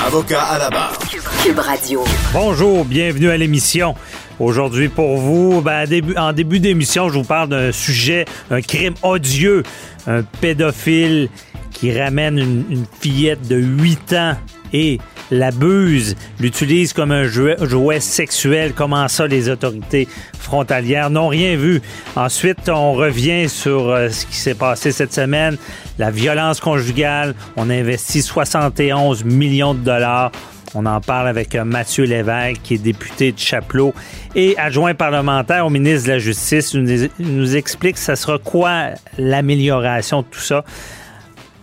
Avocat 0.00 0.42
à 0.42 0.58
la 0.58 0.70
barre. 0.70 0.98
Cube 1.44 1.58
Radio. 1.58 2.04
Bonjour, 2.32 2.84
bienvenue 2.84 3.30
à 3.30 3.36
l'émission. 3.36 3.94
Aujourd'hui 4.40 4.88
pour 4.88 5.18
vous, 5.18 5.60
ben, 5.60 5.86
début, 5.86 6.16
en 6.16 6.32
début 6.32 6.60
d'émission, 6.60 7.08
je 7.08 7.18
vous 7.18 7.24
parle 7.24 7.50
d'un 7.50 7.72
sujet, 7.72 8.24
un 8.50 8.60
crime 8.60 8.94
odieux, 9.02 9.62
un 10.06 10.22
pédophile 10.22 11.28
qui 11.72 11.96
ramène 11.96 12.38
une, 12.38 12.64
une 12.70 12.84
fillette 13.00 13.46
de 13.46 13.56
8 13.56 14.12
ans 14.14 14.36
et 14.72 14.98
l'abuse, 15.32 16.14
l'utilise 16.38 16.92
comme 16.92 17.10
un 17.10 17.24
jouet, 17.24 17.56
jouet, 17.62 18.00
sexuel. 18.00 18.74
Comment 18.74 19.08
ça, 19.08 19.26
les 19.26 19.48
autorités 19.48 20.06
frontalières 20.38 21.10
n'ont 21.10 21.28
rien 21.28 21.56
vu. 21.56 21.80
Ensuite, 22.14 22.68
on 22.68 22.92
revient 22.92 23.48
sur 23.48 23.88
euh, 23.88 24.10
ce 24.10 24.26
qui 24.26 24.36
s'est 24.36 24.54
passé 24.54 24.92
cette 24.92 25.12
semaine, 25.12 25.56
la 25.98 26.10
violence 26.10 26.60
conjugale. 26.60 27.34
On 27.56 27.70
a 27.70 27.74
investi 27.74 28.22
71 28.22 29.24
millions 29.24 29.74
de 29.74 29.80
dollars. 29.80 30.30
On 30.74 30.86
en 30.86 31.00
parle 31.00 31.28
avec 31.28 31.54
euh, 31.54 31.64
Mathieu 31.64 32.04
Lévesque, 32.04 32.60
qui 32.62 32.74
est 32.74 32.78
député 32.78 33.32
de 33.32 33.38
Chapelot 33.38 33.94
et 34.34 34.56
adjoint 34.58 34.94
parlementaire 34.94 35.66
au 35.66 35.70
ministre 35.70 36.08
de 36.08 36.12
la 36.12 36.18
Justice. 36.18 36.74
Il 36.74 37.10
nous, 37.18 37.56
explique 37.56 37.96
ça 37.96 38.16
sera 38.16 38.38
quoi 38.38 38.90
l'amélioration 39.16 40.20
de 40.22 40.26
tout 40.26 40.40
ça. 40.40 40.64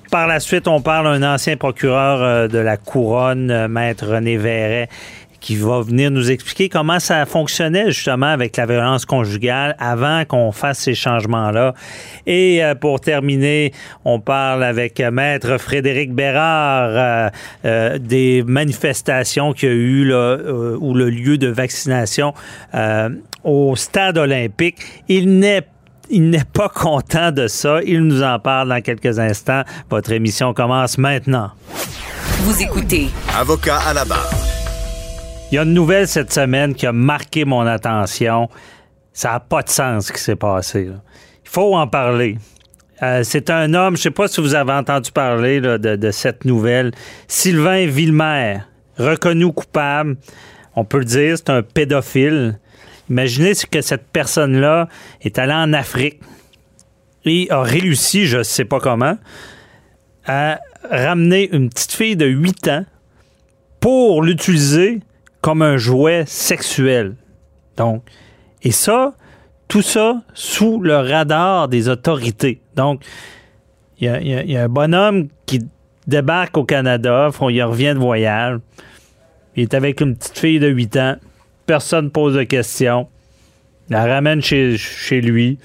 Par 0.10 0.26
la 0.26 0.40
suite, 0.40 0.68
on 0.68 0.82
parle 0.82 1.20
d'un 1.20 1.36
ancien 1.36 1.56
procureur 1.56 2.24
euh, 2.24 2.48
de 2.48 2.58
la 2.58 2.78
couronne, 2.78 3.52
euh, 3.52 3.68
maître 3.68 4.08
René 4.08 4.38
Verret, 4.38 4.90
qui 5.40 5.56
va 5.56 5.82
venir 5.82 6.10
nous 6.10 6.32
expliquer 6.32 6.68
comment 6.68 7.00
ça 7.00 7.28
fonctionnait 7.28 7.92
justement 7.92 8.26
avec 8.26 8.58
la 8.58 8.66
violence 8.66 9.06
conjugale 9.06 9.76
avant 9.78 10.26
qu'on 10.26 10.52
fasse 10.52 10.80
ces 10.80 10.96
changements-là. 10.96 11.76
Et 12.26 12.64
euh, 12.64 12.74
pour 12.74 13.02
terminer, 13.02 13.72
on 14.04 14.20
parle 14.20 14.64
avec 14.64 15.00
Maître 15.00 15.60
Frédéric 15.60 16.12
Bérard 16.12 17.32
des 17.64 18.44
manifestations 18.48 19.54
qu'il 19.54 19.70
y 19.70 19.72
a 19.72 19.76
eu 19.76 20.06
là, 20.06 20.38
ou 20.80 20.96
le 20.96 21.10
lieu 21.12 21.38
de 21.38 21.48
vaccination 21.48 22.34
au 23.44 23.76
stade 23.76 24.18
olympique. 24.18 24.78
Il 25.08 25.40
n'est 25.40 25.66
il 26.10 26.30
n'est 26.30 26.46
pas 26.46 26.70
content 26.70 27.32
de 27.32 27.48
ça. 27.48 27.82
Il 27.84 28.04
nous 28.04 28.24
en 28.24 28.40
parle 28.40 28.70
dans 28.70 28.82
quelques 28.82 29.20
instants. 29.20 29.64
Votre 29.90 30.12
émission 30.12 30.54
commence 30.54 30.98
maintenant. 30.98 31.52
Vous 32.42 32.62
écoutez. 32.62 33.10
Avocat 33.38 33.80
à 33.88 33.94
la 33.94 34.06
barre. 34.06 34.30
Il 35.52 35.56
y 35.56 35.58
a 35.58 35.64
une 35.64 35.74
nouvelle 35.74 36.08
cette 36.08 36.32
semaine 36.32 36.76
qui 36.76 36.86
a 36.86 36.92
marqué 36.92 37.46
mon 37.46 37.66
attention. 37.66 38.50
Ça 39.14 39.32
n'a 39.32 39.40
pas 39.40 39.62
de 39.62 39.70
sens 39.70 40.08
ce 40.08 40.14
qui 40.14 40.22
s'est 40.22 40.36
passé. 40.36 40.86
Là. 40.86 40.96
Il 41.44 41.50
faut 41.50 41.76
en 41.76 41.88
parler. 41.88 42.38
Euh, 43.02 43.24
c'est 43.24 43.50
un 43.50 43.74
homme, 43.74 43.96
je 43.96 44.02
ne 44.02 44.04
sais 44.04 44.12
pas 44.12 44.28
si 44.28 44.42
vous 44.42 44.56
avez 44.56 44.74
entendu 44.74 45.12
parler 45.12 45.60
là, 45.60 45.78
de, 45.78 45.96
de, 45.96 46.12
cette 46.12 46.44
nouvelle, 46.44 46.92
Sylvain 47.28 47.86
Villemer, 47.86 48.60
reconnu 48.98 49.52
coupable. 49.54 50.18
On 50.76 50.84
peut 50.84 51.00
le 51.00 51.06
dire, 51.06 51.38
c'est 51.38 51.50
un 51.50 51.64
pédophile. 51.64 52.60
Imaginez 53.10 53.54
que 53.70 53.82
cette 53.82 54.08
personne-là 54.08 54.88
est 55.22 55.40
allée 55.40 55.54
en 55.54 55.74
Afrique 55.74 56.20
et 57.26 57.48
a 57.50 57.62
réussi, 57.62 58.26
je 58.26 58.40
ne 58.40 58.44
sais 58.44 58.66
pas 58.66 58.80
comment, 58.80 59.18
à 60.26 60.60
ramener 60.90 61.50
une 61.52 61.70
petite 61.70 61.92
fille 61.92 62.16
de 62.16 62.26
8 62.26 62.68
ans 62.68 62.86
pour 63.80 64.22
l'utiliser 64.22 65.00
comme 65.42 65.62
un 65.62 65.78
jouet 65.78 66.24
sexuel. 66.28 67.16
Donc, 67.78 68.04
et 68.62 68.72
ça, 68.72 69.14
tout 69.68 69.82
ça 69.82 70.22
sous 70.34 70.82
le 70.82 70.98
radar 70.98 71.68
des 71.68 71.90
autorités. 71.90 72.62
Donc, 72.76 73.04
il 74.00 74.08
y, 74.08 74.58
a, 74.58 74.64
un 74.64 74.70
bonhomme 74.70 75.28
qui 75.46 75.60
débarque 76.08 76.58
au 76.58 76.64
Canada, 76.64 77.30
il 77.50 77.64
revient 77.64 77.94
de 77.94 78.00
voyage, 78.00 78.60
il 79.56 79.64
est 79.64 79.74
avec 79.74 80.00
une 80.00 80.16
petite 80.16 80.38
fille 80.38 80.60
de 80.60 80.68
8 80.68 80.98
ans, 80.98 81.16
personne 81.70 82.10
pose 82.10 82.34
de 82.34 82.42
questions, 82.42 83.08
la 83.92 84.04
ramène 84.08 84.42
chez, 84.42 84.76
chez 84.76 85.22
lui, 85.22 85.60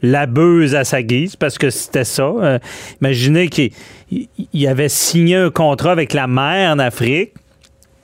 l'abuse 0.00 0.74
à 0.74 0.84
sa 0.84 1.02
guise, 1.02 1.36
parce 1.36 1.58
que 1.58 1.68
c'était 1.68 2.04
ça. 2.04 2.22
Euh, 2.22 2.58
imaginez 3.02 3.48
qu'il 3.48 3.70
il 4.10 4.66
avait 4.66 4.88
signé 4.88 5.36
un 5.36 5.50
contrat 5.50 5.92
avec 5.92 6.14
la 6.14 6.26
mère 6.26 6.72
en 6.72 6.78
Afrique 6.78 7.34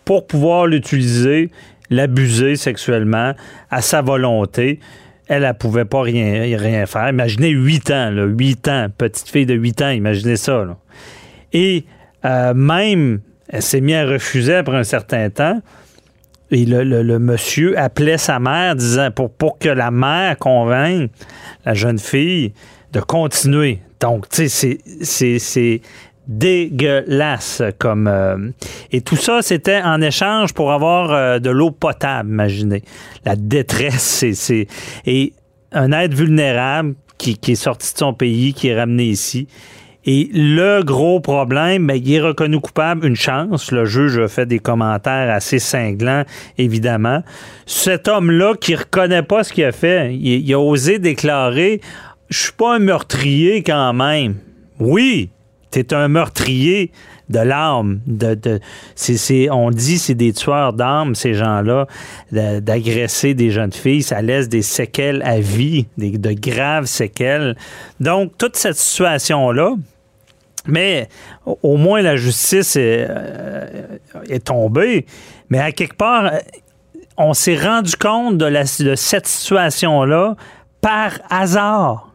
pour 0.05 0.27
pouvoir 0.27 0.67
l'utiliser, 0.67 1.51
l'abuser 1.89 2.56
sexuellement 2.56 3.33
à 3.71 3.81
sa 3.81 4.03
volonté. 4.03 4.78
Elle, 5.27 5.45
elle 5.45 5.55
pouvait 5.55 5.87
pas 5.87 6.03
rien, 6.03 6.59
rien 6.59 6.84
faire. 6.84 7.09
Imaginez 7.09 7.49
8 7.49 7.91
ans, 7.91 8.11
là, 8.11 8.25
8 8.27 8.69
ans, 8.69 8.87
petite 8.99 9.31
fille 9.31 9.47
de 9.47 9.55
8 9.55 9.81
ans, 9.81 9.91
imaginez 9.91 10.37
ça. 10.37 10.67
Et 11.55 11.87
euh, 12.27 12.53
même, 12.53 13.21
elle 13.49 13.62
s'est 13.62 13.81
mise 13.81 13.95
à 13.97 14.05
refuser 14.05 14.57
après 14.57 14.77
un 14.77 14.84
certain 14.84 15.31
temps. 15.31 15.62
Et 16.50 16.65
le, 16.65 16.83
le, 16.83 17.19
monsieur 17.19 17.78
appelait 17.78 18.19
sa 18.19 18.38
mère 18.41 18.75
disant 18.75 19.11
pour, 19.11 19.31
pour 19.31 19.59
que 19.59 19.69
la 19.69 19.91
mère 19.91 20.37
convainque 20.38 21.11
la 21.65 21.75
jeune 21.75 21.99
fille 21.99 22.53
de 22.93 23.00
continuer. 23.00 23.81
Donc, 24.00 24.28
tu 24.28 24.49
sais, 24.49 24.78
c'est 25.03 25.81
dégueulasse 26.27 27.62
comme 27.78 28.06
euh, 28.06 28.50
et 28.93 29.00
tout 29.00 29.16
ça 29.16 29.43
c'était 29.43 29.83
en 29.83 30.00
échange 30.00 30.55
pour 30.55 30.71
avoir 30.71 31.10
euh, 31.10 31.39
de 31.41 31.50
l'eau 31.50 31.72
potable 31.72 32.31
imaginez 32.31 32.84
la 33.25 33.34
détresse 33.34 34.25
c'est 34.33 34.69
et 35.06 35.33
un 35.72 35.91
être 35.91 36.15
vulnérable 36.15 36.94
qui, 37.19 37.37
qui, 37.37 37.53
est 37.53 37.56
sorti 37.56 37.93
de 37.93 37.99
son 37.99 38.15
pays 38.15 38.55
qui 38.55 38.69
est 38.69 38.78
ramené 38.78 39.06
ici 39.06 39.49
et 40.06 40.31
le 40.33 40.83
gros 40.83 41.21
problème, 41.21 41.87
ben, 41.87 41.94
il 41.94 42.15
est 42.15 42.21
reconnu 42.21 42.59
coupable, 42.59 43.06
une 43.06 43.16
chance. 43.16 43.71
Le 43.71 43.84
juge 43.84 44.19
a 44.19 44.28
fait 44.28 44.47
des 44.47 44.59
commentaires 44.59 45.31
assez 45.31 45.59
cinglants, 45.59 46.25
évidemment. 46.56 47.22
Cet 47.66 48.09
homme-là 48.09 48.55
qui 48.55 48.75
reconnaît 48.75 49.22
pas 49.22 49.44
ce 49.44 49.53
qu'il 49.53 49.65
a 49.65 49.72
fait, 49.72 50.15
il, 50.15 50.53
a 50.55 50.59
osé 50.59 50.99
déclarer 50.99 51.81
Je 52.31 52.39
suis 52.44 52.53
pas 52.53 52.77
un 52.77 52.78
meurtrier 52.78 53.62
quand 53.62 53.93
même. 53.93 54.37
Oui, 54.78 55.28
t'es 55.71 55.93
un 55.93 56.09
meurtrier 56.09 56.93
de 57.31 58.60
c'est, 58.97 59.51
on 59.51 59.71
dit 59.71 59.98
c'est 59.98 60.15
des 60.15 60.33
tueurs 60.33 60.72
d'âme, 60.72 61.15
ces 61.15 61.34
gens-là, 61.34 61.86
d'agresser 62.33 63.34
des 63.34 63.51
jeunes 63.51 63.72
filles. 63.72 64.03
Ça 64.03 64.21
laisse 64.22 64.48
des 64.48 64.63
séquelles 64.63 65.22
à 65.25 65.39
vie, 65.39 65.86
des, 65.97 66.19
de 66.19 66.33
graves 66.33 66.86
séquelles. 66.86 67.57
Donc, 68.01 68.33
toute 68.36 68.57
cette 68.57 68.77
situation-là, 68.77 69.75
mais 70.66 71.09
au 71.62 71.77
moins 71.77 72.03
la 72.03 72.16
justice 72.16 72.77
est, 72.77 73.07
euh, 73.09 73.98
tombée. 74.45 75.07
Mais 75.48 75.59
à 75.59 75.72
quelque 75.72 75.97
part, 75.97 76.33
on 77.16 77.34
s'est 77.34 77.57
rendu 77.57 77.97
compte 77.97 78.39
de, 78.39 78.95
cette 78.97 79.27
situation-là 79.27 80.36
par 80.80 81.12
hasard. 81.28 82.12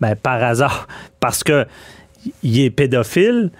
Ben, 0.00 0.14
par 0.16 0.42
hasard. 0.42 0.86
Parce 1.20 1.44
que 1.44 1.66
il 2.42 2.60
est 2.60 2.70
pédophile. 2.70 3.50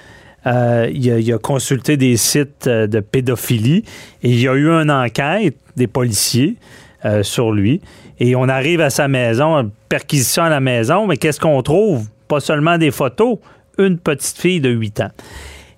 Euh, 0.46 0.90
il, 0.92 1.32
a, 1.32 1.38
consulté 1.38 1.96
des 1.96 2.18
sites 2.18 2.68
de 2.68 3.00
pédophilie 3.00 3.82
et 4.22 4.28
il 4.28 4.40
y 4.40 4.46
a 4.46 4.54
eu 4.54 4.68
une 4.68 4.90
enquête 4.90 5.56
des 5.74 5.86
policiers 5.86 6.56
euh, 7.06 7.22
sur 7.22 7.52
lui. 7.52 7.80
Et 8.20 8.36
on 8.36 8.48
arrive 8.48 8.80
à 8.80 8.90
sa 8.90 9.08
maison, 9.08 9.70
perquisition 9.88 10.42
à 10.42 10.50
la 10.50 10.60
maison, 10.60 11.06
mais 11.06 11.16
qu'est-ce 11.16 11.40
qu'on 11.40 11.62
trouve? 11.62 12.08
Pas 12.28 12.40
seulement 12.40 12.78
des 12.78 12.90
photos, 12.90 13.38
une 13.78 13.98
petite 13.98 14.38
fille 14.38 14.60
de 14.60 14.70
8 14.70 15.00
ans. 15.00 15.10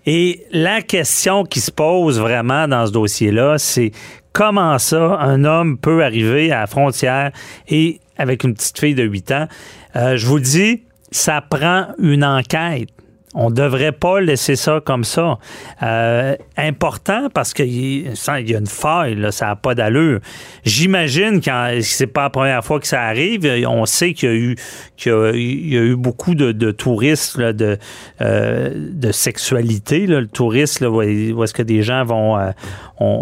Et 0.06 0.44
la 0.52 0.82
question 0.82 1.44
qui 1.44 1.60
se 1.60 1.70
pose 1.70 2.20
vraiment 2.20 2.69
dans 2.69 2.87
ce 2.87 2.93
dossier-là, 2.93 3.58
c'est 3.58 3.90
comment 4.32 4.78
ça, 4.78 5.19
un 5.19 5.44
homme 5.44 5.78
peut 5.78 6.04
arriver 6.04 6.52
à 6.52 6.60
la 6.60 6.66
frontière 6.66 7.32
et 7.69 8.00
avec 8.16 8.44
une 8.44 8.54
petite 8.54 8.78
fille 8.78 8.94
de 8.94 9.02
8 9.02 9.32
ans. 9.32 9.48
Euh, 9.96 10.16
je 10.16 10.26
vous 10.26 10.40
dis, 10.40 10.82
ça 11.10 11.40
prend 11.40 11.88
une 11.98 12.25
enquête. 12.25 12.90
On 13.38 13.50
ne 13.50 13.55
devrait 13.55 13.93
pas 13.93 14.21
laisser 14.21 14.56
ça 14.56 14.81
comme 14.85 15.05
ça. 15.05 15.38
Euh, 15.83 16.35
important 16.56 17.29
parce 17.33 17.53
qu'il 17.53 17.69
y 17.69 18.09
a 18.27 18.59
une 18.59 18.67
faille, 18.67 19.15
là, 19.15 19.31
ça 19.31 19.47
n'a 19.47 19.56
pas 19.56 19.75
d'allure. 19.75 20.21
J'imagine 20.65 21.41
que 21.43 21.81
c'est 21.83 22.06
pas 22.06 22.23
la 22.23 22.31
première 22.31 22.65
fois 22.65 22.81
que 22.81 22.87
ça 22.87 23.03
arrive. 23.03 23.47
On 23.69 23.85
sait 23.85 24.15
qu'il 24.15 24.29
y 24.29 24.33
a 24.33 24.35
eu, 24.35 24.56
qu'il 24.97 25.12
y 25.12 25.77
a, 25.77 25.83
eu 25.83 25.97
beaucoup 25.97 26.35
de, 26.35 26.71
touristes 26.71 27.37
là, 27.37 27.53
de, 27.53 27.77
euh, 28.23 28.71
de 28.75 29.12
sexualité. 29.12 30.06
Là. 30.06 30.21
Le 30.21 30.29
touriste, 30.29 30.81
là, 30.81 30.91
où 30.91 31.03
est-ce 31.03 31.55
que 31.55 31.62
des 31.62 31.83
gens 31.83 32.05
vont 32.05 32.38
euh, 32.38 32.50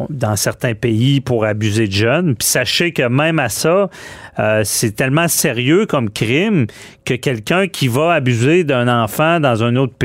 dans 0.09 0.37
certains 0.37 0.75
pays 0.75 1.21
pour 1.21 1.45
abuser 1.45 1.89
de 1.89 1.93
jeunes. 1.93 2.37
Puis 2.37 2.47
sachez 2.47 2.93
que 2.93 3.03
même 3.03 3.41
à 3.41 3.49
ça, 3.49 3.91
euh, 4.39 4.63
c'est 4.65 4.93
tellement 4.93 5.27
sérieux 5.27 5.87
comme 5.87 6.11
crime 6.11 6.67
que 7.05 7.15
quelqu'un 7.15 7.67
qui 7.67 7.89
va 7.89 8.13
abuser 8.13 8.63
d'un 8.63 8.87
enfant 8.87 9.41
dans 9.41 9.65
un 9.65 9.75
autre 9.77 9.95
pays, 9.95 10.04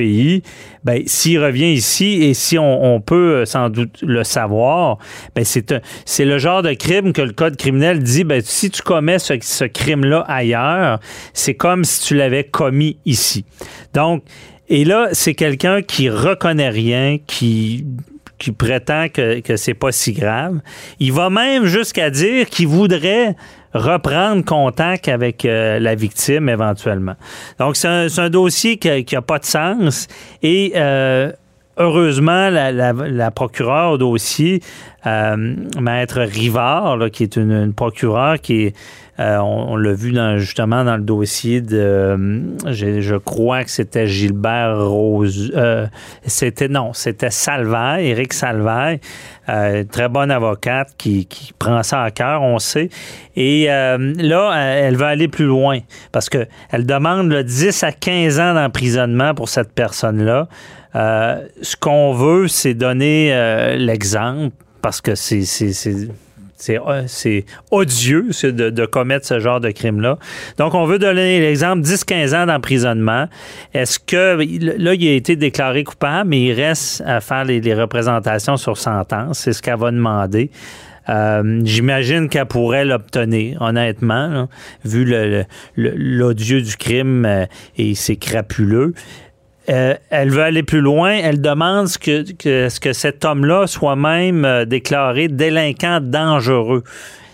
ben, 0.83 1.03
s'il 1.05 1.43
revient 1.43 1.73
ici 1.73 2.23
et 2.23 2.33
si 2.33 2.57
on, 2.57 3.01
peut 3.01 3.45
sans 3.45 3.69
doute 3.69 4.01
le 4.01 4.23
savoir, 4.23 4.97
ben, 5.35 5.43
c'est, 5.43 5.73
c'est 6.05 6.25
le 6.25 6.37
genre 6.37 6.61
de 6.61 6.73
crime 6.73 7.13
que 7.13 7.21
le 7.21 7.31
code 7.31 7.57
criminel 7.57 8.03
dit, 8.03 8.23
ben, 8.23 8.41
si 8.43 8.69
tu 8.69 8.81
commets 8.81 9.19
ce, 9.19 9.35
ce 9.41 9.65
crime-là 9.65 10.25
ailleurs, 10.27 10.99
c'est 11.33 11.55
comme 11.55 11.83
si 11.83 12.01
tu 12.01 12.15
l'avais 12.15 12.43
commis 12.43 12.97
ici. 13.05 13.45
Donc, 13.93 14.23
et 14.69 14.85
là, 14.85 15.09
c'est 15.13 15.33
quelqu'un 15.33 15.81
qui 15.81 16.09
reconnaît 16.09 16.69
rien, 16.69 17.17
qui 17.25 17.85
qui 18.39 18.51
prétend 18.51 19.09
que, 19.09 19.41
que 19.41 19.57
c'est 19.57 19.73
pas 19.73 19.91
si 19.91 20.13
grave. 20.13 20.59
Il 20.99 21.13
va 21.13 21.29
même 21.29 21.65
jusqu'à 21.65 22.09
dire 22.09 22.47
qu'il 22.49 22.67
voudrait 22.67 23.35
reprendre 23.73 24.43
contact 24.43 25.07
avec 25.07 25.45
euh, 25.45 25.79
la 25.79 25.95
victime 25.95 26.49
éventuellement. 26.49 27.15
Donc, 27.59 27.75
c'est 27.75 27.87
un, 27.87 28.29
dossier 28.29 28.77
qui 28.77 29.15
n'a 29.15 29.21
pas 29.21 29.39
de 29.39 29.45
sens 29.45 30.07
et 30.41 30.73
euh, 30.75 31.31
heureusement, 31.77 32.49
la, 32.49 32.71
la, 32.71 33.31
procureure 33.31 33.91
au 33.93 33.97
dossier, 33.97 34.61
euh, 35.07 35.55
Maître 35.79 36.19
Rivard, 36.19 37.09
qui 37.11 37.23
est 37.23 37.37
une, 37.37 37.73
procureure 37.73 38.39
qui 38.41 38.73
euh, 39.19 39.37
on, 39.37 39.77
l'a 39.77 39.93
vu 39.93 40.13
justement 40.37 40.83
dans 40.83 40.97
le 40.97 41.03
dossier 41.03 41.61
de, 41.61 41.77
euh, 41.77 42.17
je, 42.65 43.15
crois 43.15 43.63
que 43.63 43.71
c'était 43.71 44.07
Gilbert 44.07 44.77
Rose. 44.87 45.53
C'était 46.25 46.67
non, 46.67 46.91
c'était 46.93 47.29
Salvaille, 47.29 48.07
Éric 48.07 48.33
Salvaille, 48.33 48.99
très 49.47 50.09
bonne 50.09 50.31
avocate 50.31 50.89
qui, 50.97 51.27
prend 51.57 51.83
ça 51.83 52.03
à 52.03 52.11
cœur, 52.11 52.41
on 52.41 52.59
sait. 52.59 52.89
Et 53.35 53.67
là, 53.67 54.53
elle 54.55 54.97
va 54.97 55.07
aller 55.07 55.27
plus 55.27 55.45
loin 55.45 55.79
parce 56.11 56.29
que 56.29 56.45
elle 56.71 56.85
demande 56.85 57.29
le 57.29 57.43
10 57.43 57.83
à 57.83 57.91
15 57.91 58.39
ans 58.39 58.53
d'emprisonnement 58.53 59.33
pour 59.33 59.47
cette 59.49 59.73
personne-là. 59.73 60.47
ce 60.93 61.75
qu'on 61.77 62.13
veut, 62.13 62.47
c'est 62.47 62.73
donner 62.73 63.33
l'exemple 63.77 64.55
parce 64.81 65.01
que 65.01 65.15
c'est 65.15 65.43
euh, 66.69 67.03
c'est 67.07 67.45
odieux 67.71 68.29
de, 68.43 68.69
de, 68.69 68.85
commettre 68.85 69.25
ce 69.25 69.39
genre 69.39 69.59
de 69.59 69.71
crime-là. 69.71 70.17
Donc, 70.57 70.73
on 70.73 70.85
veut 70.85 70.99
donner 70.99 71.39
l'exemple 71.39 71.81
10-15 71.81 72.35
ans 72.35 72.45
d'emprisonnement. 72.47 73.27
Est-ce 73.73 73.99
que 73.99 74.37
là, 74.77 74.93
il 74.93 75.07
a 75.07 75.13
été 75.13 75.35
déclaré 75.35 75.83
coupable, 75.83 76.29
mais 76.29 76.41
il 76.41 76.53
reste 76.53 77.01
à 77.05 77.21
faire 77.21 77.45
les, 77.45 77.73
représentations 77.73 78.57
sur 78.57 78.77
sentence. 78.77 79.39
C'est 79.39 79.53
ce 79.53 79.61
qu'elle 79.61 79.77
va 79.77 79.91
demander. 79.91 80.51
Euh, 81.07 81.61
j'imagine 81.63 82.29
qu'elle 82.29 82.45
pourrait 82.45 82.85
l'obtenir, 82.85 83.61
honnêtement, 83.61 84.47
vu 84.83 85.05
l'odieux 85.75 86.61
du 86.61 86.75
crime 86.75 87.25
euh, 87.25 87.45
et 87.77 87.95
c'est 87.95 88.17
crapuleux. 88.17 88.93
Euh, 89.69 89.95
elle 90.09 90.31
veut 90.31 90.41
aller 90.41 90.63
plus 90.63 90.81
loin. 90.81 91.11
Elle 91.11 91.41
demande 91.41 91.87
que, 91.97 92.23
ce 92.69 92.79
que 92.79 92.93
cet 92.93 93.23
homme-là 93.23 93.67
soit 93.67 93.95
même 93.95 94.43
euh, 94.45 94.65
déclaré 94.65 95.27
délinquant 95.27 95.99
dangereux. 96.01 96.83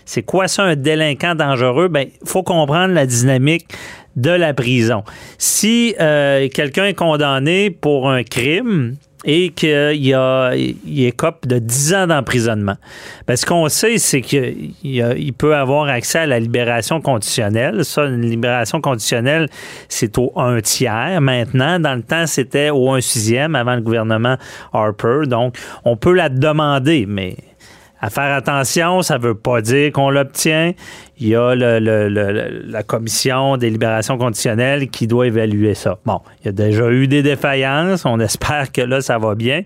C'est 0.04 0.22
quoi 0.22 0.46
ça, 0.46 0.62
un 0.64 0.76
délinquant 0.76 1.34
dangereux? 1.34 1.88
Ben, 1.88 2.08
il 2.22 2.28
faut 2.28 2.42
comprendre 2.42 2.94
la 2.94 3.06
dynamique 3.06 3.66
de 4.14 4.30
la 4.30 4.54
prison. 4.54 5.02
Si 5.38 5.94
euh, 6.00 6.48
quelqu'un 6.48 6.86
est 6.86 6.94
condamné 6.94 7.70
pour 7.70 8.08
un 8.08 8.22
crime, 8.22 8.94
et 9.26 9.50
qu'il 9.50 10.14
a, 10.14 10.54
il 10.54 11.04
écope 11.04 11.46
de 11.46 11.58
10 11.58 11.94
ans 11.94 12.06
d'emprisonnement. 12.06 12.76
Ben, 13.26 13.34
ce 13.34 13.44
qu'on 13.44 13.68
sait, 13.68 13.98
c'est 13.98 14.20
qu'il 14.20 14.72
il 14.84 15.32
peut 15.32 15.56
avoir 15.56 15.88
accès 15.88 16.20
à 16.20 16.26
la 16.26 16.38
libération 16.38 17.00
conditionnelle. 17.00 17.84
Ça, 17.84 18.04
une 18.04 18.22
libération 18.22 18.80
conditionnelle, 18.80 19.48
c'est 19.88 20.16
au 20.16 20.32
un 20.36 20.60
tiers. 20.60 21.20
Maintenant, 21.20 21.80
dans 21.80 21.96
le 21.96 22.02
temps, 22.02 22.26
c'était 22.28 22.70
au 22.70 22.90
un 22.92 23.00
sixième 23.00 23.56
avant 23.56 23.74
le 23.74 23.80
gouvernement 23.80 24.36
Harper. 24.72 25.22
Donc, 25.26 25.56
on 25.84 25.96
peut 25.96 26.14
la 26.14 26.28
demander, 26.28 27.04
mais 27.08 27.36
à 28.00 28.10
faire 28.10 28.32
attention, 28.34 29.02
ça 29.02 29.18
ne 29.18 29.22
veut 29.22 29.34
pas 29.34 29.60
dire 29.60 29.90
qu'on 29.90 30.10
l'obtient. 30.10 30.72
Il 31.18 31.28
y 31.28 31.34
a 31.34 31.54
la 31.54 32.82
commission 32.82 33.56
des 33.56 33.70
libérations 33.70 34.18
conditionnelles 34.18 34.90
qui 34.90 35.06
doit 35.06 35.26
évaluer 35.26 35.74
ça. 35.74 35.98
Bon, 36.04 36.20
il 36.40 36.46
y 36.46 36.48
a 36.48 36.52
déjà 36.52 36.90
eu 36.90 37.08
des 37.08 37.22
défaillances. 37.22 38.04
On 38.04 38.20
espère 38.20 38.70
que 38.70 38.82
là, 38.82 39.00
ça 39.00 39.16
va 39.18 39.34
bien. 39.34 39.62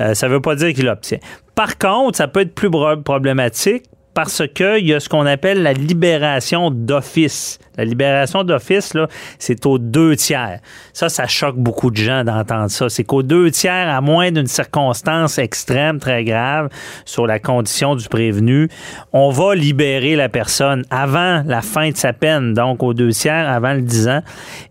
Euh, 0.00 0.14
ça 0.14 0.28
ne 0.28 0.34
veut 0.34 0.40
pas 0.40 0.54
dire 0.54 0.74
qu'il 0.74 0.84
l'obtient. 0.84 1.18
Par 1.54 1.78
contre, 1.78 2.18
ça 2.18 2.28
peut 2.28 2.40
être 2.40 2.54
plus 2.54 2.70
problématique 3.04 3.84
parce 4.14 4.42
qu'il 4.54 4.86
y 4.86 4.94
a 4.94 5.00
ce 5.00 5.08
qu'on 5.08 5.26
appelle 5.26 5.62
la 5.62 5.72
libération 5.72 6.70
d'office. 6.70 7.58
La 7.78 7.84
libération 7.84 8.44
d'office, 8.44 8.92
là, 8.92 9.08
c'est 9.38 9.64
aux 9.64 9.78
deux 9.78 10.14
tiers. 10.14 10.60
Ça, 10.92 11.08
ça 11.08 11.26
choque 11.26 11.56
beaucoup 11.56 11.90
de 11.90 11.96
gens 11.96 12.22
d'entendre 12.22 12.70
ça. 12.70 12.90
C'est 12.90 13.04
qu'aux 13.04 13.22
deux 13.22 13.50
tiers, 13.50 13.88
à 13.88 14.02
moins 14.02 14.30
d'une 14.30 14.46
circonstance 14.46 15.38
extrême, 15.38 15.98
très 15.98 16.22
grave, 16.22 16.68
sur 17.06 17.26
la 17.26 17.38
condition 17.38 17.96
du 17.96 18.08
prévenu, 18.08 18.68
on 19.14 19.30
va 19.30 19.54
libérer 19.54 20.16
la 20.16 20.28
personne 20.28 20.84
avant 20.90 21.42
la 21.46 21.62
fin 21.62 21.90
de 21.90 21.96
sa 21.96 22.12
peine, 22.12 22.52
donc 22.52 22.82
aux 22.82 22.92
deux 22.92 23.12
tiers, 23.12 23.48
avant 23.48 23.72
le 23.72 23.80
10 23.80 24.08
ans. 24.08 24.20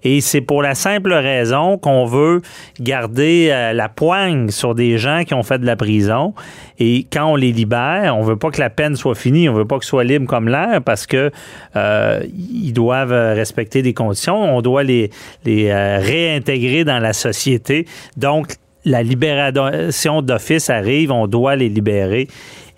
Et 0.04 0.22
c'est 0.22 0.42
pour 0.42 0.62
la 0.62 0.76
simple 0.76 1.14
raison 1.14 1.80
qu'on 1.80 2.06
veut 2.06 2.42
garder 2.80 3.50
euh, 3.50 3.74
la 3.74 3.90
poigne 3.90 4.50
sur 4.52 4.76
des 4.76 5.00
gens 5.00 5.24
qui 5.24 5.34
ont 5.34 5.44
fait 5.44 5.58
de 5.58 5.66
la 5.66 5.76
prison. 5.76 6.36
Et 6.78 7.08
quand 7.12 7.26
on 7.26 7.36
les 7.36 7.52
libère, 7.52 8.16
on 8.16 8.22
veut 8.22 8.38
pas 8.38 8.52
que 8.52 8.60
la 8.60 8.70
peine 8.70 8.96
soit 8.96 9.16
finie, 9.16 9.50
on 9.50 9.54
veut 9.54 9.66
pas 9.66 9.78
qu'ils 9.78 9.88
soient 9.88 10.04
libres 10.04 10.28
comme 10.28 10.48
l'air 10.48 10.82
parce 10.84 11.08
que 11.08 11.32
euh, 11.76 12.22
ils 12.32 12.74
doivent 12.74 12.91
euh, 13.00 13.34
respecter 13.34 13.82
des 13.82 13.94
conditions. 13.94 14.36
On 14.56 14.62
doit 14.62 14.84
les, 14.84 15.10
les 15.46 15.70
euh, 15.70 16.00
réintégrer 16.00 16.84
dans 16.84 17.00
la 17.00 17.14
société. 17.14 17.86
Donc, 18.18 18.56
la 18.86 19.04
libération 19.04 20.22
d'office 20.22 20.70
arrive, 20.70 21.12
on 21.12 21.28
doit 21.28 21.56
les 21.56 21.70
libérer 21.70 22.28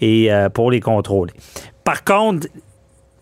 et 0.01 0.32
euh, 0.32 0.50
pour 0.50 0.72
les 0.72 0.79
contrôler. 0.79 1.34
Par 1.84 2.03
contre, 2.03 2.48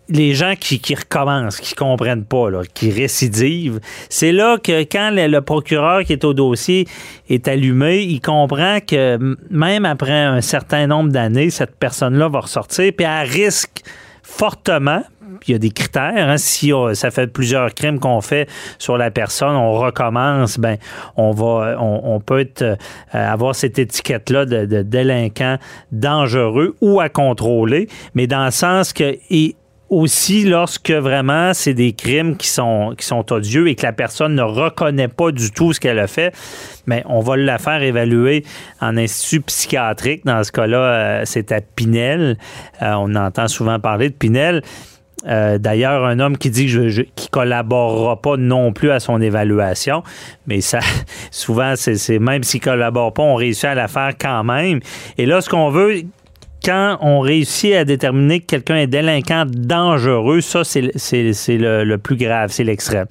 les 0.08 0.34
gens 0.34 0.54
qui, 0.58 0.78
qui 0.80 0.94
recommencent, 0.94 1.60
qui 1.60 1.74
comprennent 1.74 2.24
pas, 2.24 2.48
qui 2.74 2.90
récidivent, 2.90 3.80
c'est 4.08 4.32
là 4.32 4.58
que 4.58 4.82
quand 4.82 5.10
le, 5.12 5.40
procureur 5.40 6.04
qui 6.04 6.12
est 6.12 6.24
au 6.24 6.34
dossier 6.34 6.86
est 7.28 7.48
allumé, 7.48 8.02
il 8.02 8.20
comprend 8.20 8.78
que 8.80 9.36
même 9.50 9.84
après 9.84 10.12
un 10.12 10.40
certain 10.40 10.86
nombre 10.86 11.10
d'années, 11.10 11.50
cette 11.50 11.76
personne-là 11.76 12.28
va 12.28 12.40
ressortir, 12.40 12.92
puis 12.96 13.06
elle 13.06 13.28
risque 13.28 13.82
fortement, 14.22 15.02
il 15.46 15.52
y 15.52 15.54
a 15.54 15.58
des 15.58 15.70
critères. 15.70 16.28
Hein. 16.28 16.36
Si 16.36 16.72
ça 16.94 17.10
fait 17.10 17.26
plusieurs 17.26 17.74
crimes 17.74 17.98
qu'on 17.98 18.20
fait 18.20 18.48
sur 18.78 18.96
la 18.96 19.10
personne, 19.10 19.56
on 19.56 19.72
recommence, 19.72 20.58
ben 20.58 20.76
on 21.16 21.32
va, 21.32 21.76
on, 21.80 22.20
peut 22.20 22.48
euh, 22.62 22.76
avoir 23.12 23.54
cette 23.54 23.78
étiquette-là 23.78 24.44
de, 24.46 24.82
délinquant 24.82 25.58
dangereux 25.90 26.76
ou 26.80 27.00
à 27.00 27.08
contrôler, 27.08 27.88
mais 28.14 28.26
dans 28.26 28.44
le 28.44 28.50
sens 28.50 28.92
que 28.92 29.16
et 29.30 29.56
aussi 29.92 30.44
lorsque 30.44 30.90
vraiment 30.90 31.52
c'est 31.52 31.74
des 31.74 31.92
crimes 31.92 32.38
qui 32.38 32.48
sont, 32.48 32.94
qui 32.96 33.04
sont 33.04 33.30
odieux 33.30 33.68
et 33.68 33.74
que 33.74 33.82
la 33.82 33.92
personne 33.92 34.34
ne 34.34 34.42
reconnaît 34.42 35.08
pas 35.08 35.32
du 35.32 35.50
tout 35.50 35.74
ce 35.74 35.80
qu'elle 35.80 35.98
a 35.98 36.06
fait, 36.06 36.34
mais 36.86 37.02
on 37.06 37.20
va 37.20 37.36
la 37.36 37.58
faire 37.58 37.82
évaluer 37.82 38.44
en 38.80 38.96
institut 38.96 39.42
psychiatrique. 39.42 40.24
Dans 40.24 40.42
ce 40.44 40.50
cas-là, 40.50 40.78
euh, 40.78 41.22
c'est 41.26 41.52
à 41.52 41.60
Pinel. 41.60 42.38
Euh, 42.80 42.92
on 42.94 43.14
entend 43.14 43.48
souvent 43.48 43.78
parler 43.78 44.08
de 44.08 44.14
Pinel. 44.14 44.62
Euh, 45.26 45.58
d'ailleurs, 45.58 46.04
un 46.04 46.18
homme 46.18 46.36
qui 46.36 46.50
dit 46.50 46.66
qu'il 46.66 46.84
ne 46.84 47.28
collaborera 47.30 48.20
pas 48.20 48.36
non 48.36 48.72
plus 48.72 48.90
à 48.90 49.00
son 49.00 49.20
évaluation, 49.20 50.02
mais 50.46 50.60
ça, 50.60 50.80
souvent, 51.30 51.74
c'est 51.76 52.18
même 52.18 52.42
s'il 52.42 52.60
collabore 52.60 53.12
pas, 53.12 53.22
on 53.22 53.34
réussit 53.34 53.66
à 53.66 53.74
la 53.74 53.88
faire 53.88 54.12
quand 54.20 54.44
même. 54.44 54.80
Et 55.18 55.26
là, 55.26 55.40
ce 55.40 55.48
qu'on 55.48 55.70
veut, 55.70 56.02
quand 56.64 56.98
on 57.00 57.20
réussit 57.20 57.74
à 57.74 57.84
déterminer 57.84 58.40
que 58.40 58.46
quelqu'un 58.46 58.76
est 58.76 58.86
délinquant 58.86 59.44
dangereux, 59.46 60.40
ça, 60.40 60.62
c'est 60.64 60.80
le, 60.80 61.96
plus 61.96 62.16
grave, 62.16 62.50
c'est 62.50 62.64
l'extrême. 62.64 63.06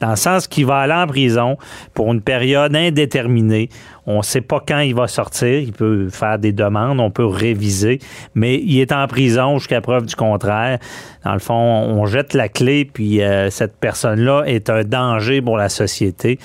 Dans 0.00 0.10
le 0.10 0.16
sens 0.16 0.46
qu'il 0.46 0.66
va 0.66 0.78
aller 0.78 0.94
en 0.94 1.06
prison 1.06 1.56
pour 1.92 2.12
une 2.12 2.20
période 2.20 2.74
indéterminée. 2.74 3.68
On 4.06 4.18
ne 4.18 4.22
sait 4.22 4.42
pas 4.42 4.62
quand 4.66 4.80
il 4.80 4.94
va 4.94 5.08
sortir. 5.08 5.60
Il 5.60 5.72
peut 5.72 6.08
faire 6.10 6.38
des 6.38 6.52
demandes, 6.52 7.00
on 7.00 7.10
peut 7.10 7.26
réviser, 7.26 8.00
mais 8.34 8.56
il 8.56 8.80
est 8.80 8.92
en 8.92 9.06
prison 9.06 9.58
jusqu'à 9.58 9.80
preuve 9.80 10.06
du 10.06 10.14
contraire. 10.14 10.78
Dans 11.24 11.32
le 11.32 11.38
fond, 11.38 11.54
on 11.54 12.04
jette 12.06 12.34
la 12.34 12.48
clé, 12.48 12.84
puis 12.84 13.22
euh, 13.22 13.50
cette 13.50 13.76
personne-là 13.76 14.44
est 14.46 14.68
un 14.68 14.84
danger 14.84 15.40
pour 15.40 15.56
la 15.56 15.68
société 15.68 16.38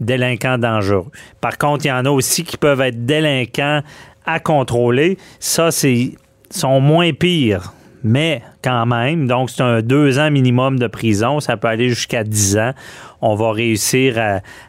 délinquant 0.00 0.58
dangereux. 0.58 1.10
Par 1.40 1.58
contre, 1.58 1.84
il 1.84 1.88
y 1.88 1.92
en 1.92 2.04
a 2.04 2.10
aussi 2.10 2.44
qui 2.44 2.56
peuvent 2.56 2.80
être 2.80 3.06
délinquants 3.06 3.82
à 4.26 4.40
contrôler. 4.40 5.18
Ça, 5.38 5.70
c'est 5.70 6.12
sont 6.52 6.80
moins 6.80 7.12
pires. 7.12 7.72
Mais 8.04 8.42
quand 8.64 8.84
même, 8.84 9.28
donc 9.28 9.50
c'est 9.50 9.62
un 9.62 9.80
deux 9.80 10.18
ans 10.18 10.30
minimum 10.30 10.78
de 10.78 10.88
prison, 10.88 11.38
ça 11.38 11.56
peut 11.56 11.68
aller 11.68 11.88
jusqu'à 11.88 12.24
dix 12.24 12.58
ans. 12.58 12.72
On 13.20 13.36
va 13.36 13.52
réussir 13.52 14.18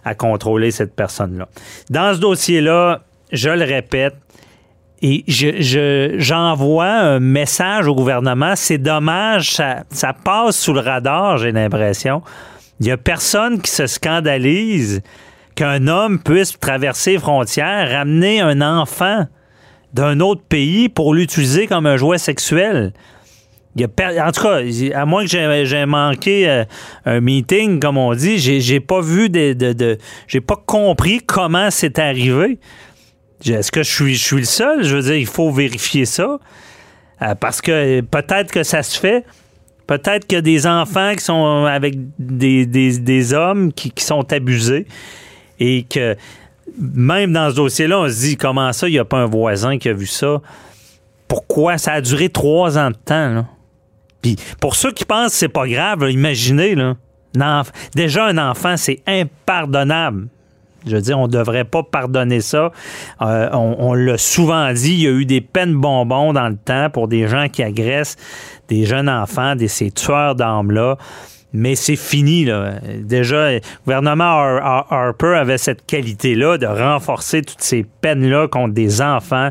à, 0.03 0.15
contrôler 0.15 0.69
cette 0.69 0.95
personne-là. 0.95 1.47
Dans 1.89 2.13
ce 2.13 2.19
dossier-là, 2.19 3.01
je 3.31 3.49
le 3.49 3.65
répète, 3.65 4.15
et 5.01 5.25
j'envoie 5.27 6.85
un 6.85 7.19
message 7.19 7.87
au 7.87 7.95
gouvernement. 7.95 8.55
C'est 8.55 8.77
dommage, 8.77 9.51
ça, 9.51 9.83
ça 9.89 10.13
passe 10.13 10.57
sous 10.57 10.73
le 10.73 10.79
radar, 10.79 11.39
j'ai 11.39 11.51
l'impression. 11.51 12.21
Il 12.79 12.85
n'y 12.85 12.91
a 12.91 12.97
personne 12.97 13.61
qui 13.61 13.71
se 13.71 13.87
scandalise 13.87 15.01
qu'un 15.55 15.87
homme 15.87 16.19
puisse 16.19 16.57
traverser 16.57 17.13
les 17.13 17.19
frontières, 17.19 17.91
ramener 17.91 18.39
un 18.39 18.61
enfant 18.61 19.25
d'un 19.93 20.19
autre 20.19 20.41
pays 20.47 20.89
pour 20.89 21.13
l'utiliser 21.13 21.67
comme 21.67 21.85
un 21.85 21.97
jouet 21.97 22.17
sexuel. 22.17 22.93
En 23.79 24.31
tout 24.31 24.43
cas, 24.43 24.59
à 24.93 25.05
moins 25.05 25.25
que 25.25 25.65
j'ai 25.65 25.85
manqué 25.85 26.47
euh, 26.47 26.63
un 27.05 27.21
meeting, 27.21 27.79
comme 27.79 27.97
on 27.97 28.13
dit, 28.13 28.37
j'ai 28.37 28.79
pas 28.79 29.01
vu 29.01 29.29
de, 29.29 29.97
j'ai 30.27 30.41
pas 30.41 30.61
compris 30.63 31.21
comment 31.25 31.71
c'est 31.71 31.97
arrivé. 31.97 32.59
Est-ce 33.45 33.71
que 33.71 33.83
je 33.83 34.15
suis, 34.15 34.37
le 34.37 34.45
seul? 34.45 34.83
Je 34.83 34.95
veux 34.95 35.01
dire, 35.01 35.15
il 35.15 35.27
faut 35.27 35.51
vérifier 35.51 36.05
ça. 36.05 36.39
Euh, 37.21 37.35
parce 37.35 37.61
que 37.61 38.01
peut-être 38.01 38.51
que 38.51 38.63
ça 38.63 38.83
se 38.83 38.99
fait. 38.99 39.25
Peut-être 39.87 40.27
qu'il 40.27 40.37
y 40.37 40.39
a 40.39 40.41
des 40.41 40.65
enfants 40.65 41.13
qui 41.15 41.23
sont 41.23 41.65
avec 41.65 41.95
des, 42.17 42.65
des, 42.65 43.33
hommes 43.33 43.73
qui, 43.73 43.91
sont 43.97 44.31
abusés 44.31 44.85
et 45.59 45.83
que 45.83 46.15
même 46.77 47.33
dans 47.33 47.49
ce 47.49 47.55
dossier-là, 47.55 47.99
on 47.99 48.09
se 48.09 48.19
dit 48.19 48.37
comment 48.37 48.73
ça, 48.73 48.87
il 48.87 48.91
n'y 48.91 48.99
a 48.99 49.05
pas 49.05 49.19
un 49.19 49.25
voisin 49.25 49.77
qui 49.77 49.89
a 49.89 49.93
vu 49.93 50.07
ça? 50.07 50.41
Pourquoi? 51.27 51.77
Ça 51.77 51.93
a 51.93 52.01
duré 52.01 52.29
trois 52.29 52.77
ans 52.77 52.89
de 52.89 52.95
temps. 52.95 53.45
Puis 54.21 54.37
pour 54.59 54.75
ceux 54.75 54.91
qui 54.91 55.05
pensent 55.05 55.31
que 55.31 55.37
c'est 55.37 55.49
pas 55.49 55.67
grave, 55.67 56.09
imaginez, 56.09 56.75
là, 56.75 56.95
déjà 57.95 58.25
un 58.25 58.37
enfant, 58.37 58.77
c'est 58.77 59.01
impardonnable. 59.07 60.27
Je 60.85 60.95
veux 60.95 61.01
dire, 61.01 61.17
on 61.17 61.27
ne 61.27 61.31
devrait 61.31 61.63
pas 61.63 61.81
pardonner 61.81 62.41
ça. 62.41 62.71
Euh, 63.21 63.49
on, 63.53 63.93
l'a 63.93 64.17
souvent 64.17 64.71
dit, 64.73 64.93
il 64.93 65.01
y 65.01 65.07
a 65.07 65.11
eu 65.11 65.25
des 65.25 65.39
peines 65.39 65.75
bonbons 65.75 66.33
dans 66.33 66.49
le 66.49 66.57
temps 66.57 66.89
pour 66.89 67.07
des 67.07 67.27
gens 67.27 67.47
qui 67.47 67.63
agressent 67.63 68.17
des 68.67 68.85
jeunes 68.85 69.09
enfants, 69.09 69.55
des, 69.55 69.69
ces 69.69 69.91
tueurs 69.91 70.35
d'âmes-là 70.35 70.97
mais 71.53 71.75
c'est 71.75 71.95
fini. 71.95 72.45
Là. 72.45 72.73
Déjà, 72.99 73.53
le 73.53 73.61
gouvernement 73.85 74.23
Harper 74.89 75.35
avait 75.35 75.57
cette 75.57 75.85
qualité-là 75.85 76.57
de 76.57 76.65
renforcer 76.65 77.43
toutes 77.43 77.61
ces 77.61 77.85
peines-là 78.01 78.47
contre 78.47 78.73
des 78.73 79.01
enfants. 79.01 79.49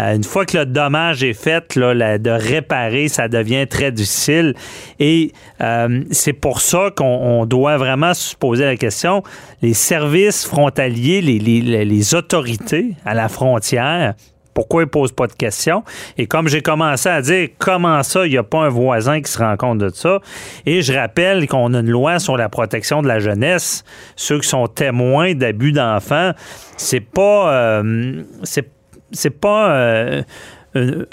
Euh, 0.00 0.14
une 0.14 0.24
fois 0.24 0.46
que 0.46 0.58
le 0.58 0.66
dommage 0.66 1.22
est 1.22 1.34
fait, 1.34 1.76
là, 1.76 2.18
de 2.18 2.30
réparer, 2.30 3.08
ça 3.08 3.28
devient 3.28 3.66
très 3.68 3.92
difficile. 3.92 4.54
Et 4.98 5.32
euh, 5.60 6.02
c'est 6.10 6.32
pour 6.32 6.60
ça 6.60 6.90
qu'on 6.96 7.46
doit 7.46 7.76
vraiment 7.76 8.14
se 8.14 8.34
poser 8.34 8.64
la 8.64 8.76
question. 8.76 9.22
Les 9.60 9.74
services 9.74 10.46
frontaliers, 10.46 11.20
les, 11.20 12.14
autorités 12.14 12.94
à 13.04 13.14
la 13.14 13.28
frontière, 13.28 14.14
pourquoi 14.54 14.82
ils 14.82 14.86
ne 14.86 14.90
posent 14.90 15.12
pas 15.12 15.26
de 15.26 15.32
questions? 15.32 15.82
Et 16.18 16.26
comme 16.26 16.48
j'ai 16.48 16.62
commencé 16.62 17.08
à 17.08 17.22
dire, 17.22 17.48
comment 17.58 18.02
ça, 18.02 18.26
il 18.26 18.30
n'y 18.30 18.36
a 18.36 18.42
pas 18.42 18.60
un 18.60 18.68
voisin 18.68 19.20
qui 19.20 19.30
se 19.30 19.38
rend 19.38 19.56
compte 19.56 19.78
de 19.78 19.88
ça? 19.88 20.20
Et 20.66 20.82
je 20.82 20.92
rappelle 20.92 21.46
qu'on 21.48 21.74
a 21.74 21.80
une 21.80 21.90
loi 21.90 22.18
sur 22.18 22.36
la 22.36 22.48
protection 22.48 23.02
de 23.02 23.08
la 23.08 23.18
jeunesse. 23.18 23.84
Ceux 24.16 24.40
qui 24.40 24.48
sont 24.48 24.66
témoins 24.66 25.34
d'abus 25.34 25.72
d'enfants, 25.72 26.32
c'est 26.76 27.00
pas, 27.00 27.52
euh, 27.52 28.22
c'est, 28.42 29.30
pas 29.30 29.70
euh, 29.70 30.22
une, 30.74 31.06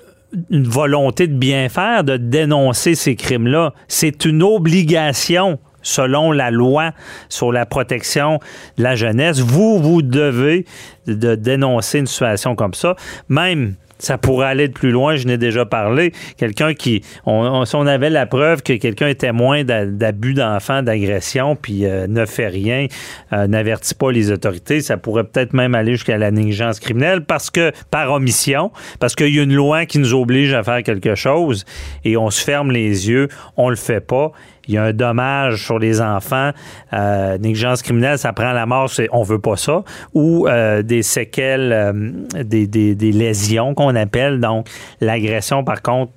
une 0.49 0.67
volonté 0.67 1.27
de 1.27 1.35
bien 1.35 1.69
faire, 1.69 2.03
de 2.03 2.17
dénoncer 2.17 2.95
ces 2.95 3.15
crimes-là. 3.15 3.73
C'est 3.87 4.25
une 4.25 4.43
obligation 4.43 5.59
selon 5.89 6.31
la 6.31 6.51
loi 6.51 6.91
sur 7.29 7.51
la 7.51 7.65
protection 7.65 8.39
de 8.77 8.83
la 8.83 8.95
jeunesse. 8.95 9.39
Vous, 9.39 9.79
vous 9.79 10.01
devez 10.01 10.65
de 11.07 11.35
dénoncer 11.35 11.99
une 11.99 12.07
situation 12.07 12.55
comme 12.55 12.73
ça. 12.73 12.95
Même 13.27 13.75
ça 13.99 14.17
pourrait 14.17 14.47
aller 14.47 14.67
de 14.69 14.73
plus 14.73 14.91
loin, 14.91 15.17
je 15.17 15.27
n'ai 15.27 15.37
déjà 15.37 15.65
parlé. 15.65 16.13
Quelqu'un 16.37 16.73
qui, 16.73 17.03
on, 17.25 17.65
si 17.65 17.75
on 17.75 17.85
avait 17.85 18.09
la 18.09 18.25
preuve 18.25 18.63
que 18.63 18.73
quelqu'un 18.73 19.09
est 19.09 19.19
témoin 19.19 19.63
d'abus 19.63 20.33
d'enfants, 20.33 20.81
d'agression, 20.81 21.55
puis 21.55 21.85
euh, 21.85 22.07
ne 22.07 22.25
fait 22.25 22.47
rien, 22.47 22.87
euh, 23.33 23.47
n'avertit 23.47 23.95
pas 23.95 24.11
les 24.11 24.31
autorités, 24.31 24.81
ça 24.81 24.97
pourrait 24.97 25.25
peut-être 25.25 25.53
même 25.53 25.75
aller 25.75 25.91
jusqu'à 25.91 26.17
la 26.17 26.31
négligence 26.31 26.79
criminelle 26.79 27.25
parce 27.25 27.49
que, 27.51 27.71
par 27.91 28.11
omission, 28.11 28.71
parce 28.99 29.15
qu'il 29.15 29.35
y 29.35 29.39
a 29.39 29.43
une 29.43 29.53
loi 29.53 29.85
qui 29.85 29.99
nous 29.99 30.13
oblige 30.13 30.53
à 30.53 30.63
faire 30.63 30.81
quelque 30.81 31.15
chose 31.15 31.65
et 32.05 32.15
on 32.15 32.29
se 32.29 32.41
ferme 32.41 32.71
les 32.71 33.09
yeux, 33.09 33.27
on 33.57 33.69
le 33.69 33.75
fait 33.75 33.99
pas 33.99 34.31
il 34.69 34.75
y 34.75 34.77
a 34.77 34.83
un 34.83 34.93
dommage 34.93 35.65
sur 35.65 35.79
les 35.79 35.99
enfants, 35.99 36.51
euh, 36.93 37.37
négligence 37.39 37.81
criminelle, 37.81 38.19
ça 38.19 38.33
prend 38.33 38.53
la 38.53 38.67
mort, 38.67 38.89
c'est, 38.89 39.09
on 39.11 39.23
veut 39.23 39.39
pas 39.39 39.57
ça, 39.57 39.83
ou 40.13 40.47
euh, 40.47 40.83
des 40.83 41.01
séquelles, 41.01 41.73
euh, 41.73 42.43
des, 42.43 42.67
des, 42.67 42.93
des, 42.93 43.11
lésions 43.11 43.73
qu'on 43.73 43.95
appelle. 43.95 44.39
Donc, 44.39 44.69
l'agression, 45.01 45.63
par 45.63 45.81
contre, 45.81 46.11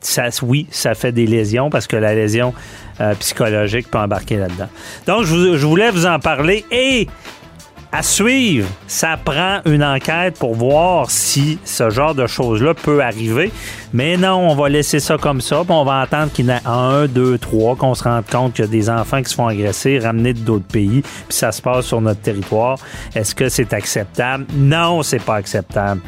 ça, 0.00 0.28
oui, 0.42 0.68
ça 0.70 0.94
fait 0.94 1.12
des 1.12 1.26
lésions 1.26 1.68
parce 1.68 1.86
que 1.86 1.96
la 1.96 2.14
lésion 2.14 2.52
psychologique 3.18 3.90
peut 3.90 3.98
embarquer 3.98 4.36
là-dedans. 4.36 4.68
Donc, 5.06 5.24
je, 5.24 5.56
je 5.56 5.66
voulais 5.66 5.90
vous 5.90 6.04
en 6.04 6.18
parler 6.18 6.66
et 6.70 7.08
à 7.92 8.02
suivre, 8.02 8.68
ça 8.86 9.16
prend 9.16 9.60
une 9.66 9.82
enquête 9.82 10.38
pour 10.38 10.54
voir 10.54 11.10
si 11.10 11.58
ce 11.64 11.90
genre 11.90 12.14
de 12.14 12.26
choses-là 12.26 12.74
peut 12.74 13.02
arriver. 13.02 13.50
Mais 13.92 14.16
non, 14.16 14.50
on 14.50 14.54
va 14.54 14.68
laisser 14.68 15.00
ça 15.00 15.16
comme 15.18 15.40
ça, 15.40 15.62
on 15.68 15.84
va 15.84 16.00
attendre 16.00 16.30
qu'il 16.32 16.46
y 16.46 16.52
en 16.52 16.56
ait 16.56 16.60
un, 16.64 17.06
deux, 17.06 17.38
trois, 17.38 17.74
qu'on 17.74 17.94
se 17.94 18.04
rende 18.04 18.24
compte 18.30 18.54
qu'il 18.54 18.64
y 18.64 18.68
a 18.68 18.70
des 18.70 18.88
enfants 18.88 19.22
qui 19.22 19.30
se 19.30 19.34
font 19.34 19.48
agresser, 19.48 19.98
ramener 19.98 20.32
d'autres 20.32 20.66
pays, 20.66 21.02
puis 21.02 21.24
ça 21.30 21.50
se 21.50 21.60
passe 21.60 21.86
sur 21.86 22.00
notre 22.00 22.20
territoire. 22.20 22.78
Est-ce 23.14 23.34
que 23.34 23.48
c'est 23.48 23.72
acceptable? 23.72 24.46
Non, 24.54 25.02
c'est 25.02 25.22
pas 25.22 25.36
acceptable. 25.36 26.00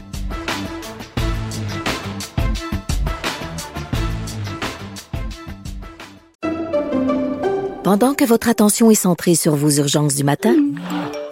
Pendant 7.82 8.14
que 8.14 8.24
votre 8.24 8.48
attention 8.48 8.92
est 8.92 8.94
centrée 8.94 9.34
sur 9.34 9.56
vos 9.56 9.70
urgences 9.70 10.14
du 10.14 10.22
matin, 10.22 10.54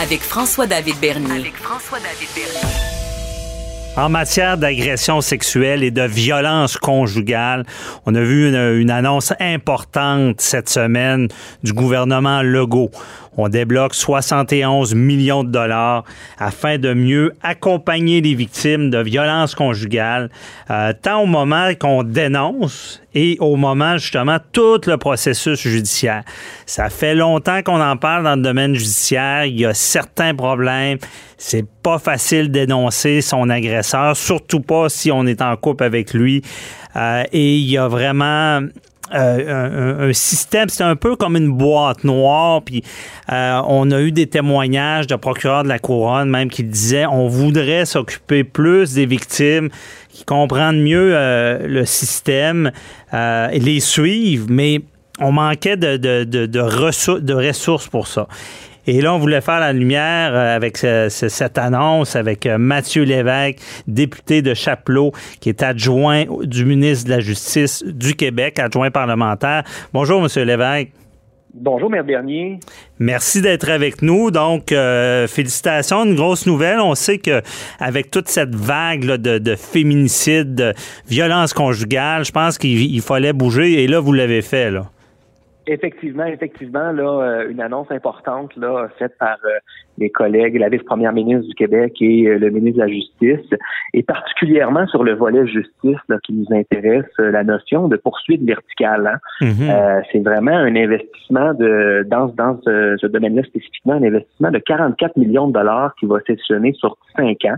Avec 0.00 0.22
François-David 0.22 0.96
Bernier. 1.00 1.52
En 3.94 4.08
matière 4.08 4.56
d'agression 4.56 5.20
sexuelle 5.20 5.84
et 5.84 5.90
de 5.90 6.02
violence 6.02 6.78
conjugale, 6.78 7.66
on 8.06 8.14
a 8.14 8.22
vu 8.22 8.48
une, 8.48 8.90
annonce 8.90 9.34
importante 9.38 10.40
cette 10.40 10.70
semaine 10.70 11.28
du 11.62 11.74
gouvernement 11.74 12.42
Legault. 12.42 12.90
On 13.36 13.48
débloque 13.48 13.94
71 13.94 14.94
millions 14.94 15.42
de 15.42 15.50
dollars 15.50 16.04
afin 16.38 16.76
de 16.76 16.92
mieux 16.92 17.32
accompagner 17.42 18.20
les 18.20 18.34
victimes 18.34 18.90
de 18.90 18.98
violences 18.98 19.54
conjugales, 19.54 20.28
euh, 20.70 20.92
tant 21.00 21.22
au 21.22 21.26
moment 21.26 21.70
qu'on 21.78 22.02
dénonce 22.02 23.00
et 23.14 23.38
au 23.40 23.56
moment 23.56 23.96
justement 23.96 24.38
tout 24.52 24.80
le 24.86 24.96
processus 24.96 25.60
judiciaire. 25.60 26.24
Ça 26.66 26.90
fait 26.90 27.14
longtemps 27.14 27.62
qu'on 27.62 27.80
en 27.80 27.96
parle 27.96 28.24
dans 28.24 28.36
le 28.36 28.42
domaine 28.42 28.74
judiciaire. 28.74 29.46
Il 29.46 29.58
y 29.58 29.64
a 29.64 29.74
certains 29.74 30.34
problèmes. 30.34 30.98
C'est 31.38 31.66
pas 31.82 31.98
facile 31.98 32.50
d'énoncer 32.50 33.22
son 33.22 33.48
agresseur, 33.48 34.16
surtout 34.16 34.60
pas 34.60 34.88
si 34.88 35.10
on 35.10 35.26
est 35.26 35.40
en 35.40 35.56
couple 35.56 35.84
avec 35.84 36.12
lui. 36.12 36.42
Euh, 36.96 37.24
et 37.32 37.56
il 37.56 37.70
y 37.70 37.78
a 37.78 37.88
vraiment 37.88 38.60
euh, 39.14 40.08
un, 40.08 40.12
système, 40.12 40.68
c'est 40.68 40.84
un 40.84 40.96
peu 40.96 41.16
comme 41.16 41.36
une 41.36 41.52
boîte 41.52 42.04
noire. 42.04 42.62
Puis 42.62 42.82
euh, 43.32 43.60
on 43.66 43.90
a 43.90 44.00
eu 44.00 44.12
des 44.12 44.26
témoignages 44.26 45.06
de 45.06 45.16
procureurs 45.16 45.62
de 45.62 45.68
la 45.68 45.78
couronne 45.78 46.30
même 46.30 46.50
qui 46.50 46.64
disaient 46.64 47.06
on 47.06 47.28
voudrait 47.28 47.84
s'occuper 47.84 48.44
plus 48.44 48.94
des 48.94 49.06
victimes, 49.06 49.68
qui 50.10 50.24
comprennent 50.24 50.82
mieux 50.82 51.12
euh, 51.14 51.66
le 51.66 51.84
système 51.84 52.72
et 53.12 53.58
les 53.58 53.80
suivre, 53.80 54.46
mais 54.48 54.80
on 55.20 55.32
manquait 55.32 55.76
de 55.76 56.58
ressources 56.58 57.88
pour 57.88 58.06
ça. 58.06 58.26
Et 58.86 59.00
là, 59.00 59.14
on 59.14 59.18
voulait 59.18 59.40
faire 59.40 59.60
la 59.60 59.72
lumière 59.72 60.34
euh, 60.34 60.56
avec 60.56 60.76
cette 60.76 61.58
annonce 61.58 62.16
avec 62.16 62.46
euh, 62.46 62.58
Mathieu 62.58 63.04
Lévesque, 63.04 63.58
député 63.86 64.42
de 64.42 64.54
Chapelot, 64.54 65.12
qui 65.40 65.48
est 65.48 65.62
adjoint 65.62 66.24
du 66.42 66.64
ministre 66.64 67.06
de 67.06 67.10
la 67.10 67.20
Justice 67.20 67.84
du 67.86 68.14
Québec, 68.14 68.58
adjoint 68.58 68.90
parlementaire. 68.90 69.62
Bonjour, 69.92 70.20
Monsieur 70.20 70.42
Lévesque. 70.44 70.90
Bonjour, 71.54 71.90
Maire 71.90 72.04
Bernier. 72.04 72.58
Merci 72.98 73.42
d'être 73.42 73.68
avec 73.68 74.00
nous. 74.00 74.30
Donc, 74.30 74.72
euh, 74.72 75.28
félicitations, 75.28 76.04
une 76.04 76.14
grosse 76.14 76.46
nouvelle. 76.46 76.80
On 76.80 76.94
sait 76.94 77.18
que 77.18 77.42
avec 77.78 78.10
toute 78.10 78.28
cette 78.28 78.54
vague 78.54 79.04
de, 79.04 79.36
de 79.36 79.54
féminicide, 79.54 80.54
de 80.54 80.74
violence 81.08 81.52
conjugale, 81.52 82.24
je 82.24 82.32
pense 82.32 82.56
qu'il 82.56 83.02
fallait 83.02 83.34
bouger. 83.34 83.84
Et 83.84 83.86
là, 83.86 84.00
vous 84.00 84.14
l'avez 84.14 84.40
fait, 84.40 84.70
là. 84.70 84.90
Effectivement, 85.66 86.24
effectivement, 86.24 86.90
là, 86.90 87.22
euh, 87.22 87.50
une 87.50 87.60
annonce 87.60 87.90
importante 87.92 88.56
là, 88.56 88.88
faite 88.98 89.16
par 89.18 89.36
euh, 89.44 89.58
les 89.96 90.10
collègues, 90.10 90.56
la 90.56 90.68
vice-première 90.68 91.12
ministre 91.12 91.48
du 91.48 91.54
Québec 91.54 91.94
et 92.00 92.26
euh, 92.26 92.38
le 92.38 92.50
ministre 92.50 92.80
de 92.80 92.84
la 92.84 92.92
Justice, 92.92 93.58
et 93.94 94.02
particulièrement 94.02 94.88
sur 94.88 95.04
le 95.04 95.14
volet 95.14 95.46
justice 95.46 95.98
là, 96.08 96.18
qui 96.24 96.32
nous 96.32 96.46
intéresse, 96.50 97.06
la 97.18 97.44
notion 97.44 97.86
de 97.86 97.96
poursuite 97.96 98.42
verticale. 98.42 99.06
Hein. 99.06 99.46
Mm-hmm. 99.46 100.02
c'est 100.10 100.24
vraiment 100.24 100.56
un 100.56 100.74
investissement 100.74 101.54
de 101.54 102.04
dans, 102.08 102.26
dans 102.26 102.60
ce, 102.64 102.96
ce 103.00 103.06
domaine-là 103.06 103.42
spécifiquement, 103.44 103.94
un 103.94 104.02
investissement 104.02 104.50
de 104.50 104.58
44 104.58 105.16
millions 105.16 105.46
de 105.46 105.52
dollars 105.52 105.94
qui 106.00 106.06
va 106.06 106.18
s'échelonner 106.26 106.72
sur 106.72 106.96
cinq 107.16 107.44
ans. 107.44 107.56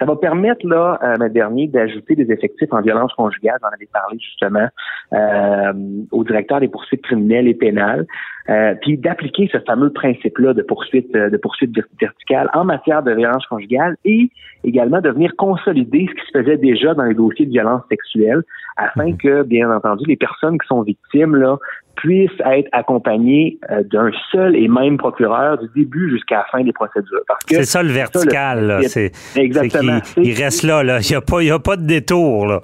Ça 0.00 0.06
va 0.06 0.16
permettre, 0.16 0.66
là, 0.66 0.98
euh, 1.02 1.28
dernier, 1.28 1.68
d'ajouter 1.68 2.16
des 2.16 2.32
effectifs 2.32 2.72
en 2.72 2.80
violence 2.80 3.12
conjugale, 3.12 3.58
j'en 3.60 3.68
avais 3.68 3.88
parlé 3.92 4.18
justement, 4.18 4.66
euh, 5.12 5.72
au 6.10 6.24
directeur 6.24 6.60
des 6.60 6.68
poursuites 6.68 7.02
criminelles 7.02 7.46
et 7.46 7.54
pénales, 7.54 8.06
euh, 8.48 8.74
puis 8.80 8.96
d'appliquer 8.96 9.48
ce 9.52 9.58
fameux 9.58 9.92
principe-là 9.92 10.54
de 10.54 10.62
poursuite, 10.62 11.14
euh, 11.14 11.28
de 11.28 11.36
poursuite 11.36 11.76
verticale 12.00 12.48
en 12.54 12.64
matière 12.64 13.02
de 13.02 13.12
violence 13.12 13.44
conjugale 13.46 13.96
et 14.06 14.30
également 14.64 15.02
de 15.02 15.10
venir 15.10 15.32
consolider 15.36 16.08
ce 16.08 16.14
qui 16.14 16.32
se 16.32 16.38
faisait 16.38 16.56
déjà 16.56 16.94
dans 16.94 17.04
les 17.04 17.14
dossiers 17.14 17.44
de 17.44 17.50
violence 17.50 17.82
sexuelle 17.90 18.42
afin 18.76 19.08
mhm. 19.08 19.18
que, 19.18 19.42
bien 19.42 19.70
entendu, 19.70 20.04
les 20.06 20.16
personnes 20.16 20.58
qui 20.58 20.66
sont 20.66 20.82
victimes, 20.82 21.36
là, 21.36 21.58
puissent 22.00 22.30
être 22.44 22.68
accompagnées 22.72 23.58
euh, 23.70 23.82
d'un 23.84 24.10
seul 24.32 24.56
et 24.56 24.68
même 24.68 24.96
procureur 24.96 25.58
du 25.58 25.68
début 25.74 26.10
jusqu'à 26.10 26.36
la 26.36 26.44
fin 26.50 26.62
des 26.62 26.72
procédures. 26.72 27.20
C'est 27.46 27.64
ça 27.64 27.82
le 27.82 27.90
vertical, 27.90 28.80
c'est 28.86 29.12
exactement. 29.36 29.98
il, 30.16 30.34
reste 30.34 30.62
là, 30.62 30.82
là. 30.82 31.00
Il 31.00 31.10
n'y 31.10 31.16
a, 31.16 31.20
pas, 31.20 31.40
a 31.40 31.58
pas 31.58 31.76
de 31.76 31.86
détour, 31.86 32.46
là. 32.46 32.60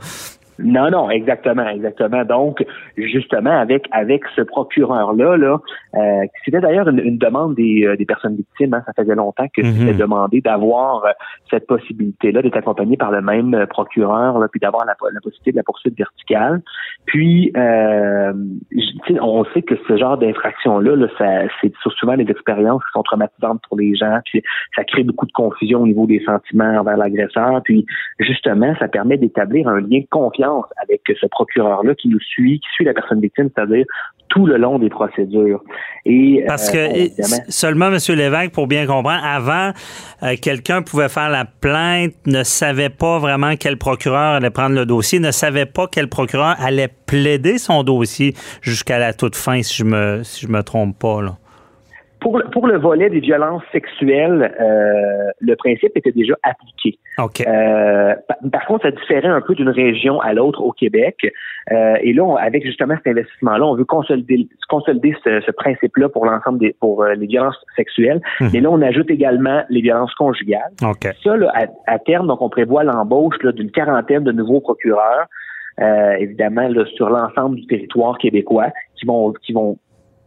Non, 0.59 0.91
non, 0.91 1.11
exactement, 1.11 1.69
exactement. 1.69 2.25
Donc, 2.25 2.65
justement, 2.97 3.59
avec 3.59 3.87
avec 3.93 4.23
ce 4.35 4.43
procureur-là, 4.43 5.37
là, 5.37 5.61
euh, 5.95 6.27
c'était 6.45 6.61
d'ailleurs 6.61 6.89
une, 6.89 7.19
demande 7.19 7.55
des, 7.55 7.85
euh, 7.87 7.97
des 7.97 8.05
personnes 8.05 8.37
victimes. 8.37 8.75
Hein, 8.75 8.83
ça 8.87 8.93
faisait 8.97 9.15
longtemps 9.15 9.47
que 9.55 9.65
c'était 9.65 9.93
mhm. 9.93 9.99
demandé 9.99 10.41
d'avoir 10.41 11.05
euh, 11.05 11.11
cette 11.51 11.67
possibilité-là 11.67 12.43
d'être 12.43 12.57
accompagné 12.57 12.97
par 12.97 13.11
le 13.11 13.21
même 13.21 13.55
euh, 13.55 13.67
procureur, 13.67 14.39
là, 14.39 14.49
puis 14.51 14.61
d'avoir 14.61 14.85
la, 14.85 14.95
la, 15.13 15.21
possibilité 15.21 15.53
de 15.53 15.57
la 15.57 15.63
poursuite 15.63 15.97
verticale. 15.97 16.63
Puis, 17.07 17.53
euh, 17.57 18.33
on 19.21 19.45
sait 19.55 19.63
que 19.63 19.75
ce 19.89 19.97
genre 19.97 20.19
d'infraction-là, 20.19 20.97
là, 20.97 21.07
ça, 21.19 21.53
c'est 21.61 21.73
souvent 21.99 22.17
des 22.17 22.29
expériences 22.31 22.83
qui 22.85 22.93
sont 22.93 23.03
traumatisantes 23.03 23.63
pour 23.69 23.79
les 23.79 23.95
gens. 23.95 24.21
Puis, 24.25 24.43
ça 24.75 24.85
crée 24.85 25.05
beaucoup 25.05 25.27
de 25.27 25.33
confusion 25.33 25.83
au 25.83 25.87
niveau 25.87 26.07
des 26.07 26.23
sentiments 26.25 26.79
envers 26.79 26.97
l'agresseur. 26.97 27.61
Puis, 27.65 27.87
justement, 28.19 28.75
ça 28.79 28.89
permet 28.89 29.17
d'établir 29.17 29.69
un 29.69 29.81
lien 29.81 30.01
de 30.01 30.09
confiance 30.11 30.67
avec 30.83 31.03
ce 31.09 31.27
procureur-là 31.27 31.95
qui 31.95 32.09
nous 32.09 32.21
suit, 32.21 32.61
qui 32.61 32.69
suit 32.75 32.86
la 32.87 32.95
personne 32.95 33.21
victime, 33.21 33.49
c'est-à-dire 33.55 33.85
tout 34.29 34.47
le 34.47 34.57
long 34.57 34.79
des 34.79 34.89
procédures. 34.89 35.63
Et, 36.05 36.45
Parce 36.47 36.71
que 36.71 36.79
euh, 36.79 37.09
seulement, 37.49 37.87
M. 37.87 37.99
Lévesque, 38.09 38.53
pour 38.53 38.67
bien 38.67 38.87
comprendre, 38.87 39.25
avant, 39.25 39.73
euh, 40.23 40.35
quelqu'un 40.41 40.83
pouvait 40.83 41.09
faire 41.09 41.31
la 41.31 41.45
plainte, 41.45 42.13
ne 42.27 42.43
savait 42.43 42.91
pas 42.91 43.19
vraiment 43.19 43.55
quel 43.59 43.77
procureur 43.77 44.35
allait 44.35 44.51
prendre 44.51 44.75
le 44.75 44.85
dossier, 44.85 45.21
ne 45.21 45.31
savait 45.31 45.67
pas 45.67 45.87
quel 45.91 46.09
procureur 46.09 46.57
allait 46.59 46.91
plaider 47.07 47.59
son 47.59 47.83
dossier 47.83 48.35
jusqu'à 48.63 48.99
la 48.99 49.13
toute 49.13 49.37
fin, 49.37 49.63
si 49.63 49.77
je 49.77 49.85
me, 49.85 50.23
si 50.23 50.47
je 50.47 50.51
me 50.51 50.63
trompe 50.63 50.99
pas. 50.99 51.23
Là. 51.23 51.39
Pour, 52.21 52.41
pour 52.53 52.67
le 52.67 52.79
volet 52.79 53.11
des 53.11 53.21
violences 53.21 53.63
sexuelles, 53.73 54.55
euh, 54.61 55.31
le 55.41 55.55
principe 55.57 55.93
était 55.97 56.13
déjà 56.13 56.35
appliqué. 56.43 56.99
Euh, 57.19 58.15
par, 58.53 58.67
contre, 58.67 58.85
ça 58.85 58.91
différait 58.91 59.29
un 59.29 59.41
peu 59.41 59.55
d'une 59.55 59.69
région 59.69 60.21
à 60.21 60.33
l'autre 60.33 60.63
au 60.63 60.73
Québec. 60.73 61.17
Euh, 61.73 61.97
et 62.03 62.13
là, 62.13 62.37
avec 62.39 62.65
justement 62.65 62.95
cet 62.97 63.09
investissement-là, 63.09 63.65
on 63.65 63.75
veut 63.75 63.85
consolider, 63.85 64.49
consolider 64.69 65.15
ce, 65.25 65.41
ce 65.41 65.51
principe-là 65.51 66.09
pour 66.09 66.27
l'ensemble 66.27 66.59
des 66.59 66.75
pour 66.81 67.03
euh, 67.03 67.15
les 67.15 67.27
violences 67.27 67.57
sexuelles. 67.77 68.21
Mhm. 68.41 68.51
Et 68.55 68.61
là, 68.61 68.71
on 68.71 68.83
ajoute 68.83 69.11
également 69.11 69.65
les 69.69 69.81
violences 69.81 70.15
conjugales. 70.15 70.73
Ça, 71.25 71.37
là, 71.37 71.53
à, 71.55 71.67
à, 71.93 71.99
terme, 71.99 72.27
donc 72.27 72.41
on 72.41 72.49
prévoit 72.49 72.85
l'embauche 72.85 73.39
d'une 73.39 73.71
quarantaine 73.71 74.25
de 74.25 74.33
nouveaux 74.33 74.61
procureurs. 74.61 75.27
Euh, 75.79 76.15
évidemment 76.19 76.69
là, 76.69 76.87
sur 76.95 77.11
l'ensemble 77.11 77.57
du 77.57 77.67
territoire 77.67 78.17
québécois 78.17 78.69
qui 78.99 79.05
vont 79.05 79.35
qui 79.45 79.53
vont 79.53 79.77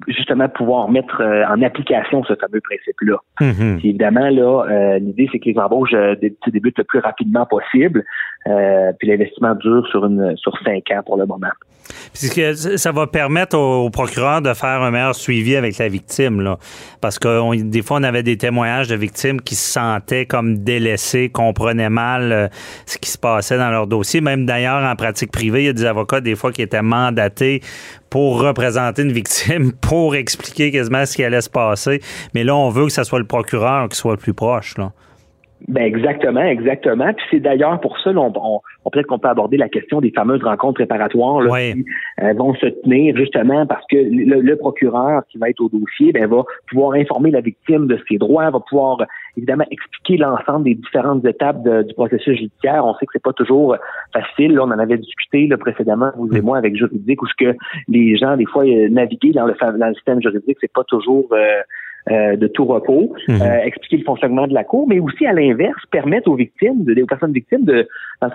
justement 0.08 0.48
pouvoir 0.50 0.90
mettre 0.90 1.22
euh, 1.22 1.44
en 1.46 1.62
application 1.62 2.24
ce 2.24 2.34
fameux 2.36 2.62
principe-là. 2.62 3.18
Mm-hmm. 3.42 3.78
Évidemment, 3.78 4.30
là, 4.30 4.66
euh, 4.70 5.00
l'idée, 5.00 5.28
c'est 5.32 5.40
que 5.40 5.50
les 5.50 5.58
embauches 5.58 5.94
euh, 5.94 6.16
débutent 6.48 6.78
le 6.78 6.84
plus 6.84 7.00
rapidement 7.00 7.46
possible, 7.46 8.06
puis 8.46 9.08
l'investissement 9.08 9.54
dure 9.56 9.86
sur 9.88 10.06
une 10.06 10.36
sur 10.38 10.58
cinq 10.64 10.90
ans 10.92 11.02
pour 11.06 11.18
le 11.18 11.26
moment. 11.26 11.50
Puisque 12.14 12.56
ça 12.78 12.92
va 12.92 13.08
permettre 13.08 13.58
au, 13.58 13.90
procureur 13.90 14.42
de 14.42 14.54
faire 14.54 14.82
un 14.82 14.92
meilleur 14.92 15.16
suivi 15.16 15.56
avec 15.56 15.78
la 15.78 15.88
victime, 15.88 16.42
là. 16.42 16.58
Parce 17.02 17.20
que 17.20 17.62
des 17.62 17.82
fois, 17.82 17.98
on 18.00 18.04
avait 18.04 18.24
des 18.24 18.38
témoignages 18.38 18.88
de 18.88 18.96
victimes 18.96 19.42
qui 19.42 19.56
se 19.56 19.74
sentaient 19.74 20.26
comme 20.26 20.60
délaissées, 20.60 21.30
comprenaient 21.30 21.90
mal 21.90 22.50
ce 22.86 22.98
qui 22.98 23.10
se 23.10 23.18
passait 23.18 23.58
dans 23.58 23.70
leur 23.70 23.88
dossier. 23.88 24.22
Même 24.22 24.46
d'ailleurs, 24.46 24.84
en 24.84 24.96
pratique 24.96 25.32
privée, 25.32 25.64
il 25.64 25.66
y 25.66 25.70
a 25.70 25.74
des 25.74 25.86
avocats, 25.86 26.22
des 26.22 26.36
fois, 26.36 26.52
qui 26.52 26.62
étaient 26.62 26.82
mandatés 26.82 27.62
pour 28.10 28.41
représenter 28.41 29.04
une 29.04 29.12
victime, 29.12 29.72
pour 29.82 30.15
expliquer 30.15 30.72
quasiment 30.72 31.06
ce 31.06 31.15
qui 31.15 31.24
allait 31.24 31.41
se 31.41 31.50
passer. 31.50 32.00
Mais 32.34 32.43
là, 32.43 32.56
on 32.56 32.69
veut 32.69 32.86
que 32.86 32.91
ce 32.91 33.04
soit 33.04 33.19
le 33.19 33.28
procureur 33.28 33.89
qui 33.89 33.98
soit 33.98 34.13
le 34.13 34.17
plus 34.17 34.34
proche. 34.34 34.78
Là. 34.78 34.91
Ben 35.67 35.84
exactement, 35.84 36.41
exactement. 36.41 37.12
Puis 37.13 37.26
c'est 37.32 37.39
d'ailleurs 37.41 37.82
pour 37.82 38.00
ça, 38.00 38.12
on, 38.12 38.32
on, 38.86 38.89
peut-être 38.89 39.08
qu'on 39.08 39.19
peut 39.19 39.28
aborder 39.28 39.58
la 39.58 39.67
question 39.67 40.00
des 40.00 40.12
fameuses 40.12 40.41
rencontres 40.41 40.76
préparatoires 40.76 41.41
là, 41.41 41.74
qui 41.74 41.86
euh, 42.24 42.34
vont 42.34 42.54
se 42.56 42.67
tenir 42.67 43.15
justement 43.17 43.65
parce 43.65 43.84
que 43.91 43.98
le, 43.98 44.56
procureur 44.56 45.22
qui 45.30 45.38
va 45.38 45.50
être 45.50 45.60
au 45.60 45.69
dossier, 45.69 46.13
ben 46.13 46.28
va 46.28 46.43
pouvoir 46.69 46.93
informer 46.93 47.32
la 47.32 47.41
victime 47.41 47.88
de 47.88 48.00
ses 48.08 48.17
droits, 48.17 48.50
va 48.50 48.60
pouvoir 48.62 49.00
évidemment 49.39 49.65
expliquer 49.71 50.17
l'ensemble 50.17 50.65
des 50.65 50.75
différentes 50.75 51.25
étapes 51.25 51.63
du 51.63 51.93
processus 51.93 52.38
judiciaire. 52.38 52.86
On 52.86 52.93
sait 52.95 53.06
que 53.06 53.12
c'est 53.13 53.23
pas 53.23 53.34
toujours 53.34 53.75
facile. 54.13 54.54
Là, 54.54 54.63
on 54.63 54.71
en 54.71 54.80
avait 54.80 54.97
discuté 54.97 55.47
là, 55.47 55.58
précédemment, 55.58 56.12
vous 56.15 56.34
et 56.36 56.41
mm. 56.41 56.45
moi, 56.45 56.58
avec 56.58 56.75
juridique, 56.75 57.21
où 57.21 57.28
ce 57.28 57.34
que 57.38 57.58
les 57.88 58.17
gens 58.17 58.38
des 58.38 58.45
fois 58.45 58.63
euh, 58.65 58.89
naviguer 58.89 59.32
dans 59.32 59.45
le, 59.45 59.56
dans 59.78 59.88
le 59.88 59.95
système 59.95 60.21
juridique, 60.21 60.58
c'est 60.62 60.71
pas 60.71 60.84
toujours 60.84 61.28
euh, 61.32 61.62
euh, 62.12 62.38
de 62.38 62.47
tout 62.47 62.65
repos, 62.65 63.13
mhm. 63.28 63.39
euh, 63.39 63.60
expliquer 63.65 63.97
le 63.97 64.04
fonctionnement 64.04 64.47
de 64.47 64.54
la 64.54 64.63
cour, 64.63 64.88
mais 64.88 64.99
aussi 64.99 65.28
à 65.28 65.34
l'inverse 65.34 65.80
permettre 65.91 66.28
aux 66.28 66.36
victimes, 66.36 66.84
aux 66.89 67.06
personnes 67.06 67.34
victimes, 67.34 67.65
de, 67.65 67.88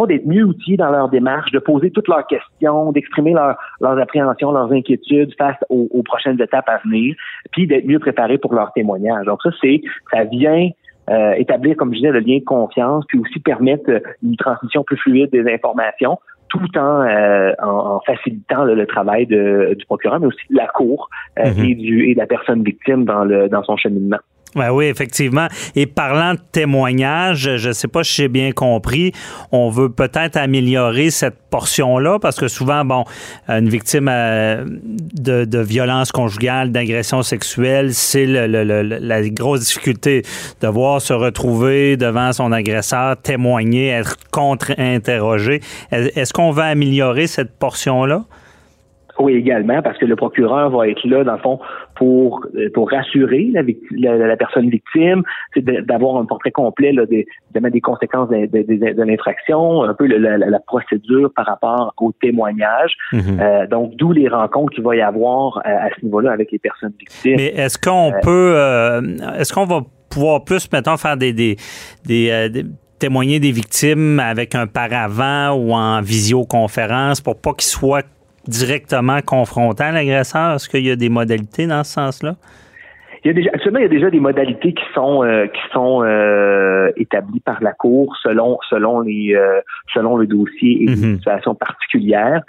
d'être 0.08 0.26
mieux 0.26 0.44
outillées 0.44 0.76
dans 0.76 0.90
leur 0.90 1.08
démarche, 1.08 1.50
de 1.50 1.58
poser 1.58 1.90
toutes 1.90 2.06
leurs 2.06 2.24
questions, 2.26 2.92
d'exprimer 2.92 3.32
leurs 3.32 3.98
appréhensions, 3.98 4.52
leurs 4.52 4.70
inquiétudes 4.70 5.34
face 5.36 5.56
aux, 5.70 6.02
prochaines 6.04 6.40
étapes 6.40 6.68
à 6.68 6.78
venir, 6.84 7.16
puis 7.50 7.66
d'être 7.66 7.86
mieux 7.86 7.98
préparées 7.98 8.38
pour 8.38 8.54
leur 8.54 8.72
témoignage. 8.74 9.24
Donc 9.26 9.40
ça, 9.42 9.50
c'est 9.60 9.80
ça 10.12 10.22
vient 10.24 10.68
euh, 11.10 11.32
établir, 11.32 11.76
comme 11.76 11.92
je 11.92 11.98
disais, 11.98 12.10
le 12.10 12.20
lien 12.20 12.38
de 12.38 12.44
confiance, 12.44 13.04
puis 13.08 13.18
aussi 13.18 13.38
permettre 13.40 13.90
une 14.22 14.36
transmission 14.36 14.82
plus 14.84 14.96
fluide 14.96 15.30
des 15.30 15.52
informations, 15.52 16.18
tout 16.48 16.78
en, 16.78 17.06
en, 17.62 18.00
facilitant 18.06 18.64
le 18.64 18.86
travail 18.86 19.26
de, 19.26 19.74
du 19.76 19.84
procureur, 19.86 20.20
mais 20.20 20.26
aussi 20.26 20.46
de 20.50 20.56
la 20.56 20.68
cour 20.68 21.10
mm-hmm. 21.36 21.70
et, 21.70 21.74
du, 21.74 22.10
et 22.10 22.14
de 22.14 22.18
la 22.18 22.26
personne 22.26 22.62
victime 22.62 23.04
dans, 23.04 23.24
le, 23.24 23.48
dans 23.48 23.62
son 23.64 23.76
cheminement. 23.76 24.18
Ben 24.54 24.70
oui, 24.70 24.86
effectivement. 24.86 25.48
Et 25.74 25.86
parlant 25.86 26.34
de 26.34 26.40
témoignages, 26.52 27.56
je 27.56 27.68
ne 27.68 27.72
sais 27.72 27.88
pas 27.88 28.04
si 28.04 28.22
j'ai 28.22 28.28
bien 28.28 28.52
compris, 28.52 29.12
on 29.50 29.68
veut 29.68 29.90
peut-être 29.90 30.36
améliorer 30.36 31.10
cette 31.10 31.36
portion-là 31.50 32.18
parce 32.20 32.38
que 32.38 32.48
souvent, 32.48 32.84
bon, 32.84 33.04
une 33.48 33.68
victime 33.68 34.08
euh, 34.10 34.64
de, 34.64 35.44
de 35.44 35.58
violence 35.58 36.12
conjugale, 36.12 36.72
d'agression 36.72 37.22
sexuelle, 37.22 37.94
c'est 37.94 38.26
la 38.26 39.28
grosse 39.28 39.60
difficulté 39.60 40.22
de 40.60 40.68
voir 40.68 41.00
se 41.00 41.12
retrouver 41.12 41.96
devant 41.96 42.32
son 42.32 42.52
agresseur, 42.52 43.16
témoigner, 43.16 43.88
être 43.88 44.16
contre-interrogé. 44.30 45.60
Est-ce 45.90 46.32
qu'on 46.32 46.50
va 46.50 46.64
améliorer 46.64 47.26
cette 47.26 47.58
portion-là? 47.58 48.24
Oui, 49.18 49.34
également, 49.34 49.80
parce 49.80 49.96
que 49.98 50.06
le 50.06 50.16
procureur 50.16 50.70
va 50.70 50.88
être 50.88 51.04
là, 51.04 51.22
dans 51.22 51.34
le 51.34 51.38
fond, 51.38 51.60
pour 51.94 52.44
euh, 52.56 52.68
pour 52.72 52.90
rassurer 52.90 53.50
la, 53.52 53.62
la, 54.16 54.36
personne 54.36 54.68
victime, 54.68 55.22
d'avoir 55.56 56.16
un 56.16 56.24
portrait 56.24 56.50
complet 56.50 56.92
là, 56.92 57.06
des, 57.06 57.26
des 57.54 57.80
conséquences 57.80 58.28
de, 58.30 58.46
de, 58.46 59.02
l'infraction, 59.02 59.84
un 59.84 59.94
peu 59.94 60.06
la, 60.06 60.38
la, 60.38 60.58
procédure 60.60 61.30
par 61.34 61.46
rapport 61.46 61.94
au 61.98 62.12
témoignage. 62.12 62.92
Mhm. 63.12 63.40
euh, 63.40 63.66
donc, 63.66 63.96
d'où 63.96 64.12
les 64.12 64.28
rencontres 64.28 64.74
qu'il 64.74 64.84
va 64.84 64.96
y 64.96 65.02
avoir 65.02 65.58
à, 65.64 65.68
euh, 65.68 65.86
à 65.86 65.88
ce 65.98 66.04
niveau-là 66.04 66.32
avec 66.32 66.50
les 66.52 66.58
personnes 66.58 66.94
victimes. 66.98 67.36
Mais 67.36 67.46
est-ce 67.48 67.78
qu'on 67.78 68.12
euh, 68.12 68.20
peut, 68.22 69.38
est-ce 69.38 69.52
qu'on 69.52 69.66
va 69.66 69.82
pouvoir 70.10 70.44
plus, 70.44 70.70
maintenant 70.72 70.96
faire 70.96 71.16
des, 71.16 71.32
des, 71.32 71.56
des, 72.04 72.48
des 72.50 72.64
témoigner 72.98 73.40
des 73.40 73.52
victimes 73.52 74.20
avec 74.20 74.54
un 74.54 74.66
paravent 74.66 75.52
ou 75.52 75.74
en 75.74 76.00
visioconférence 76.00 77.20
pour 77.20 77.38
pas 77.38 77.52
qu'ils 77.52 77.68
soient 77.68 78.02
directement 78.46 79.20
confrontant 79.20 79.90
l'agresseur? 79.90 80.54
Est-ce 80.54 80.68
qu'il 80.68 80.86
y 80.86 80.90
a 80.90 80.96
des 80.96 81.08
modalités 81.08 81.66
dans 81.66 81.84
ce 81.84 81.92
sens-là? 81.92 82.36
Il 83.24 83.28
y 83.28 83.30
a 83.30 83.32
déjà, 83.32 83.50
actuellement, 83.54 83.78
il 83.78 83.84
y 83.84 83.86
a 83.86 83.88
déjà 83.88 84.10
des 84.10 84.20
modalités 84.20 84.74
qui 84.74 84.84
sont 84.94 85.24
euh, 85.24 85.46
qui 85.46 85.60
sont 85.72 86.02
euh, 86.04 86.90
établies 86.96 87.40
par 87.40 87.62
la 87.62 87.72
Cour 87.72 88.14
selon 88.22 88.58
selon 88.68 89.00
les 89.00 89.34
euh, 89.34 89.60
selon 89.94 90.18
le 90.18 90.26
dossier 90.26 90.82
et 90.82 90.86
les 90.86 90.96
mhm. 90.96 91.14
situations 91.16 91.54
particulières. 91.54 92.42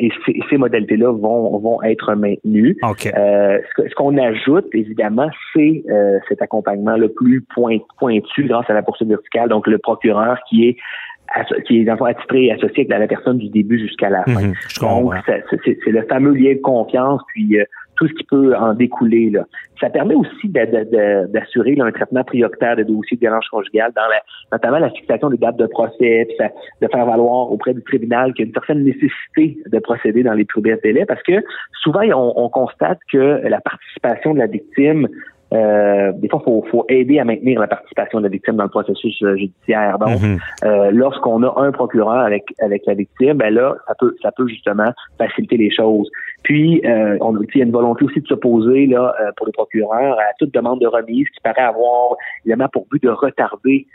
et 0.00 0.10
ces, 0.26 0.40
ces 0.50 0.56
modalités-là 0.56 1.12
vont 1.12 1.56
vont 1.58 1.80
être 1.84 2.12
maintenues. 2.16 2.76
ce, 2.82 3.94
qu'on 3.94 4.18
ajoute, 4.18 4.66
évidemment, 4.72 5.30
c'est 5.52 5.84
cet 6.28 6.42
accompagnement 6.42 6.96
le 6.96 7.08
plus 7.12 7.42
point, 7.54 7.78
pointu 8.00 8.48
grâce 8.48 8.68
à 8.68 8.74
la 8.74 8.82
poursuite 8.82 9.08
verticale. 9.08 9.48
Donc, 9.48 9.68
le 9.68 9.78
procureur 9.78 10.38
qui 10.48 10.66
est 10.68 10.76
qui 11.66 11.80
est 11.80 11.88
attitré 11.88 12.44
et 12.44 12.52
associé 12.52 12.86
avec 12.88 12.88
la 12.88 13.06
personne 13.06 13.38
du 13.38 13.48
début 13.48 13.78
jusqu'à 13.78 14.10
la 14.10 14.24
fin. 14.24 14.40
Mhm, 14.40 14.54
Donc, 14.80 15.14
c'est 15.64 15.90
le 15.90 16.02
fameux 16.02 16.34
lien 16.34 16.54
de 16.54 16.60
confiance, 16.60 17.20
puis 17.28 17.58
euh, 17.58 17.64
tout 17.96 18.08
ce 18.08 18.12
qui 18.14 18.24
peut 18.24 18.54
en 18.56 18.74
découler. 18.74 19.30
Là. 19.30 19.44
Ça 19.80 19.90
permet 19.90 20.14
aussi 20.14 20.48
d'assurer 20.48 21.76
un 21.80 21.90
traitement 21.92 22.24
prioritaire 22.24 22.76
de 22.76 22.82
dossiers 22.82 23.16
de 23.16 23.20
violence 23.20 23.48
conjugale, 23.48 23.92
dans 23.94 24.02
la, 24.02 24.20
notamment 24.52 24.78
la 24.78 24.90
fixation 24.90 25.30
des 25.30 25.36
dates 25.36 25.56
de 25.56 25.66
procès, 25.66 26.26
puis 26.28 26.48
de 26.82 26.88
faire 26.88 27.06
valoir 27.06 27.50
auprès 27.52 27.74
du 27.74 27.82
tribunal 27.82 28.32
qu'il 28.34 28.44
y 28.44 28.46
a 28.46 28.48
une 28.48 28.54
certaine 28.54 28.84
nécessité 28.84 29.58
de 29.66 29.78
procéder 29.78 30.22
dans 30.22 30.34
les 30.34 30.44
plus 30.44 30.60
brefs 30.60 30.82
délais, 30.82 31.04
parce 31.06 31.22
que 31.22 31.44
souvent, 31.82 32.02
on 32.14 32.48
constate 32.48 32.98
que 33.12 33.40
la 33.48 33.60
participation 33.60 34.34
de 34.34 34.38
la 34.38 34.46
victime 34.46 35.08
euh, 35.54 36.12
des 36.16 36.28
fois, 36.28 36.40
faut, 36.44 36.64
faut, 36.70 36.84
aider 36.88 37.18
à 37.18 37.24
maintenir 37.24 37.60
la 37.60 37.68
participation 37.68 38.18
de 38.18 38.24
la 38.24 38.28
victime 38.28 38.56
dans 38.56 38.64
le 38.64 38.70
processus 38.70 39.22
euh, 39.22 39.36
judiciaire. 39.36 39.98
Donc, 39.98 40.20
mhm. 40.20 40.38
euh, 40.64 40.90
lorsqu'on 40.90 41.42
a 41.42 41.60
un 41.60 41.70
procureur 41.70 42.20
avec 42.24 42.44
avec 42.60 42.82
la 42.86 42.94
victime, 42.94 43.34
ben 43.34 43.54
là, 43.54 43.76
ça 43.86 43.94
peut 43.98 44.16
ça 44.20 44.32
peut 44.32 44.48
justement 44.48 44.92
faciliter 45.18 45.56
les 45.56 45.70
choses. 45.70 46.10
Puis, 46.42 46.82
euh, 46.84 47.16
on, 47.20 47.40
il 47.40 47.58
y 47.58 47.60
a 47.60 47.64
une 47.64 47.72
volonté 47.72 48.04
aussi 48.04 48.20
de 48.20 48.26
s'opposer 48.26 48.86
là 48.86 49.14
pour 49.36 49.46
les 49.46 49.52
procureurs 49.52 50.18
à 50.18 50.32
toute 50.38 50.52
demande 50.52 50.80
de 50.80 50.86
remise 50.86 51.28
qui 51.28 51.40
paraît 51.42 51.62
avoir 51.62 52.16
évidemment 52.44 52.68
pour 52.72 52.86
but 52.90 53.02
de 53.02 53.10
retarder 53.10 53.86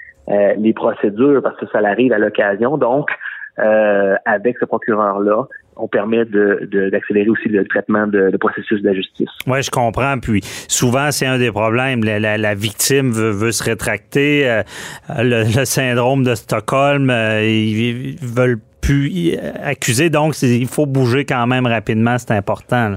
les 0.58 0.74
procédures 0.74 1.42
parce 1.42 1.58
que 1.58 1.66
ça 1.72 1.80
arrive 1.80 2.14
à 2.14 2.20
l'occasion. 2.20 2.78
Donc, 2.78 3.10
avec 3.58 4.58
ce 4.60 4.66
procureur-là, 4.66 5.48
on 5.80 5.88
permet 5.88 6.26
d'accélérer 6.26 7.26
de, 7.26 7.32
aussi 7.32 7.50
le 7.50 7.66
traitement 7.66 8.06
de, 8.08 8.36
processus 8.38 8.82
de 8.82 8.88
la 8.88 8.94
justice. 8.94 9.30
Oui, 9.48 9.64
je 9.64 9.72
comprends. 9.72 10.20
Puis 10.20 10.42
souvent, 10.68 11.12
c'est 11.12 11.26
un 11.26 11.38
des 11.38 11.52
problèmes. 11.52 12.04
La, 12.04 12.56
victime 12.56 13.12
veut, 13.12 13.52
se 13.52 13.64
rétracter. 13.64 14.50
Euh, 14.50 14.64
le, 15.18 15.66
syndrome 15.66 16.24
de 16.24 16.36
Stockholm, 16.36 17.10
euh, 17.10 17.44
ils, 17.44 18.18
veulent 18.22 18.60
plus 18.82 19.36
accuser. 19.64 20.10
Donc, 20.10 20.42
il 20.42 20.68
faut 20.68 20.86
bouger 20.86 21.26
quand 21.26 21.48
même 21.48 21.66
rapidement. 21.66 22.18
C'est 22.18 22.32
important. 22.32 22.96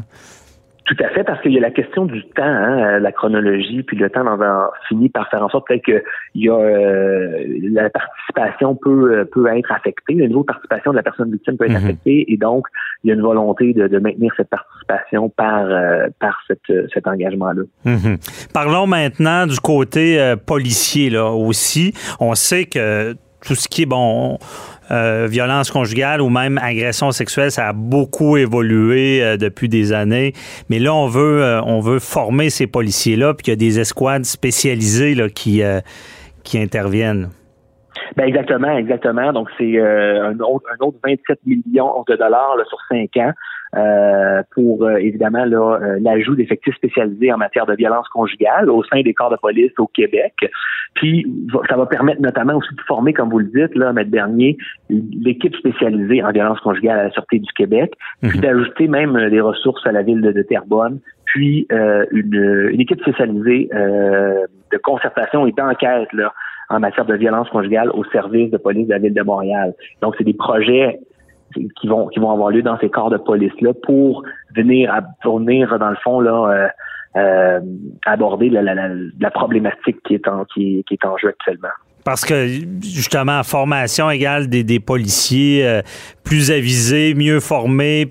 Tout 0.85 0.97
à 0.99 1.09
fait, 1.11 1.23
parce 1.23 1.40
qu'il 1.42 1.53
y 1.53 1.59
a 1.59 1.61
la 1.61 1.71
question 1.71 2.07
du 2.07 2.25
temps, 2.25 2.42
hein, 2.42 2.99
la 2.99 3.12
chronologie, 3.12 3.85
puis 3.85 3.97
le 3.97 4.11
temps 4.11 4.27
en 4.27 4.71
finit 4.88 5.09
par 5.09 5.29
faire 5.31 5.42
en 5.42 5.49
sorte 5.49 5.68
peut-être 5.68 5.85
que 5.85 6.03
il 6.35 6.45
y 6.45 6.49
a 6.49 6.55
euh, 6.55 7.45
la 7.73 7.88
participation 7.88 8.75
peut 8.75 9.12
euh, 9.12 9.25
peut 9.25 9.47
être 9.47 9.71
affectée, 9.71 10.14
le 10.14 10.27
niveau 10.27 10.40
de 10.40 10.47
participation 10.47 10.90
de 10.90 10.97
la 10.97 11.05
personne 11.05 11.31
victime 11.31 11.57
peut 11.57 11.66
être 11.66 11.79
mhm. 11.79 11.85
affecté, 11.85 12.33
et 12.33 12.37
donc 12.37 12.66
il 13.05 13.09
y 13.09 13.11
a 13.12 13.14
une 13.14 13.23
volonté 13.23 13.73
de, 13.75 13.99
maintenir 13.99 14.33
cette 14.37 14.49
participation 14.49 15.29
par 15.29 15.66
euh, 15.66 16.09
par 16.18 16.37
cette, 16.49 16.90
cet 16.92 17.07
engagement-là. 17.07 17.62
Mhm. 17.85 18.18
Parlons 18.53 18.88
maintenant 18.88 19.47
du 19.47 19.61
côté 19.61 20.35
policier 20.47 21.11
là 21.11 21.31
aussi. 21.31 21.95
On 22.18 22.35
sait 22.35 22.64
que 22.64 23.14
tout 23.47 23.55
ce 23.55 23.68
qui 23.68 23.83
est 23.83 23.87
bon 23.87 24.38
euh, 24.93 25.27
violence 25.27 25.71
conjugale 25.71 26.21
ou 26.21 26.29
même 26.29 26.59
agression 26.59 27.13
sexuelle, 27.13 27.51
ça 27.51 27.69
a 27.69 27.73
beaucoup 27.73 28.37
évolué 28.37 29.23
euh, 29.23 29.37
depuis 29.39 29.69
des 29.69 29.93
années. 29.93 30.33
Mais 30.69 30.79
là, 30.79 30.95
on 30.95 31.07
veut, 31.07 31.43
euh, 31.43 31.63
on 31.63 31.81
veut 31.81 31.99
former 31.99 32.51
ces 32.51 32.67
policiers-là, 32.67 33.33
puis 33.33 33.45
qu'il 33.45 33.53
y 33.53 33.57
a 33.57 33.57
des 33.57 33.81
escouades 33.81 34.25
spécialisées 34.25 35.15
là, 35.15 35.29
qui, 35.29 35.63
qui 36.45 36.59
interviennent. 36.59 37.31
Ben 38.17 38.25
exactement, 38.25 38.77
exactement. 38.77 39.33
Donc 39.33 39.49
c'est 39.59 39.81
un, 39.81 40.39
autre, 40.41 40.67
un 40.79 40.85
autre 40.85 40.99
27 41.03 41.39
millions 41.47 42.05
de 42.07 42.17
dollars 42.17 42.57
sur 42.69 42.79
cinq 42.91 43.17
ans. 43.17 43.33
Euh, 43.75 44.43
pour 44.55 44.85
euh, 44.85 44.97
évidemment 44.97 45.47
euh, 45.47 45.99
l'ajout 46.03 46.35
d'effectifs 46.35 46.75
spécialisés 46.75 47.33
en 47.33 47.39
matière 47.39 47.65
de 47.65 47.75
violence 47.75 48.07
conjugale 48.11 48.69
au 48.69 48.85
sein 48.85 49.01
des 49.01 49.15
corps 49.15 49.31
de 49.31 49.37
police 49.37 49.73
au 49.79 49.87
Québec. 49.87 50.35
Puis 50.95 51.27
ça 51.71 51.79
va 51.79 51.87
permettre 51.87 52.21
notamment 52.21 52.57
aussi 52.57 52.75
de 52.75 52.83
former, 52.83 53.15
comme 53.15 53.31
vous 53.31 53.39
le 53.39 53.47
dites, 53.47 53.75
là, 53.75 53.95
Maître 53.95 54.11
Bernier, 54.11 54.59
l'équipe 54.91 55.57
spécialisée 55.57 56.23
en 56.23 56.33
violence 56.33 56.61
conjugale 56.61 56.99
à 56.99 57.05
la 57.05 57.11
Sûreté 57.13 57.39
du 57.39 57.51
Québec, 57.55 57.95
puis 58.21 58.37
mhm. 58.37 58.43
d'ajouter 58.43 58.89
même 58.89 59.31
des 59.31 59.41
ressources 59.41 59.87
à 59.87 59.93
la 59.93 60.03
ville 60.03 60.21
de, 60.21 60.43
Terrebonne, 60.43 61.01
puis 61.25 61.67
une, 61.71 62.69
une, 62.73 62.81
équipe 62.81 63.01
spécialisée 63.01 63.71
de 63.73 64.79
concertation 64.83 65.47
et 65.47 65.53
d'enquête 65.53 66.13
là 66.13 66.35
en 66.69 66.81
matière 66.81 67.07
de 67.07 67.15
violence 67.15 67.49
conjugale 67.49 67.91
au 67.95 68.05
service 68.05 68.51
de 68.51 68.59
police 68.59 68.87
de 68.87 68.93
la 68.93 68.99
ville 68.99 69.15
de 69.15 69.23
Montréal. 69.23 69.75
Donc, 70.03 70.15
c'est 70.19 70.25
des 70.25 70.35
projets 70.35 70.99
qui 71.53 71.88
vont 71.88 72.09
qui 72.09 72.19
vont 72.19 72.31
avoir 72.31 72.51
lieu 72.51 72.62
dans 72.62 72.79
ces 72.79 72.88
corps 72.88 73.11
de 73.11 73.19
police 73.19 73.53
là 73.61 73.73
pour 73.83 74.25
venir 74.55 74.93
à, 74.93 75.01
venir 75.25 75.79
dans 75.79 75.91
le 75.91 75.97
fond 76.03 76.21
là 76.21 76.51
euh, 76.51 76.69
euh, 77.17 77.61
aborder 78.07 78.49
la, 78.49 78.62
la, 78.62 78.75
la, 79.21 79.31
problématique 79.31 80.03
qui 80.05 80.15
est 80.15 80.27
en 80.29 80.45
qui, 80.47 80.83
qui 80.88 80.95
est 80.95 81.07
en 81.07 81.17
jeu 81.19 81.29
actuellement. 81.29 81.69
Parce 82.05 82.25
que 82.25 82.47
justement, 82.83 83.43
formation 83.43 84.11
égale 84.11 84.49
des, 84.49 84.65
des 84.65 84.81
policiers 84.81 85.67
euh, 85.67 85.83
plus 86.25 86.51
avisés, 86.51 87.15
mieux 87.15 87.38
formés, 87.38 88.09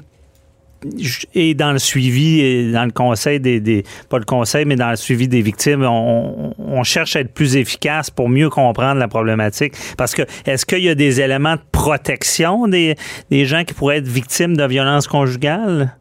et 1.36 1.54
dans 1.54 1.72
le 1.72 1.80
suivi 1.80 2.40
et 2.40 2.72
dans 2.72 2.86
le 2.86 2.92
conseil 2.92 3.40
des, 3.40 3.60
des, 3.60 3.84
pas 4.10 4.18
le 4.18 4.26
conseil 4.26 4.66
mais 4.66 4.76
dans 4.76 4.90
le 4.90 4.96
suivi 4.96 5.28
des 5.28 5.42
victimes 5.42 5.84
on, 5.84 6.54
on, 6.58 6.84
cherche 6.84 7.16
à 7.16 7.20
être 7.20 7.34
plus 7.34 7.56
efficace 7.56 8.10
pour 8.10 8.30
mieux 8.30 8.50
comprendre 8.50 9.00
la 9.00 9.08
problématique. 9.08 9.74
Parce 9.98 10.16
que 10.16 10.24
est-ce 10.46 10.66
qu'il 10.66 10.84
y 10.84 10.90
a 10.90 10.96
des 10.96 11.22
éléments 11.22 11.56
de 11.56 11.62
protection 11.72 12.68
des, 12.68 12.96
des 13.30 13.46
gens 13.46 13.64
qui 13.64 13.74
pourraient 13.74 13.98
être 13.98 14.08
victimes 14.08 14.58
de 14.58 14.66
violences 14.66 15.08
conjugales? 15.08 15.96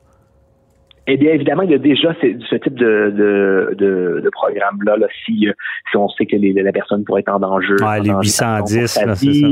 Eh 1.13 1.17
bien, 1.17 1.33
évidemment, 1.33 1.63
il 1.63 1.71
y 1.71 1.75
a 1.75 1.79
déjà 1.79 2.15
ce, 2.21 2.57
type 2.57 2.75
de, 2.75 3.13
de, 3.17 3.75
de, 3.77 4.21
de 4.23 4.31
programme-là, 4.31 4.97
là, 4.97 5.07
si, 5.25 5.49
euh, 5.49 5.53
si 5.91 5.97
on 5.97 6.09
sait 6.09 6.27
que 6.27 6.37
les, 6.37 6.53
la 6.53 6.73
personne 6.73 7.05
pourrait 7.05 7.23
être 7.23 7.33
en 7.33 7.41
danger. 7.41 7.75
Ouais, 7.83 8.01
les 8.01 8.11
810, 8.11 8.87
c'est 8.87 9.07
ça. 9.09 9.49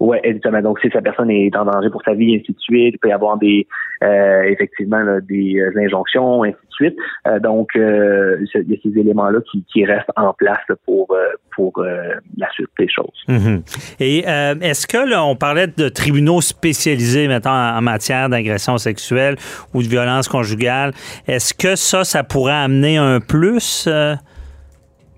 Oui, 0.00 0.16
exactement. 0.22 0.62
Donc, 0.62 0.80
si 0.80 0.90
sa 0.90 1.02
personne 1.02 1.30
est 1.30 1.54
en 1.56 1.66
danger 1.66 1.90
pour 1.90 2.02
sa 2.02 2.14
vie, 2.14 2.34
ainsi 2.34 2.52
de 2.52 2.58
suite, 2.58 2.94
il 2.94 2.98
peut 2.98 3.08
y 3.08 3.12
avoir 3.12 3.36
des 3.38 3.66
euh, 4.02 4.42
effectivement 4.44 5.02
des 5.22 5.58
euh, 5.58 5.78
injonctions, 5.78 6.42
ainsi 6.42 6.56
suite. 6.74 6.96
Euh, 7.26 7.38
donc, 7.40 7.70
euh, 7.76 8.36
il 8.54 8.70
y 8.70 8.74
a 8.74 8.76
ces 8.82 8.98
éléments-là 8.98 9.40
qui, 9.50 9.64
qui, 9.72 9.84
restent 9.84 10.10
en 10.16 10.32
place 10.32 10.58
pour 10.84 11.14
pour 11.54 11.84
la 11.84 12.50
suite 12.52 12.68
des 12.78 12.88
choses. 12.88 13.22
Mm-hmm. 13.28 13.96
Et 14.00 14.18
est-ce 14.18 14.86
que 14.86 14.96
là, 14.96 15.24
on 15.24 15.36
parlait 15.36 15.68
de 15.68 15.88
tribunaux 15.88 16.40
spécialisés 16.40 17.28
maintenant 17.28 17.76
en 17.76 17.80
matière 17.80 18.28
d'agression 18.28 18.76
sexuelle 18.78 19.36
ou 19.72 19.82
de 19.82 19.88
violence 19.88 20.28
conjugale, 20.28 20.92
est-ce 21.28 21.54
que 21.54 21.76
ça, 21.76 22.02
ça 22.04 22.24
pourrait 22.24 22.52
amener 22.52 22.96
un 22.96 23.20
plus? 23.20 23.88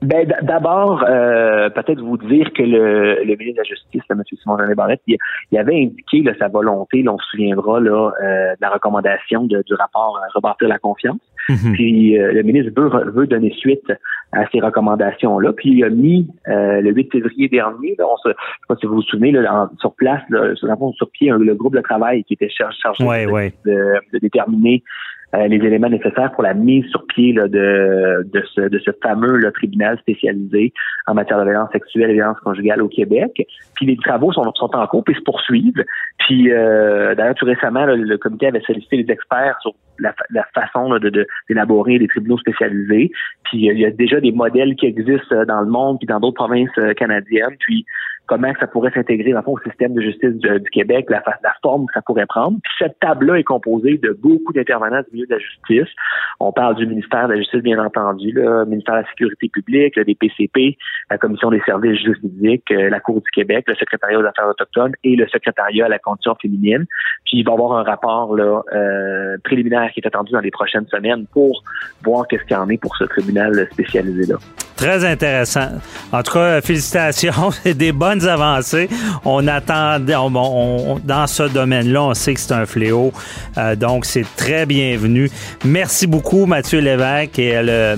Ben, 0.02 0.28
d'abord, 0.42 1.04
euh, 1.08 1.70
peut-être 1.70 2.00
vous 2.00 2.18
dire 2.18 2.52
que 2.52 2.62
le, 2.62 3.24
le 3.24 3.36
ministre 3.36 3.54
de 3.54 3.56
la 3.56 3.64
Justice, 3.64 4.02
M. 4.10 4.22
Simon 4.42 4.58
Jean 4.58 4.74
Barrette, 4.74 5.00
il, 5.06 5.16
il, 5.50 5.58
avait 5.58 5.74
indiqué 5.74 6.22
là, 6.22 6.32
sa 6.38 6.48
volonté, 6.48 7.02
là, 7.02 7.12
on 7.14 7.18
se 7.18 7.26
souviendra 7.30 7.80
là, 7.80 8.10
euh, 8.22 8.52
de 8.52 8.60
la 8.60 8.70
recommandation 8.70 9.44
de, 9.44 9.62
du 9.66 9.74
rapport 9.74 10.20
rebâtir 10.34 10.68
la 10.68 10.78
confiance. 10.78 11.18
Mhm. 11.48 11.72
Puis 11.72 12.18
euh, 12.18 12.32
le 12.32 12.42
ministre 12.42 12.72
veut, 12.76 13.10
veut 13.12 13.26
donner 13.26 13.52
suite 13.56 13.92
à 14.32 14.46
ces 14.50 14.60
recommandations-là. 14.60 15.52
Puis 15.52 15.70
il 15.70 15.84
a 15.84 15.90
mis 15.90 16.28
le 16.46 16.90
8 16.90 17.12
février 17.12 17.48
dernier, 17.48 17.94
là, 17.98 18.06
on 18.10 18.16
se, 18.16 18.28
je 18.28 18.32
sais 18.32 18.66
pas 18.68 18.76
si 18.76 18.86
vous 18.86 18.96
vous 18.96 19.02
souvenez, 19.02 19.32
là, 19.32 19.70
sur 19.78 19.94
place, 19.94 20.22
là, 20.30 20.54
sur, 20.56 20.68
sur 20.94 21.10
pied, 21.10 21.30
le 21.30 21.54
groupe 21.54 21.74
de 21.74 21.80
travail 21.80 22.24
qui 22.24 22.34
était 22.34 22.50
chargé, 22.50 23.04
ouais, 23.04 23.26
de, 23.26 23.30
ouais. 23.30 23.52
de, 23.64 23.94
de, 24.12 24.18
déterminer 24.18 24.82
euh, 24.82 25.25
les 25.32 25.56
éléments 25.56 25.88
nécessaires 25.88 26.32
pour 26.32 26.42
la 26.42 26.54
mise 26.54 26.86
sur 26.86 27.04
pied 27.06 27.32
là, 27.32 27.48
de, 27.48 28.26
de, 28.32 28.42
ce, 28.54 28.62
de 28.62 28.78
ce 28.78 28.90
fameux 29.02 29.36
là, 29.36 29.50
tribunal 29.50 29.98
spécialisé 29.98 30.72
en 31.06 31.14
matière 31.14 31.38
de 31.38 31.44
violence 31.44 31.70
sexuelle 31.72 32.10
et 32.10 32.14
violence 32.14 32.38
conjugale 32.40 32.82
au 32.82 32.88
Québec. 32.88 33.46
Puis 33.74 33.86
les 33.86 33.96
travaux 33.96 34.32
sont, 34.32 34.50
sont 34.54 34.74
en 34.74 34.86
cours 34.86 35.04
et 35.08 35.14
se 35.14 35.20
poursuivent. 35.20 35.84
Puis 36.18 36.52
euh, 36.52 37.14
d'ailleurs, 37.14 37.34
tout 37.34 37.46
récemment, 37.46 37.84
le 37.86 38.16
comité 38.18 38.46
avait 38.46 38.60
sollicité 38.60 38.96
les 38.98 39.12
experts 39.12 39.58
sur 39.60 39.72
la, 39.98 40.14
la 40.30 40.44
façon 40.54 40.90
de 40.98 41.26
d'élaborer 41.48 41.98
des 41.98 42.08
tribunaux 42.08 42.38
spécialisés. 42.38 43.10
Puis 43.44 43.66
il 43.66 43.78
y 43.78 43.84
a 43.84 43.90
déjà 43.90 44.20
des 44.20 44.32
modèles 44.32 44.74
qui 44.76 44.86
existent 44.86 45.44
dans 45.44 45.60
le 45.60 45.68
monde 45.68 45.98
puis 45.98 46.06
dans 46.06 46.20
d'autres 46.20 46.36
provinces 46.36 46.70
euh, 46.78 46.94
canadiennes. 46.94 47.56
Puis 47.60 47.84
comment 48.26 48.52
ça 48.58 48.66
pourrait 48.66 48.90
s'intégrer 48.92 49.32
dans 49.32 49.42
au 49.46 49.58
système 49.60 49.94
de 49.94 50.00
justice 50.00 50.34
du, 50.34 50.70
Québec, 50.72 51.06
la, 51.08 51.22
forme 51.62 51.86
que 51.86 51.94
ça 51.94 52.02
pourrait 52.02 52.26
prendre. 52.26 52.58
Puis 52.62 52.72
cette 52.78 52.98
table-là 53.00 53.38
est 53.38 53.44
composée 53.44 53.98
de 53.98 54.10
beaucoup 54.10 54.52
d'intervenants 54.52 55.00
du 55.00 55.14
milieu 55.14 55.26
de 55.26 55.34
la 55.34 55.38
justice. 55.38 55.94
On 56.40 56.52
parle 56.52 56.76
du 56.76 56.86
ministère 56.86 57.28
de 57.28 57.34
la 57.34 57.38
Justice, 57.38 57.62
bien 57.62 57.82
entendu, 57.82 58.32
le 58.32 58.64
ministère 58.66 58.96
de 58.96 59.00
la 59.00 59.08
Sécurité 59.08 59.48
publique, 59.48 59.96
le 59.96 60.04
DPCP, 60.04 60.76
la 61.10 61.18
Commission 61.18 61.50
des 61.50 61.60
services 61.64 62.00
juridiques, 62.02 62.70
euh, 62.72 62.90
la 62.90 63.00
Cour 63.00 63.20
du 63.20 63.30
Québec, 63.32 63.64
le 63.68 63.74
secrétariat 63.74 64.18
aux 64.18 64.24
affaires 64.24 64.48
autochtones 64.48 64.92
et 65.04 65.16
le 65.16 65.26
secrétariat 65.28 65.86
à 65.86 65.88
la 65.88 65.98
condition 65.98 66.34
féminine. 66.40 66.84
Puis 67.24 67.38
il 67.38 67.44
va 67.44 67.52
y 67.52 67.54
avoir 67.54 67.78
un 67.78 67.82
rapport 67.84 68.34
là, 68.34 68.62
euh, 68.74 69.36
préliminaire 69.44 69.90
qui 69.92 70.00
est 70.00 70.06
attendu 70.06 70.32
dans 70.32 70.40
les 70.40 70.50
prochaines 70.50 70.86
semaines 70.88 71.26
pour 71.32 71.62
voir 72.04 72.26
qu'est-ce 72.26 72.42
qu'il 72.44 72.56
y 72.56 72.60
en 72.60 72.68
est 72.68 72.78
pour 72.78 72.96
ce 72.96 73.04
tribunal 73.04 73.66
spécialisé-là. 73.72 74.36
Très 74.76 75.04
intéressant. 75.06 75.68
En 76.12 76.22
tout 76.22 76.34
cas, 76.34 76.60
félicitations. 76.60 77.50
Des 77.76 77.92
bonnes 77.92 78.15
avancées. 78.24 78.88
On 79.24 79.46
attend, 79.48 79.98
dans 80.00 81.26
ce 81.26 81.42
domaine-là, 81.42 82.02
on 82.02 82.14
sait 82.14 82.34
que 82.34 82.40
c'est 82.40 82.54
un 82.54 82.66
fléau. 82.66 83.12
Euh, 83.58 83.76
donc, 83.76 84.04
c'est 84.04 84.26
très 84.36 84.66
bienvenu. 84.66 85.30
Merci 85.64 86.06
beaucoup, 86.06 86.46
Mathieu 86.46 86.80
Lévesque, 86.80 87.38
et 87.38 87.60
le 87.62 87.96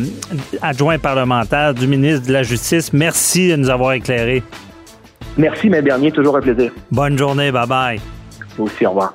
adjoint 0.62 0.98
parlementaire 0.98 1.74
du 1.74 1.86
ministre 1.86 2.26
de 2.26 2.32
la 2.32 2.42
Justice. 2.42 2.92
Merci 2.92 3.50
de 3.50 3.56
nous 3.56 3.70
avoir 3.70 3.92
éclairés. 3.92 4.42
Merci, 5.36 5.70
mes 5.70 5.82
derniers. 5.82 6.10
Toujours 6.10 6.36
un 6.36 6.40
plaisir. 6.40 6.72
Bonne 6.90 7.16
journée. 7.16 7.52
Bye-bye. 7.52 8.00
Vous 8.56 8.64
aussi, 8.64 8.86
au 8.86 8.90
revoir. 8.90 9.14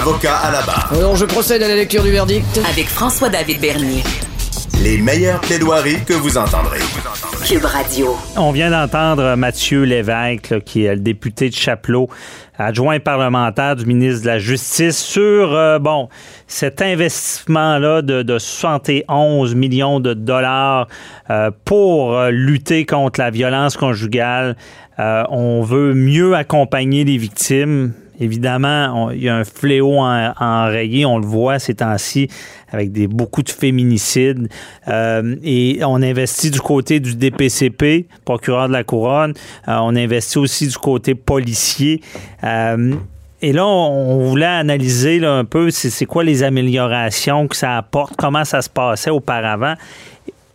Avocat 0.00 0.36
à 0.38 0.50
la 0.50 0.62
barre. 0.62 0.90
Alors 0.92 1.14
je 1.14 1.24
procède 1.24 1.62
à 1.62 1.68
la 1.68 1.76
lecture 1.76 2.02
du 2.02 2.10
verdict. 2.10 2.60
Avec 2.68 2.88
François-David 2.88 3.60
Bernier. 3.60 4.02
Les 4.82 4.98
meilleures 4.98 5.40
plaidoiries 5.40 6.02
que 6.04 6.14
vous 6.14 6.36
entendrez. 6.36 6.80
Cube 7.46 7.64
Radio. 7.64 8.16
On 8.36 8.50
vient 8.50 8.70
d'entendre 8.70 9.36
Mathieu 9.36 9.84
Lévesque, 9.84 10.62
qui 10.64 10.84
est 10.84 10.96
le 10.96 11.00
député 11.00 11.48
de 11.48 11.54
Chapelot, 11.54 12.08
adjoint 12.58 12.98
parlementaire 12.98 13.76
du 13.76 13.86
ministre 13.86 14.22
de 14.22 14.26
la 14.26 14.38
Justice, 14.38 14.98
sur 14.98 15.54
euh, 15.54 15.78
bon 15.78 16.08
cet 16.48 16.82
investissement-là 16.82 18.02
de, 18.02 18.22
de, 18.22 18.38
71 18.38 19.54
millions 19.54 20.00
de 20.00 20.12
dollars 20.12 20.88
euh, 21.30 21.52
pour 21.64 22.14
euh, 22.14 22.30
lutter 22.30 22.84
contre 22.84 23.20
la 23.20 23.30
violence 23.30 23.76
conjugale. 23.76 24.56
on 24.98 25.62
veut 25.62 25.94
mieux 25.94 26.34
accompagner 26.34 27.04
les 27.04 27.16
victimes 27.16 27.92
Évidemment, 28.20 29.10
il 29.10 29.22
y 29.22 29.28
a 29.28 29.36
un 29.36 29.44
fléau 29.44 29.98
en, 29.98 30.32
enrayé, 30.38 31.04
on 31.04 31.18
le 31.18 31.26
voit 31.26 31.58
ces 31.58 31.74
temps-ci, 31.74 32.28
avec 32.70 32.92
beaucoup 33.08 33.42
de 33.42 33.50
féminicides. 33.50 34.48
Euh, 34.88 35.36
et 35.42 35.80
on 35.84 35.96
investit 36.02 36.50
du 36.50 36.60
côté 36.60 37.00
du 37.00 37.16
DPCP, 37.16 38.06
procureur 38.24 38.68
de 38.68 38.72
la 38.72 38.84
Couronne. 38.84 39.34
Euh, 39.68 39.78
on 39.80 39.96
investit 39.96 40.38
aussi 40.38 40.68
du 40.68 40.76
côté 40.76 41.14
policier. 41.14 42.00
Euh, 42.44 42.94
et 43.42 43.52
là, 43.52 43.66
on, 43.66 44.28
voulait 44.28 44.46
analyser 44.46 45.24
un 45.24 45.44
peu 45.44 45.70
c'est 45.70 46.06
quoi 46.06 46.24
les 46.24 46.42
améliorations 46.42 47.46
que 47.46 47.56
ça 47.56 47.76
apporte, 47.76 48.14
comment 48.16 48.44
ça 48.44 48.62
se 48.62 48.70
passait 48.70 49.10
auparavant. 49.10 49.74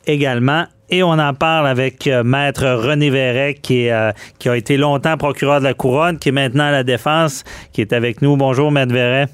Également, 0.08 0.66
et 0.90 1.04
on 1.04 1.12
en 1.12 1.34
parle 1.34 1.68
avec 1.68 2.08
euh, 2.08 2.24
Maître 2.24 2.66
René 2.66 3.10
Verret, 3.10 3.56
qui, 3.56 3.90
euh, 3.90 4.12
qui 4.40 4.50
a 4.50 4.56
été 4.56 4.78
longtemps 4.78 5.18
procureur 5.18 5.60
de 5.60 5.66
la 5.66 5.74
Couronne, 5.74 6.18
qui 6.18 6.30
est 6.30 6.34
maintenant 6.34 6.66
à 6.66 6.72
la 6.72 6.84
Défense, 6.84 7.44
qui 7.74 7.82
est 7.82 7.94
avec 7.94 8.22
nous. 8.22 8.38
Bonjour, 8.38 8.72
Maître 8.72 8.94
Verret. 8.94 9.28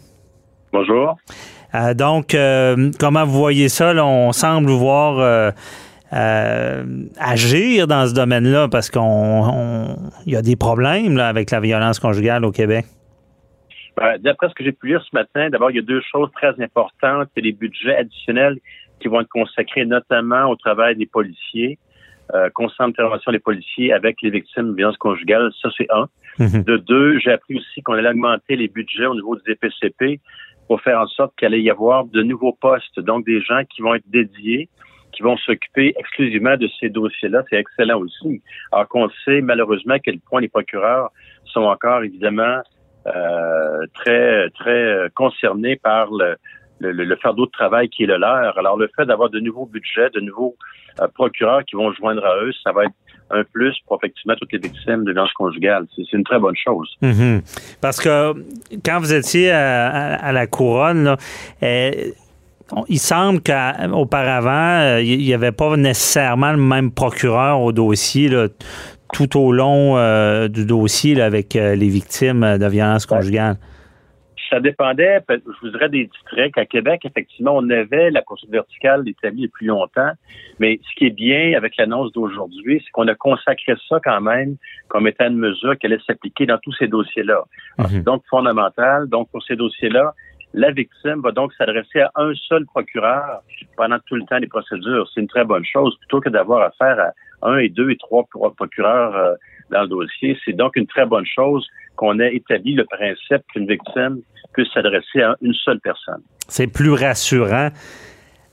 Bonjour. 0.72 1.18
Euh, 1.74 1.94
donc, 1.94 2.36
comment 3.00 3.26
vous 3.26 3.38
voyez 3.38 3.70
ça? 3.70 3.94
on 4.04 4.32
semble 4.32 4.70
voir 4.72 5.54
agir 6.12 7.88
dans 7.88 8.08
ce 8.08 8.14
domaine-là 8.14 8.68
parce 8.70 8.90
qu'on 8.90 9.96
y 10.26 10.36
a 10.36 10.42
des 10.42 10.56
problèmes 10.56 11.18
avec 11.20 11.52
la 11.52 11.60
violence 11.60 12.00
conjugale 12.00 12.46
au 12.46 12.52
Québec. 12.52 12.86
Ben, 13.98 14.18
d'après 14.20 14.50
ce 14.50 14.54
que 14.54 14.64
j'ai 14.64 14.74
pu 14.74 14.88
lire 14.88 15.02
ce 15.10 15.16
matin, 15.16 15.50
d'abord, 15.50 15.72
il 15.72 15.78
y 15.78 15.80
a 15.80 15.82
deux 15.82 16.02
choses 16.12 16.30
très 16.34 16.54
importantes. 16.62 17.30
C'est 17.34 17.42
les 17.42 17.54
budgets 17.54 17.96
additionnels 17.96 18.60
qui 19.00 19.08
vont 19.08 19.22
être 19.22 19.30
consacrés 19.30 19.86
notamment 19.86 20.50
au 20.50 20.56
travail 20.56 20.96
des 20.96 21.06
policiers, 21.06 21.78
euh, 22.34 22.50
constant 22.54 22.86
intervention 22.86 23.32
des 23.32 23.40
policiers 23.40 23.94
avec 23.94 24.22
les 24.22 24.32
victimes 24.32 24.72
de 24.72 24.76
violences 24.76 24.98
conjugales. 24.98 25.52
Ça, 25.62 25.70
c'est 25.78 25.88
un. 25.92 26.08
Mhm. 26.40 26.64
De 26.64 26.78
deux, 26.78 27.20
j'ai 27.20 27.32
appris 27.32 27.58
aussi 27.58 27.82
qu'on 27.84 27.94
allait 27.94 28.10
augmenter 28.10 28.56
les 28.56 28.68
budgets 28.68 29.06
au 29.06 29.14
niveau 29.14 29.36
du 29.36 29.44
DPCP 29.46 30.20
pour 30.68 30.82
faire 30.82 31.00
en 31.00 31.08
sorte 31.08 31.34
qu'il 31.38 31.46
allait 31.46 31.62
y 31.62 31.70
avoir 31.70 32.06
de 32.06 32.24
nouveaux 32.24 32.58
postes, 32.60 33.00
donc 33.00 33.26
des 33.26 33.42
gens 33.42 33.62
qui 33.70 33.84
vont 33.84 33.94
être 33.94 34.10
dédiés, 34.10 34.70
qui 35.12 35.22
vont 35.22 35.38
s'occuper 35.38 35.94
exclusivement 35.98 36.58
de 36.58 36.68
ces 36.80 36.90
dossiers-là. 36.90 37.44
C'est 37.50 37.58
excellent 37.58 38.00
aussi. 38.00 38.42
Alors 38.72 38.88
qu'on 38.88 39.08
sait 39.24 39.42
malheureusement 39.42 39.94
à 39.94 40.00
quel 40.00 40.20
point 40.20 40.42
les 40.42 40.50
procureurs 40.50 41.12
sont 41.46 41.62
encore 41.62 42.04
évidemment 42.04 42.60
euh, 43.06 43.86
très 43.94 44.50
très 44.50 45.10
concernés 45.14 45.76
par 45.76 46.12
le, 46.12 46.38
le, 46.80 46.92
le, 46.92 47.16
fardeau 47.18 47.46
de 47.46 47.52
travail 47.52 47.90
qui 47.90 48.04
est 48.04 48.08
le 48.08 48.18
leur. 48.18 48.58
Alors, 48.58 48.78
le 48.78 48.90
fait 48.96 49.06
d'avoir 49.06 49.30
de 49.30 49.40
nouveaux 49.40 49.66
budgets, 49.66 50.10
de 50.14 50.20
nouveaux 50.20 50.56
euh, 51.02 51.08
procureurs 51.14 51.64
qui 51.66 51.76
vont 51.76 51.92
joindre 51.94 52.26
à 52.26 52.38
eux, 52.44 52.52
ça 52.64 52.72
va 52.72 52.86
être 52.86 52.94
un 53.32 53.44
plus 53.44 53.76
pour 53.88 53.98
effectivement 53.98 54.36
toutes 54.40 54.52
les 54.52 54.60
victimes 54.60 55.04
de 55.04 55.12
violences 55.12 55.34
conjugales. 55.34 55.88
C'est 55.96 56.12
une 56.14 56.24
très 56.24 56.40
bonne 56.40 56.56
chose. 56.56 56.90
Mm-hmm. 57.02 57.78
Parce 57.82 58.00
que 58.00 58.34
quand 58.86 59.00
vous 59.00 59.14
étiez 59.14 59.52
à, 59.52 60.32
la 60.32 60.48
couronne, 60.48 61.16
euh, 61.64 61.92
il 62.88 63.00
semble 63.00 63.42
qu'auparavant, 63.42 64.80
euh, 64.82 65.02
il 65.02 65.20
n'y 65.20 65.34
avait 65.34 65.52
pas 65.52 65.76
nécessairement 65.76 66.52
le 66.52 66.58
même 66.58 66.92
procureur 66.92 67.62
au 67.62 67.72
dossier 67.72 68.30
tout 69.14 69.40
au 69.40 69.52
long 69.52 70.48
du 70.48 70.66
dossier 70.66 71.20
avec 71.22 71.54
les 71.54 71.90
victimes 71.90 72.58
de 72.58 72.68
violences 72.68 73.06
conjugales 73.06 73.58
ça 74.56 74.62
dépendait, 74.62 75.20
je 75.30 75.36
vous 75.62 75.70
dirais, 75.70 75.90
des 75.90 76.06
districts. 76.06 76.58
À 76.58 76.66
Québec, 76.66 77.02
effectivement, 77.04 77.58
on 77.58 77.70
avait 77.70 78.10
la 78.10 78.22
poursuite 78.22 78.50
verticale 78.50 79.06
établie 79.06 79.48
depuis 79.48 79.66
longtemps. 79.66 80.12
Mais 80.60 80.80
ce 80.82 80.96
qui 80.96 81.08
est 81.08 81.16
bien 81.16 81.58
avec 81.58 81.76
l'annonce 81.76 82.14
d'aujourd'hui, 82.14 82.82
c'est 82.86 82.92
qu'on 82.92 83.10
a 83.10 83.16
consacré 83.16 83.74
ça 83.90 84.00
quand 84.02 84.22
même 84.22 84.56
comme 84.88 85.10
étant 85.10 85.28
une 85.28 85.40
mesure 85.40 85.78
qui 85.78 85.88
allait 85.88 86.00
s'appliquer 86.08 86.46
dans 86.46 86.58
tous 86.60 86.72
ces 86.80 86.88
dossiers-là. 86.88 87.44
Mhm. 87.80 88.04
Donc, 88.04 88.24
fondamental. 88.30 89.10
Donc, 89.10 89.30
pour 89.30 89.44
ces 89.44 89.58
dossiers-là, 89.58 90.14
la 90.54 90.72
victime 90.72 91.20
va 91.22 91.34
donc 91.34 91.52
s'adresser 91.56 92.00
à 92.00 92.12
un 92.16 92.34
seul 92.48 92.66
procureur 92.66 93.42
pendant 93.76 93.98
tout 94.08 94.16
le 94.16 94.24
temps 94.24 94.40
des 94.40 94.48
procédures. 94.48 95.06
C'est 95.14 95.20
une 95.20 95.28
très 95.28 95.44
bonne 95.44 95.66
chose 95.66 95.98
plutôt 96.00 96.22
que 96.22 96.30
d'avoir 96.30 96.62
affaire 96.62 97.12
à 97.42 97.50
un 97.50 97.58
et 97.58 97.68
deux 97.68 97.90
et 97.90 97.98
trois 97.98 98.26
procureurs 98.56 99.18
euh, 99.18 99.36
dans 99.72 99.82
le 99.82 99.88
dossier. 99.88 100.38
C'est 100.46 100.54
donc 100.54 100.76
une 100.76 100.88
très 100.88 101.06
bonne 101.06 101.26
chose 101.26 101.68
qu'on 101.96 102.20
ait 102.20 102.36
établi 102.36 102.74
le 102.74 102.86
principe 102.86 103.42
qu'une 103.54 103.68
victime 103.68 104.22
puisse 104.54 104.68
s'adresser 104.74 105.22
à 105.22 105.36
une 105.42 105.54
seule 105.54 105.80
personne. 105.80 106.22
C'est 106.48 106.68
plus 106.68 106.92
rassurant. 106.92 107.70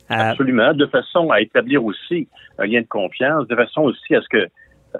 Absolument, 0.08 0.74
de 0.74 0.86
façon 0.86 1.30
à 1.30 1.40
établir 1.40 1.84
aussi 1.84 2.28
un 2.58 2.66
lien 2.66 2.82
de 2.82 2.86
confiance, 2.86 3.46
de 3.48 3.56
façon 3.56 3.82
aussi 3.82 4.14
à 4.14 4.20
ce 4.20 4.28
que 4.28 4.46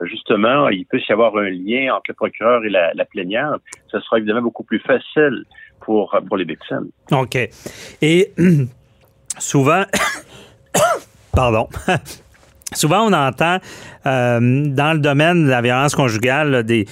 justement, 0.03 0.69
il 0.69 0.87
puisse 0.87 1.07
y 1.09 1.13
avoir 1.13 1.37
un 1.37 1.51
lien 1.51 1.95
entre 1.95 2.05
le 2.09 2.15
procureur 2.15 2.65
et 2.65 2.71
la, 2.71 2.93
la 2.95 3.05
plaignante. 3.05 3.61
Ce 3.91 4.01
sera 4.01 4.19
évidemment 4.19 4.43
beaucoup 4.43 4.65
plus 4.65 4.81
facile 4.81 5.45
pour, 5.81 6.17
pour 6.27 6.37
les 6.37 6.45
victimes. 6.45 6.89
OK. 7.11 7.37
Et 8.01 8.33
souvent, 9.39 9.85
pardon, 11.35 11.69
souvent 12.75 13.07
on 13.07 13.13
entend 13.13 13.59
euh, 14.07 14.41
dans 14.41 14.93
le 14.93 14.99
domaine 14.99 15.45
de 15.45 15.51
la 15.51 15.61
violence 15.61 15.95
conjugale 15.95 16.65
des, 16.65 16.87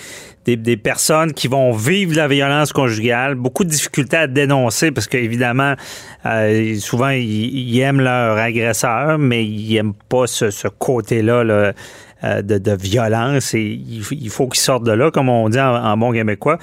des, 0.47 0.77
personnes 0.77 1.33
qui 1.33 1.49
vont 1.49 1.73
vivre 1.73 2.15
la 2.17 2.29
violence 2.29 2.73
conjugale, 2.73 3.35
beaucoup 3.35 3.65
de 3.65 3.71
difficultés 3.71 4.17
à 4.17 4.27
dénoncer 4.27 4.91
parce 4.91 5.07
qu'évidemment, 5.07 5.75
euh, 6.27 6.77
souvent, 6.77 7.11
ils, 7.11 7.79
aiment 7.81 8.01
leur 8.01 8.39
agresseur, 8.39 9.19
mais 9.19 9.45
ils 9.45 9.75
n'aiment 9.75 9.95
pas 10.09 10.27
ce, 10.27 10.69
côté-là 10.69 11.73
euh, 12.25 12.43
de, 12.43 12.77
violence 12.77 13.55
et 13.55 13.63
il, 13.63 14.31
faut 14.31 14.49
qu'ils 14.49 14.61
sortent 14.61 14.85
de 14.85 14.93
là, 14.93 15.11
comme 15.11 15.29
on 15.29 15.49
dit 15.49 15.61
en, 15.61 15.97
bon 15.97 16.13
québécois. 16.13 16.59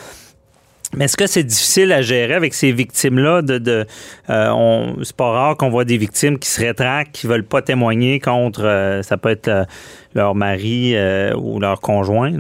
Mais 0.96 1.06
est-ce 1.06 1.18
que 1.18 1.28
c'est 1.28 1.44
difficile 1.44 1.92
à 1.92 2.02
gérer 2.02 2.34
avec 2.34 2.54
ces 2.54 2.72
victimes-là? 2.72 3.42
De, 3.42 3.58
de 3.58 3.86
euh, 4.30 4.94
c'est 5.04 5.16
pas 5.16 5.32
rare 5.32 5.58
qu'on 5.58 5.70
voit 5.70 5.86
des 5.86 5.98
victimes 5.98 6.40
qui 6.40 6.50
se 6.50 6.62
rétractent, 6.62 7.14
qui 7.14 7.28
veulent 7.28 7.48
pas 7.48 7.62
témoigner 7.62 8.20
contre, 8.20 9.00
ça 9.04 9.18
peut 9.18 9.30
être 9.30 9.68
leur 10.16 10.34
mari 10.34 10.96
ou 11.36 11.60
leur 11.60 11.82
conjoint. 11.82 12.32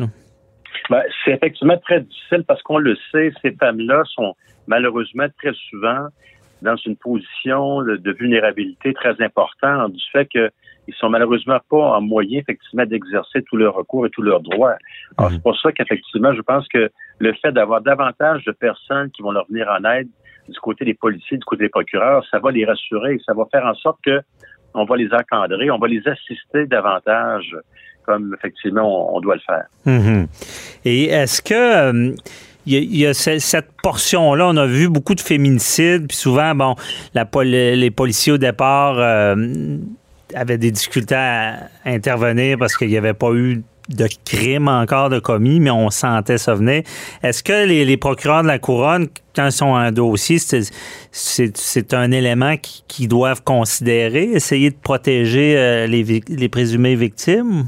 Ben, 0.89 1.03
c'est 1.23 1.31
effectivement 1.31 1.77
très 1.77 2.01
difficile 2.01 2.43
parce 2.47 2.61
qu'on 2.63 2.77
le 2.77 2.95
sait, 3.11 3.31
ces 3.41 3.51
femmes-là 3.51 4.03
sont 4.05 4.35
malheureusement 4.67 5.27
très 5.37 5.53
souvent 5.69 6.07
dans 6.61 6.75
une 6.85 6.95
position 6.95 7.81
de, 7.83 8.11
vulnérabilité 8.11 8.93
très 8.93 9.21
importante 9.21 9.93
du 9.93 10.03
fait 10.11 10.27
qu'ils 10.87 10.95
sont 10.95 11.09
malheureusement 11.09 11.59
pas 11.69 11.97
en 11.97 12.01
moyen 12.01 12.39
effectivement 12.39 12.85
d'exercer 12.85 13.43
tous 13.43 13.57
leurs 13.57 13.73
recours 13.73 14.05
et 14.05 14.09
tous 14.09 14.21
leurs 14.21 14.39
droits. 14.39 14.77
Alors, 15.17 15.31
c'est 15.31 15.37
mhm. 15.37 15.43
pour 15.43 15.59
ça 15.59 15.71
qu'effectivement, 15.73 16.33
je 16.33 16.41
pense 16.41 16.65
que 16.69 16.89
le 17.19 17.33
fait 17.41 17.51
d'avoir 17.51 17.81
davantage 17.81 18.45
de 18.45 18.53
personnes 18.53 19.11
qui 19.11 19.21
vont 19.21 19.31
leur 19.31 19.45
venir 19.47 19.67
en 19.69 19.83
aide 19.89 20.07
du 20.47 20.59
côté 20.61 20.85
des 20.85 20.93
policiers, 20.93 21.37
du 21.37 21.43
côté 21.43 21.65
des 21.65 21.69
procureurs, 21.69 22.25
ça 22.31 22.39
va 22.39 22.51
les 22.51 22.63
rassurer, 22.63 23.19
ça 23.25 23.33
va 23.33 23.43
faire 23.51 23.65
en 23.65 23.75
sorte 23.75 23.99
que 24.05 24.21
on 24.73 24.85
va 24.85 24.95
les 24.95 25.09
encadrer, 25.11 25.69
on 25.71 25.77
va 25.77 25.87
les 25.87 26.01
assister 26.07 26.65
davantage 26.67 27.53
comme 28.05 28.33
effectivement 28.37 29.13
on, 29.13 29.19
doit 29.19 29.35
le 29.35 29.41
faire. 29.41 29.65
Mhm. 29.85 30.27
Et 30.85 31.05
est-ce 31.05 31.41
que 31.41 32.15
il 32.69 32.97
y, 32.97 33.05
a, 33.05 33.13
cette 33.13 33.69
portion-là, 33.81 34.47
on 34.47 34.57
a 34.57 34.65
vu 34.65 34.89
beaucoup 34.89 35.15
de 35.15 35.21
féminicides, 35.21 36.07
puis 36.07 36.17
souvent, 36.17 36.53
bon, 36.53 36.75
la, 37.13 37.25
les 37.43 37.91
policiers 37.91 38.33
au 38.33 38.37
départ 38.37 38.99
euh, 38.99 39.35
avaient 40.33 40.57
des 40.57 40.71
difficultés 40.71 41.15
à 41.15 41.69
intervenir 41.85 42.57
parce 42.57 42.75
qu'il 42.75 42.89
n'y 42.89 42.97
avait 42.97 43.13
pas 43.13 43.33
eu 43.33 43.63
de 43.89 44.07
crime 44.25 44.67
encore 44.67 45.09
de 45.09 45.19
commis, 45.19 45.59
mais 45.59 45.71
on 45.71 45.89
sentait 45.89 46.37
ça 46.37 46.53
venir. 46.55 46.83
Est-ce 47.23 47.43
que 47.43 47.65
les, 47.65 47.97
procureurs 47.97 48.41
de 48.43 48.47
la 48.47 48.59
couronne, 48.59 49.07
quand 49.35 49.45
ils 49.45 49.51
sont 49.51 49.75
un 49.75 49.91
dossier, 49.91 50.37
c'est 50.39 51.93
un 51.93 52.11
élément 52.11 52.55
qu'ils 52.87 53.07
doivent 53.07 53.43
considérer, 53.43 54.23
essayer 54.23 54.71
de 54.71 54.75
protéger 54.75 55.57
euh, 55.57 55.87
les, 55.87 56.03
les 56.27 56.49
présumées 56.49 56.95
victimes? 56.95 57.65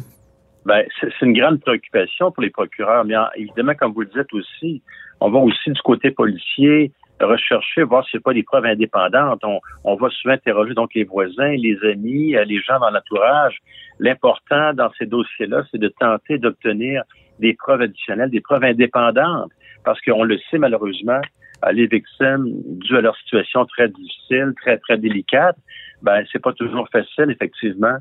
Ben, 0.66 0.84
c'est 1.00 1.26
une 1.26 1.34
grande 1.34 1.62
préoccupation 1.62 2.32
pour 2.32 2.44
les 2.44 2.50
procureurs. 2.50 3.06
Mais 3.06 3.16
évidemment, 3.38 3.74
comme 3.76 3.94
vous 3.94 4.02
le 4.02 4.08
dites 4.08 4.34
aussi, 4.34 4.82
on 5.22 5.32
va 5.32 5.40
aussi 5.40 5.72
du 5.72 5.82
côté 5.82 6.12
policier 6.12 6.92
rechercher, 7.22 7.84
voir 7.84 8.06
n'y 8.14 8.18
a 8.18 8.22
pas 8.22 8.34
des 8.34 8.44
preuves 8.44 8.66
indépendantes. 8.66 9.44
On, 9.44 9.60
on, 9.84 9.96
va 9.96 10.10
souvent 10.10 10.34
interroger 10.34 10.74
donc 10.74 10.94
les 10.94 11.04
voisins, 11.04 11.56
les 11.58 11.78
amis, 11.84 12.36
euh, 12.36 12.46
les 12.46 12.60
gens 12.62 12.80
dans 12.80 12.90
l'entourage. 12.90 13.58
L'important 14.00 14.74
dans 14.74 14.92
ces 14.98 15.06
dossiers-là, 15.06 15.64
c'est 15.72 15.78
de 15.78 15.90
tenter 16.00 16.38
d'obtenir 16.38 17.04
des 17.40 17.54
preuves 17.54 17.82
additionnelles, 17.82 18.30
des 18.30 18.42
preuves 18.42 18.64
indépendantes, 18.64 19.52
parce 19.84 20.00
qu'on 20.02 20.24
le 20.24 20.38
sait 20.50 20.58
malheureusement, 20.58 21.22
euh, 21.66 21.72
les 21.72 21.88
victimes, 21.88 22.46
dû 22.66 22.98
à 22.98 23.02
leur 23.02 23.18
situation 23.18 23.66
très 23.66 23.90
difficile, 23.90 24.54
très 24.62 24.78
très 24.78 24.98
délicate, 24.98 25.58
ben 26.02 26.24
c'est 26.32 26.42
pas 26.42 26.54
toujours 26.54 26.88
facile 26.90 27.30
effectivement 27.30 27.98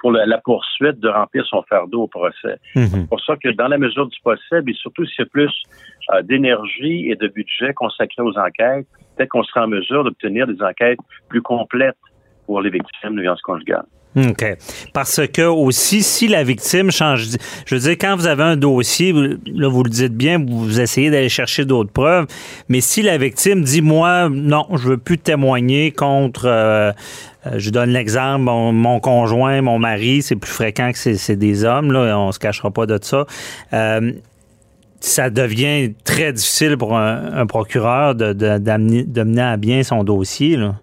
pour 0.00 0.12
la, 0.12 0.38
poursuite 0.38 0.98
de 1.00 1.08
remplir 1.08 1.44
son 1.46 1.62
fardeau 1.62 2.02
au 2.02 2.06
procès. 2.06 2.58
Mhm. 2.74 2.86
C'est 2.86 3.08
pour 3.08 3.20
ça 3.20 3.36
que 3.36 3.50
dans 3.50 3.68
la 3.68 3.78
mesure 3.78 4.06
du 4.06 4.18
possible, 4.22 4.70
et 4.70 4.74
surtout 4.74 5.04
s'il 5.06 5.20
y 5.20 5.22
a 5.22 5.26
plus 5.26 5.62
euh, 6.12 6.22
d'énergie 6.22 7.10
et 7.10 7.16
de 7.16 7.28
budget 7.28 7.72
consacré 7.74 8.22
aux 8.22 8.36
enquêtes, 8.38 8.86
peut-être 9.16 9.30
qu'on 9.30 9.42
sera 9.42 9.64
en 9.64 9.68
mesure 9.68 10.04
d'obtenir 10.04 10.46
des 10.46 10.62
enquêtes 10.62 10.98
plus 11.28 11.42
complètes 11.42 11.96
pour 12.46 12.60
les 12.60 12.70
victimes 12.70 13.16
de 13.16 13.20
violences 13.20 13.42
conjugales. 13.42 13.84
OK. 14.16 14.44
Parce 14.92 15.20
que 15.26 15.42
aussi, 15.42 16.02
si 16.02 16.28
la 16.28 16.44
victime 16.44 16.90
change, 16.90 17.30
je 17.66 17.74
veux 17.74 17.80
dire, 17.80 17.96
quand 18.00 18.14
vous 18.16 18.26
avez 18.26 18.44
un 18.44 18.56
dossier, 18.56 19.12
là, 19.12 19.68
vous 19.68 19.82
le 19.82 19.90
dites 19.90 20.14
bien, 20.14 20.38
vous 20.38 20.80
essayez 20.80 21.10
d'aller 21.10 21.28
chercher 21.28 21.64
d'autres 21.64 21.90
preuves, 21.90 22.26
mais 22.68 22.80
si 22.80 23.02
la 23.02 23.18
victime 23.18 23.62
dit, 23.62 23.82
moi, 23.82 24.28
non, 24.30 24.66
je 24.72 24.90
veux 24.90 24.98
plus 24.98 25.18
témoigner 25.18 25.90
contre, 25.90 26.46
euh, 26.46 26.92
euh, 27.46 27.54
je 27.56 27.70
donne 27.70 27.90
l'exemple, 27.90 28.44
mon, 28.44 29.00
conjoint, 29.00 29.60
mon 29.62 29.80
mari, 29.80 30.22
c'est 30.22 30.36
plus 30.36 30.52
fréquent 30.52 30.92
que 30.92 30.98
c'est 31.16 31.36
des 31.36 31.64
hommes, 31.64 31.90
là, 31.90 32.16
on 32.18 32.30
se 32.30 32.38
cachera 32.38 32.70
pas 32.70 32.86
de 32.86 32.98
ça. 33.02 33.26
Euh, 33.72 34.12
ça 35.00 35.28
devient 35.28 35.92
très 36.04 36.32
difficile 36.32 36.78
pour 36.78 36.96
un, 36.96 37.44
procureur 37.46 38.14
de, 38.14 38.32
de, 38.32 39.22
mener 39.22 39.42
à 39.42 39.56
bien 39.58 39.82
son 39.82 40.02
dossier. 40.02 40.56
Là. 40.56 40.76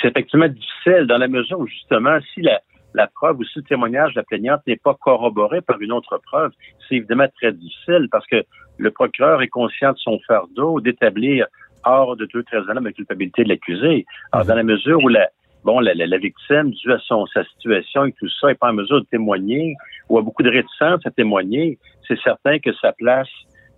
C'est 0.00 0.08
effectivement 0.08 0.48
difficile 0.48 1.06
dans 1.06 1.18
la 1.18 1.28
mesure 1.28 1.60
où, 1.60 1.66
justement, 1.66 2.18
si 2.34 2.42
la, 2.42 2.60
la 2.94 3.06
preuve 3.06 3.38
ou 3.38 3.44
si 3.44 3.58
le 3.58 3.64
témoignage 3.64 4.14
de 4.14 4.20
la 4.20 4.24
plaignante 4.24 4.60
n'est 4.66 4.76
pas 4.76 4.94
corroboré 4.94 5.60
par 5.60 5.80
une 5.80 5.92
autre 5.92 6.18
preuve, 6.18 6.52
c'est 6.88 6.96
évidemment 6.96 7.28
très 7.36 7.52
difficile 7.52 8.08
parce 8.10 8.26
que 8.26 8.42
le 8.78 8.90
procureur 8.90 9.42
est 9.42 9.48
conscient 9.48 9.92
de 9.92 9.98
son 9.98 10.18
fardeau 10.26 10.80
d'établir 10.80 11.46
hors 11.84 12.16
de 12.16 12.26
deux 12.26 12.42
très 12.42 12.60
la 12.60 12.92
culpabilité 12.92 13.44
de 13.44 13.48
l'accusé. 13.48 14.06
Alors, 14.32 14.46
dans 14.46 14.54
la 14.54 14.62
mesure 14.62 15.02
où 15.02 15.08
la, 15.08 15.28
bon, 15.64 15.80
la, 15.80 15.94
la, 15.94 16.18
victime, 16.18 16.70
dû 16.70 16.92
à 16.92 16.98
son, 16.98 17.26
sa 17.26 17.44
situation 17.44 18.04
et 18.06 18.12
tout 18.12 18.28
ça, 18.40 18.48
n'est 18.48 18.54
pas 18.54 18.70
en 18.70 18.74
mesure 18.74 19.00
de 19.00 19.06
témoigner 19.06 19.74
ou 20.08 20.18
a 20.18 20.22
beaucoup 20.22 20.42
de 20.42 20.50
réticence 20.50 21.04
à 21.04 21.10
témoigner, 21.10 21.78
c'est 22.06 22.18
certain 22.20 22.58
que 22.58 22.72
ça 22.74 22.92
place 22.92 23.28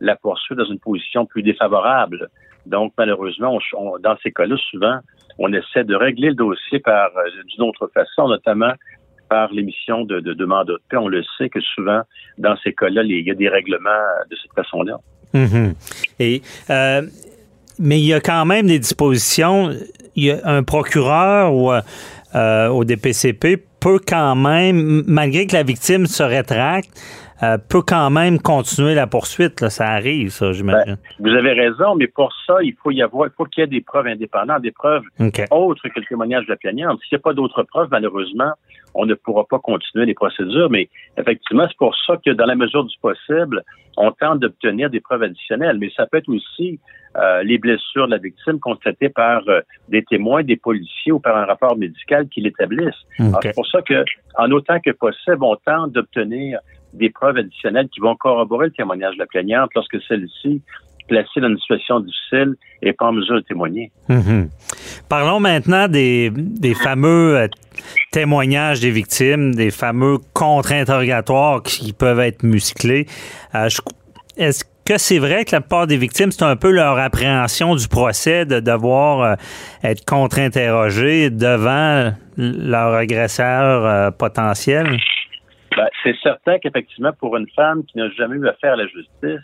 la 0.01 0.17
poursuite 0.17 0.59
dans 0.59 0.65
une 0.65 0.81
position 0.81 1.27
plus 1.27 1.43
défavorable. 1.43 2.29
Donc, 2.67 2.93
malheureusement, 2.97 3.59
dans 4.01 4.17
ces 4.23 4.33
cas-là, 4.33 4.57
souvent, 4.71 4.99
on 5.39 5.53
essaie 5.53 5.85
de 5.85 5.95
régler 5.95 6.29
le 6.29 6.35
dossier 6.35 6.79
par 6.81 7.11
euh, 7.17 7.43
d'une 7.47 7.65
autre 7.65 7.91
façon, 7.93 8.29
notamment 8.29 8.73
par 9.29 9.53
l'émission 9.53 10.05
de, 10.05 10.21
de, 10.21 10.35
de 10.35 10.47
paix. 10.89 10.97
On 10.99 11.09
le 11.09 11.23
sait 11.39 11.49
que 11.49 11.61
souvent, 11.61 12.03
dans 12.39 12.57
ces 12.63 12.73
cas-là, 12.75 13.03
il 13.03 13.27
y 13.27 13.31
a 13.31 13.35
des 13.35 13.49
règlements 13.49 13.91
de 14.31 14.37
cette 14.37 14.53
façon-là. 14.53 14.99
Et 16.19 16.43
euh, 16.69 17.03
mais 17.79 17.99
il 17.99 18.07
y 18.07 18.13
a 18.13 18.21
quand 18.21 18.45
même 18.45 18.67
des 18.67 18.79
dispositions. 18.79 19.71
Il 20.15 20.25
y 20.25 20.31
a 20.31 20.41
un 20.45 20.63
procureur 20.63 21.55
ou 21.55 21.73
euh, 21.73 22.69
au 22.69 22.85
DPCP 22.85 23.57
peut 23.81 23.99
quand 24.07 24.37
même, 24.37 25.03
malgré 25.07 25.47
que 25.47 25.55
la 25.55 25.63
victime 25.65 26.07
se 26.07 26.23
rétracte, 26.23 26.91
euh, 27.43 27.59
peut 27.59 27.83
quand 27.87 28.11
même 28.11 28.39
continuer 28.39 28.95
la 28.95 29.07
poursuite. 29.07 29.61
Là. 29.61 29.71
Ça 29.71 29.89
arrive, 29.89 30.31
ça, 30.31 30.53
j'imagine. 30.53 30.97
Ben, 31.19 31.31
vous 31.31 31.37
avez 31.37 31.53
raison, 31.53 31.95
mais 31.97 32.07
pour 32.07 32.33
ça, 32.47 32.57
il 32.63 32.75
faut 32.83 32.91
y 32.91 33.03
avoir, 33.03 33.29
il 33.29 33.33
faut 33.37 33.45
qu'il 33.45 33.63
y 33.63 33.65
ait 33.65 33.69
des 33.69 33.81
preuves 33.81 34.07
indépendantes, 34.07 34.63
des 34.63 34.73
preuves 34.73 35.03
autres 35.51 35.89
que 35.89 36.01
le 36.01 36.07
témoignage 36.07 36.45
de 36.47 36.51
la 36.51 36.57
plaignante. 36.57 37.01
S'il 37.01 37.17
n'y 37.17 37.21
a 37.21 37.23
pas 37.23 37.35
d'autres 37.35 37.63
preuves, 37.65 37.89
malheureusement, 37.91 38.53
on 38.95 39.07
ne 39.07 39.15
pourra 39.15 39.45
pas 39.45 39.59
continuer 39.59 40.07
les 40.07 40.15
procédures. 40.15 40.71
Mais 40.71 40.89
effectivement, 41.17 41.67
c'est 41.69 41.77
pour 41.77 41.97
ça 42.07 42.17
que 42.25 42.31
dans 42.31 42.47
la 42.47 42.55
mesure 42.55 42.85
du 42.85 42.97
possible, 43.01 43.63
on 43.97 44.11
tente 44.13 44.41
d'obtenir 44.41 44.91
des 44.91 45.01
preuves 45.01 45.23
additionnelles. 45.23 45.79
Mais 45.79 45.91
ça 45.97 46.07
peut 46.07 46.19
être 46.19 46.29
aussi 46.29 46.79
euh, 47.17 47.43
les 47.43 47.59
blessures 47.59 48.07
de 48.07 48.13
la 48.13 48.19
victime 48.19 48.59
constatées 48.59 49.09
par 49.09 49.43
euh, 49.49 49.61
des 49.89 50.03
témoins, 50.03 50.43
des 50.43 50.57
policiers 50.57 51.13
ou 51.13 51.21
par 51.21 51.37
un 51.37 51.45
rapport 51.45 51.77
médical 51.77 52.29
qui 52.29 52.41
l'établissent. 52.41 52.95
C'est 53.43 53.55
pour 53.55 53.67
ça 53.67 53.83
que, 53.83 54.05
en 54.37 54.51
autant 54.51 54.81
que 54.81 54.91
possible, 54.91 55.43
on 55.43 55.57
tente 55.57 55.93
d'obtenir 55.93 56.61
des 56.93 57.11
preuves 57.11 57.37
additionnelles 57.37 57.89
qui 57.89 58.01
vont 58.01 58.17
corroborer 58.17 58.67
le 58.67 58.73
témoignage 58.73 59.15
de 59.15 59.21
la 59.21 59.27
plaignante 59.27 59.71
lorsque 59.75 60.01
celle-ci 60.09 60.63
placée 61.09 61.41
dans 61.41 61.49
une 61.49 61.59
situation 61.59 62.01
difficile 62.01 62.55
n'est 62.83 62.93
pas 62.93 63.07
en 63.07 63.13
mesure 63.13 63.37
de 63.37 63.41
témoigner. 63.41 63.91
Mhm. 64.09 64.49
Parlons 65.09 65.41
maintenant 65.41 65.89
des, 65.89 66.31
des 66.35 66.75
fameux 66.75 67.37
euh, 67.37 67.49
témoignages 68.11 68.81
des 68.81 68.91
victimes, 68.91 69.55
des 69.55 69.71
fameux 69.71 70.19
contre-interrogatoires 70.33 71.63
qui 71.63 71.93
peuvent 71.93 72.21
être 72.21 72.43
musclés. 72.43 73.07
Euh, 73.55 73.69
est-ce 74.37 74.65
que 74.85 74.99
c'est 74.99 75.19
vrai 75.19 75.45
que 75.45 75.53
la 75.53 75.61
part 75.61 75.87
des 75.87 75.97
victimes, 75.97 76.33
c'est 76.33 76.45
un 76.45 76.57
peu 76.57 76.71
leur 76.71 76.99
appréhension 76.99 77.77
du 77.77 77.87
procès 77.89 78.47
de 78.47 78.61
devoir 78.61 79.21
euh, 79.21 79.35
être 79.85 80.05
contre-interrogé 80.05 81.31
devant 81.31 82.13
leur 82.37 82.95
agresseur 82.95 84.13
potentiel? 84.15 84.99
Ben, 85.77 85.89
c'est 86.03 86.17
certain 86.23 86.59
qu'effectivement, 86.59 87.13
pour 87.13 87.37
une 87.37 87.49
femme 87.55 87.85
qui 87.85 87.99
n'a 87.99 88.09
jamais 88.11 88.37
eu 88.37 88.47
affaire 88.47 88.75
à 88.75 88.77
la 88.77 88.87
justice, 88.87 89.41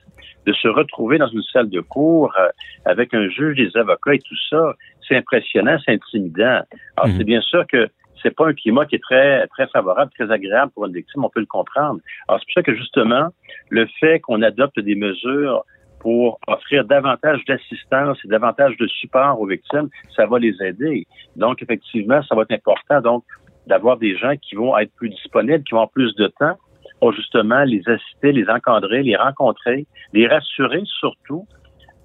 de 0.47 0.53
se 0.53 0.69
retrouver 0.69 1.19
dans 1.19 1.29
une 1.29 1.43
salle 1.43 1.69
de 1.69 1.81
cours 1.81 2.33
euh, 2.39 2.49
avec 2.85 3.15
un 3.15 3.29
juge, 3.29 3.57
des 3.57 3.77
avocats 3.77 4.15
et 4.15 4.19
tout 4.19 4.37
ça, 4.51 4.75
c'est 5.07 5.17
impressionnant, 5.17 5.79
c'est 5.85 5.93
intimidant. 5.93 6.63
Alors, 6.97 7.09
Mhm. 7.09 7.15
c'est 7.17 7.25
bien 7.25 7.41
sûr 7.41 7.67
que 7.67 7.89
c'est 8.23 8.35
pas 8.35 8.49
un 8.49 8.53
climat 8.53 8.85
qui 8.87 8.97
est 8.97 9.03
très 9.03 9.47
très 9.49 9.69
favorable, 9.69 10.11
très 10.19 10.31
agréable 10.31 10.73
pour 10.75 10.87
une 10.87 10.93
victime, 10.93 11.25
on 11.25 11.31
peut 11.31 11.41
le 11.41 11.47
comprendre. 11.47 12.01
Alors, 12.27 12.41
c'est 12.41 12.47
pour 12.47 12.55
ça 12.55 12.63
que 12.63 12.75
justement, 12.75 13.29
le 13.71 13.87
fait 14.01 14.21
qu'on 14.21 14.43
adopte 14.43 14.81
des 14.81 14.97
mesures 14.97 15.65
pour 16.01 16.39
offrir 16.47 16.85
davantage 16.85 17.45
d'assistance 17.47 18.19
et 18.25 18.29
davantage 18.29 18.77
de 18.77 18.87
support 18.87 19.41
aux 19.41 19.47
victimes, 19.47 19.89
ça 20.15 20.27
va 20.27 20.39
les 20.39 20.55
aider. 20.63 21.07
Donc, 21.37 21.63
effectivement, 21.63 22.23
ça 22.23 22.35
va 22.35 22.43
être 22.43 22.53
important 22.53 23.01
donc 23.01 23.25
d'avoir 23.69 23.97
des 23.97 24.17
gens 24.17 24.35
qui 24.41 24.55
vont 24.55 24.77
être 24.79 24.93
plus 24.97 25.11
disponibles, 25.11 25.63
qui 25.65 25.73
vont 25.73 25.79
avoir 25.79 25.91
plus 25.91 26.15
de 26.17 26.27
temps 26.39 26.57
pour 27.01 27.13
justement 27.13 27.63
les 27.65 27.83
assister, 27.87 28.33
les 28.33 28.49
encadrer, 28.49 29.03
les 29.03 29.17
rencontrer, 29.17 29.87
les 30.13 30.27
rassurer 30.27 30.83
surtout 30.85 31.47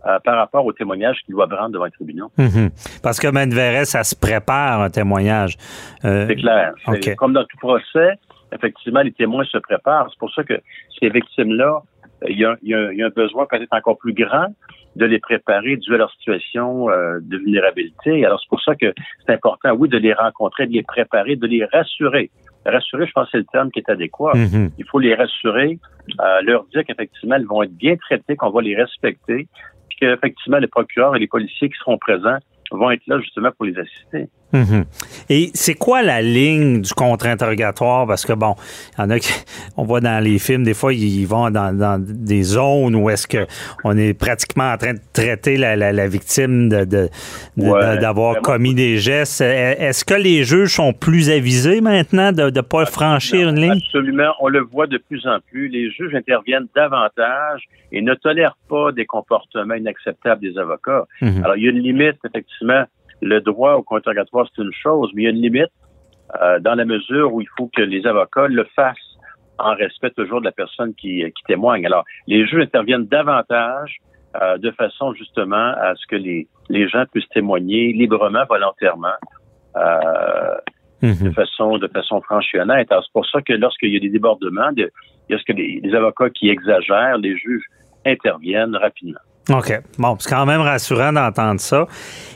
euh, 0.05 0.19
par 0.19 0.35
rapport 0.35 0.65
aux 0.65 0.73
témoignages 0.73 1.17
qu'ils 1.25 1.33
doivent 1.33 1.53
rendre 1.53 1.71
devant 1.71 1.85
les 1.85 1.91
tribunaux. 1.91 2.29
Mhm. 2.37 2.69
Parce 3.01 3.19
que 3.19 3.27
Verret, 3.55 3.85
ça 3.85 4.03
se 4.03 4.15
prépare 4.15 4.81
un 4.81 4.89
témoignage. 4.89 5.57
Euh, 6.03 6.27
C'est 6.27 6.35
clair. 6.35 6.73
Comme 7.17 7.33
dans 7.33 7.45
tout 7.45 7.57
procès, 7.57 8.19
effectivement, 8.53 9.01
les 9.01 9.13
témoins 9.13 9.45
se 9.45 9.57
préparent. 9.57 10.07
C'est 10.09 10.19
pour 10.19 10.33
ça 10.33 10.43
que 10.43 10.59
ces 10.99 11.09
victimes-là, 11.09 11.81
il 12.29 12.37
y 12.39 12.45
a, 12.45 12.55
il 12.61 12.69
y 12.69 12.73
a- 12.73 12.91
il 12.91 12.99
y 12.99 13.03
a 13.03 13.07
un 13.07 13.09
besoin 13.09 13.45
peut-être 13.45 13.73
encore 13.73 13.97
plus 13.97 14.13
grand 14.13 14.47
de 14.95 15.05
les 15.05 15.19
préparer 15.19 15.77
dû 15.77 15.93
à 15.95 15.97
leur 15.97 16.11
situation 16.11 16.89
euh, 16.89 17.19
de 17.21 17.37
vulnérabilité. 17.37 18.25
Alors, 18.25 18.39
c'est 18.41 18.49
pour 18.49 18.61
ça 18.61 18.75
que 18.75 18.93
c'est 19.25 19.33
important, 19.33 19.71
oui, 19.73 19.89
de 19.89 19.97
les 19.97 20.13
rencontrer, 20.13 20.67
de 20.67 20.73
les 20.73 20.83
préparer, 20.83 21.35
de 21.35 21.47
les 21.47 21.65
rassurer. 21.65 22.29
Rassurer, 22.65 23.07
je 23.07 23.11
pense 23.11 23.25
que 23.25 23.31
c'est 23.33 23.37
le 23.39 23.45
terme 23.51 23.71
qui 23.71 23.79
est 23.79 23.89
adéquat. 23.89 24.31
Mhm. 24.35 24.69
Il 24.77 24.85
faut 24.85 24.99
les 24.99 25.15
rassurer, 25.15 25.79
euh, 26.21 26.41
leur 26.43 26.65
dire 26.65 26.83
qu'effectivement, 26.85 27.35
elles 27.35 27.45
vont 27.45 27.63
être 27.63 27.75
bien 27.75 27.95
traitées, 27.97 28.35
qu'on 28.35 28.51
va 28.51 28.61
les 28.61 28.75
respecter, 28.75 29.47
puis 29.89 29.97
qu'effectivement, 29.99 30.59
les 30.59 30.67
procureurs 30.67 31.15
et 31.15 31.19
les 31.19 31.27
policiers 31.27 31.69
qui 31.69 31.77
seront 31.79 31.97
présents 31.97 32.37
vont 32.71 32.89
être 32.91 33.05
là 33.07 33.19
justement 33.19 33.49
pour 33.51 33.65
les 33.65 33.77
assister. 33.77 34.29
Mhm. 34.53 34.85
Et 35.29 35.49
c'est 35.53 35.73
quoi 35.73 36.01
la 36.03 36.21
ligne 36.21 36.81
du 36.81 36.93
contre-interrogatoire? 36.93 38.05
Parce 38.07 38.25
que, 38.25 38.33
bon, 38.33 38.55
il 38.97 39.01
y 39.01 39.03
en 39.05 39.09
a 39.09 39.19
qui, 39.19 39.33
on 39.77 39.83
voit 39.83 39.99
dans 40.01 40.23
les 40.23 40.37
films, 40.39 40.63
des 40.63 40.73
fois, 40.73 40.93
ils 40.93 41.25
vont 41.25 41.49
dans, 41.49 41.75
dans 41.77 41.99
des 41.99 42.43
zones 42.43 42.95
où 42.95 43.09
est-ce 43.09 43.27
que 43.27 43.45
on 43.83 43.97
est 43.97 44.13
pratiquement 44.13 44.71
en 44.71 44.77
train 44.77 44.93
de 44.93 44.99
traiter 45.11 45.57
la, 45.57 45.75
la- 45.75 45.91
la 45.91 46.07
victime 46.07 46.69
de, 46.69 46.85
de- 46.85 47.09
de- 47.57 47.63
Ouais, 47.69 47.95
de- 47.95 48.01
d'avoir 48.01 48.31
vraiment. 48.33 48.43
commis 48.43 48.75
des 48.75 48.97
gestes. 48.97 49.41
Est-ce 49.41 50.05
que 50.05 50.13
les 50.13 50.43
juges 50.43 50.73
sont 50.75 50.93
plus 50.93 51.29
avisés 51.29 51.81
maintenant 51.81 52.31
de 52.31 52.43
ne 52.49 52.61
pas 52.61 52.85
franchir 52.85 53.49
une 53.49 53.59
ligne? 53.59 53.71
Absolument. 53.85 54.33
On 54.39 54.47
le 54.49 54.61
voit 54.61 54.87
de 54.87 54.97
plus 54.97 55.25
en 55.27 55.39
plus. 55.51 55.67
Les 55.69 55.89
juges 55.91 56.13
interviennent 56.15 56.67
davantage 56.75 57.63
et 57.91 58.01
ne 58.01 58.13
tolèrent 58.13 58.57
pas 58.69 58.91
des 58.91 59.05
comportements 59.05 59.73
inacceptables 59.75 60.41
des 60.41 60.57
avocats. 60.57 61.05
Mhm. 61.21 61.41
Alors, 61.43 61.57
il 61.57 61.63
y 61.63 61.67
a 61.67 61.71
une 61.71 61.79
limite, 61.79 62.17
effectivement. 62.27 62.83
Le 63.23 63.39
droit 63.39 63.73
au 63.75 63.83
contre-interrogatoire, 63.83 64.47
c'est 64.53 64.61
une 64.61 64.73
chose, 64.73 65.09
mais 65.13 65.23
il 65.23 65.25
y 65.25 65.27
a 65.27 65.31
une 65.31 65.41
limite 65.41 65.71
euh, 66.41 66.59
dans 66.59 66.75
la 66.75 66.85
mesure 66.85 67.33
où 67.33 67.41
il 67.41 67.47
faut 67.57 67.69
que 67.75 67.81
les 67.81 68.05
avocats 68.05 68.47
le 68.47 68.65
fassent 68.75 68.97
en 69.59 69.73
respect 69.75 70.09
toujours 70.11 70.39
de 70.39 70.45
la 70.45 70.51
personne 70.51 70.93
qui, 70.95 71.23
qui 71.23 71.43
témoigne. 71.47 71.85
Alors, 71.85 72.03
les 72.27 72.45
juges 72.47 72.63
interviennent 72.63 73.05
davantage 73.07 73.97
euh, 74.41 74.57
de 74.57 74.71
façon 74.71 75.13
justement 75.13 75.73
à 75.77 75.93
ce 75.95 76.05
que 76.07 76.15
les, 76.15 76.47
les 76.69 76.87
gens 76.89 77.05
puissent 77.11 77.29
témoigner 77.29 77.93
librement, 77.93 78.43
volontairement. 78.49 79.17
Euh, 79.77 80.55
de 81.03 81.07
Mhm. 81.27 81.33
façon 81.33 81.77
de 81.77 81.87
façon 81.89 82.21
franche 82.21 82.45
et 82.55 82.59
honnête. 82.61 82.89
Alors, 82.89 83.03
c'est 83.03 83.11
pour 83.11 83.25
ça 83.27 83.41
que 83.41 83.51
lorsqu'il 83.53 83.91
y 83.93 83.97
a 83.97 83.99
des 83.99 84.09
débordements, 84.09 84.71
de, 84.71 84.89
lorsque 85.29 85.49
les, 85.49 85.81
les 85.83 85.93
avocats 85.95 86.29
qui 86.29 86.49
exagèrent, 86.49 87.17
les 87.17 87.35
juges 87.37 87.65
interviennent 88.05 88.75
rapidement. 88.77 89.19
OK. 89.49 89.81
Bon, 89.97 90.15
c'est 90.19 90.29
quand 90.29 90.45
même 90.45 90.61
rassurant 90.61 91.11
d'entendre 91.11 91.59
ça. 91.59 91.85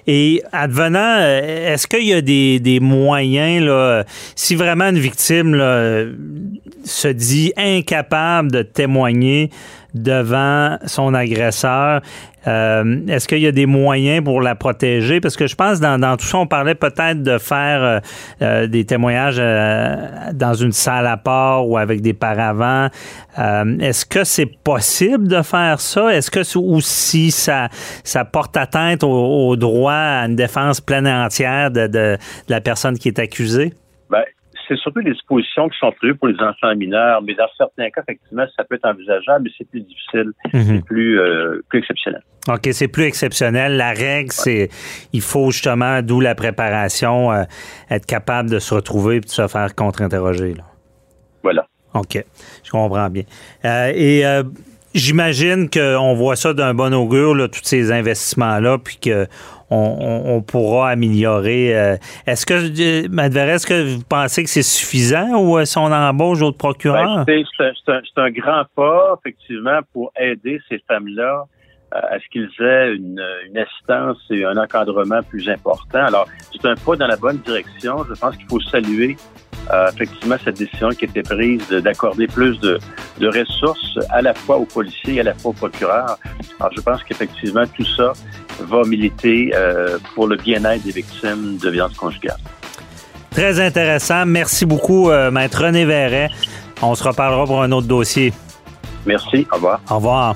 Et 0.07 0.41
advenant, 0.51 1.17
euh, 1.19 1.73
est-ce 1.73 1.87
qu'il 1.87 2.05
y 2.05 2.13
a 2.13 2.21
des, 2.21 2.59
des 2.59 2.79
moyens, 2.79 3.65
là, 3.65 4.03
si 4.35 4.55
vraiment 4.55 4.85
une 4.85 4.99
victime 4.99 5.55
là, 5.55 6.03
se 6.83 7.07
dit 7.07 7.53
incapable 7.55 8.51
de 8.51 8.61
témoigner 8.61 9.51
devant 9.93 10.77
son 10.85 11.13
agresseur, 11.13 12.01
euh, 12.47 13.01
est-ce 13.07 13.27
qu'il 13.27 13.39
y 13.39 13.47
a 13.47 13.51
des 13.51 13.65
moyens 13.65 14.23
pour 14.23 14.41
la 14.41 14.55
protéger? 14.55 15.19
Parce 15.19 15.35
que 15.35 15.47
je 15.47 15.55
pense 15.55 15.79
dans, 15.79 15.99
dans 15.99 16.15
tout 16.15 16.25
ça, 16.25 16.37
on 16.37 16.47
parlait 16.47 16.75
peut-être 16.75 17.21
de 17.21 17.37
faire 17.37 17.83
euh, 17.83 17.99
euh, 18.41 18.67
des 18.67 18.85
témoignages 18.85 19.37
dans 20.33 20.53
une 20.53 20.71
salle 20.71 21.07
à 21.07 21.17
part 21.17 21.67
ou 21.67 21.77
avec 21.77 22.01
des 22.01 22.13
paravents. 22.13 22.87
Est-ce 23.37 24.05
que 24.05 24.23
c'est 24.23 24.45
possible 24.63 25.27
de 25.27 25.41
faire 25.41 25.79
ça? 25.79 26.13
Est-ce 26.15 26.31
que 26.31 26.57
ou 26.57 26.81
si 26.81 27.31
ça, 27.31 27.69
porte 28.31 28.57
atteinte 28.57 29.03
au, 29.03 29.55
droit 29.55 29.93
à 29.93 30.25
une 30.25 30.35
défense 30.35 30.81
pleine 30.81 31.05
et 31.05 31.13
entière 31.13 31.69
de 31.69 32.17
la 32.47 32.61
personne 32.61 32.97
qui 32.97 33.09
est 33.09 33.19
accusée? 33.19 33.73
C'est 34.67 34.75
surtout 34.77 34.99
les 34.99 35.13
dispositions 35.13 35.69
qui 35.69 35.77
sont 35.77 35.91
prévues 35.93 36.15
pour 36.15 36.27
les 36.27 36.39
enfants 36.41 36.75
mineurs, 36.75 37.21
mais 37.21 37.33
dans 37.35 37.47
certains 37.57 37.89
cas, 37.89 38.01
effectivement, 38.01 38.45
ça 38.57 38.63
peut 38.65 38.75
être 38.75 38.85
envisageable, 38.85 39.45
mais 39.45 39.49
c'est 39.57 39.69
plus 39.69 39.81
difficile, 39.81 40.31
Mhm. 40.53 40.61
c'est 40.65 40.85
plus, 40.85 41.19
euh, 41.19 41.61
plus 41.69 41.79
exceptionnel. 41.79 42.21
OK, 42.49 42.67
c'est 42.71 42.87
plus 42.87 43.03
exceptionnel. 43.03 43.77
La 43.77 43.91
règle, 43.91 44.31
c'est 44.31 44.69
il 45.13 45.21
faut 45.21 45.51
justement, 45.51 46.01
d'où 46.01 46.19
la 46.21 46.35
préparation, 46.35 47.31
euh, 47.31 47.43
être 47.89 48.05
capable 48.05 48.49
de 48.49 48.59
se 48.59 48.73
retrouver 48.73 49.17
et 49.17 49.19
de 49.21 49.27
se 49.29 49.47
faire 49.47 49.73
contre-interroger. 49.75 50.53
là. 50.53 50.63
Voilà. 51.43 51.65
OK, 51.93 52.23
je 52.63 52.69
comprends 52.71 53.09
bien. 53.09 53.23
Euh, 53.65 53.91
et 53.95 54.25
euh, 54.25 54.43
j'imagine 54.97 55.69
qu'on 55.69 56.13
voit 56.15 56.35
ça 56.35 56.53
d'un 56.53 56.73
bon 56.73 56.93
augure, 56.93 57.35
là, 57.35 57.47
tous 57.47 57.61
ces 57.63 57.91
investissements-là, 57.91 58.77
puis 58.77 58.97
que 58.97 59.27
on, 59.69 60.41
pourra 60.47 60.91
améliorer. 60.91 61.77
euh, 61.77 61.97
est-ce 62.25 62.45
que, 62.45 62.53
euh, 62.53 63.07
Mme 63.09 63.33
Verret, 63.33 63.51
est-ce 63.55 63.67
que 63.67 63.95
vous 63.95 64.01
pensez 64.07 64.43
que 64.43 64.49
c'est 64.49 64.61
suffisant 64.63 65.35
ou 65.41 65.57
euh, 65.57 65.65
si 65.65 65.77
on 65.77 65.91
embauche 65.91 66.39
d'autres 66.39 66.51
Ben, 66.57 66.69
procureurs? 66.69 67.25
écoutez, 67.27 67.43
c'est 67.85 68.21
un- 68.21 68.29
grand 68.31 68.63
pas, 68.75 69.15
effectivement, 69.19 69.79
pour 69.91 70.11
aider 70.17 70.59
ces 70.69 70.81
femmes-là 70.87 71.43
à 71.91 72.17
ce 72.19 72.23
qu'ils 72.31 72.49
aient 72.65 72.95
une, 72.95 73.21
une 73.49 73.57
assistance 73.57 74.17
et 74.29 74.45
un 74.45 74.57
encadrement 74.57 75.21
plus 75.23 75.49
important. 75.49 75.99
Alors, 76.05 76.27
c'est 76.51 76.65
un 76.67 76.75
pas 76.75 76.95
dans 76.95 77.07
la 77.07 77.15
bonne 77.17 77.37
direction. 77.45 78.05
Je 78.09 78.19
pense 78.19 78.35
qu'il 78.37 78.45
faut 78.47 78.59
saluer 78.59 79.15
euh, 79.71 79.91
effectivement 79.93 80.35
cette 80.43 80.57
décision 80.57 80.89
qui 80.89 81.05
a 81.05 81.07
été 81.07 81.23
prise 81.23 81.61
de- 81.69 81.79
d'accorder 81.79 82.27
plus 82.27 82.59
de, 82.59 82.79
de 83.19 83.27
ressources 83.27 83.97
à 84.09 84.21
la 84.21 84.33
fois 84.33 84.57
aux 84.57 84.65
policiers 84.65 85.15
et 85.15 85.19
à 85.21 85.23
la 85.23 85.33
fois 85.33 85.51
aux 85.51 85.53
procureurs. 85.53 86.17
Alors, 86.59 86.71
je 86.75 86.81
pense 86.81 87.03
qu'effectivement, 87.03 87.63
tout 87.75 87.85
ça 87.97 88.13
va 88.59 88.83
militer 88.83 89.51
euh, 89.55 89.97
pour 90.15 90.27
le 90.27 90.35
bien-être 90.37 90.83
des 90.83 90.91
victimes 90.91 91.57
de 91.57 91.69
violences 91.69 91.95
conjugales. 91.95 92.37
Très 93.31 93.59
intéressant. 93.59 94.25
Merci 94.25 94.65
beaucoup, 94.65 95.09
euh, 95.11 95.29
Maître 95.31 95.63
René 95.63 95.85
Verret. 95.85 96.29
On 96.81 96.95
se 96.95 97.03
reparlera 97.03 97.45
pour 97.45 97.61
un 97.61 97.71
autre 97.71 97.87
dossier. 97.87 98.33
Merci. 99.05 99.47
Au 99.51 99.55
revoir. 99.55 99.79
Au 99.89 99.95
revoir. 99.95 100.35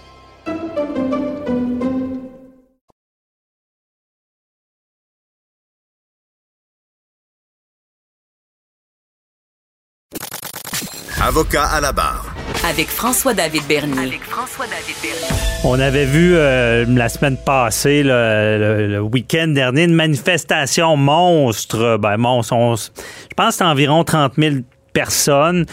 Avocat 11.41 11.63
à 11.73 11.81
la 11.81 11.91
barre. 11.91 12.35
Avec 12.69 12.87
François-David 12.87 13.63
Bernier. 13.67 13.97
Avec 14.09 14.21
François-David 14.25 14.93
Bernier. 15.01 15.41
On 15.63 15.79
avait 15.79 16.05
vu 16.05 16.35
euh, 16.35 16.85
la 16.87 17.09
semaine 17.09 17.35
passée, 17.35 18.03
le, 18.03 18.57
le- 18.59 18.87
le 18.87 18.99
week-end 19.01 19.47
dernier, 19.47 19.85
une 19.85 19.95
manifestation 19.95 20.95
monstre. 20.97 21.97
Ben, 21.99 22.17
monstre. 22.17 22.53
on 22.53 22.75
s- 22.75 22.91
je 23.31 23.33
pense 23.35 23.47
que 23.47 23.53
c'est 23.55 23.63
environ 23.63 24.03
30 24.03 24.33
000 24.37 24.55
personnes. 24.93 25.65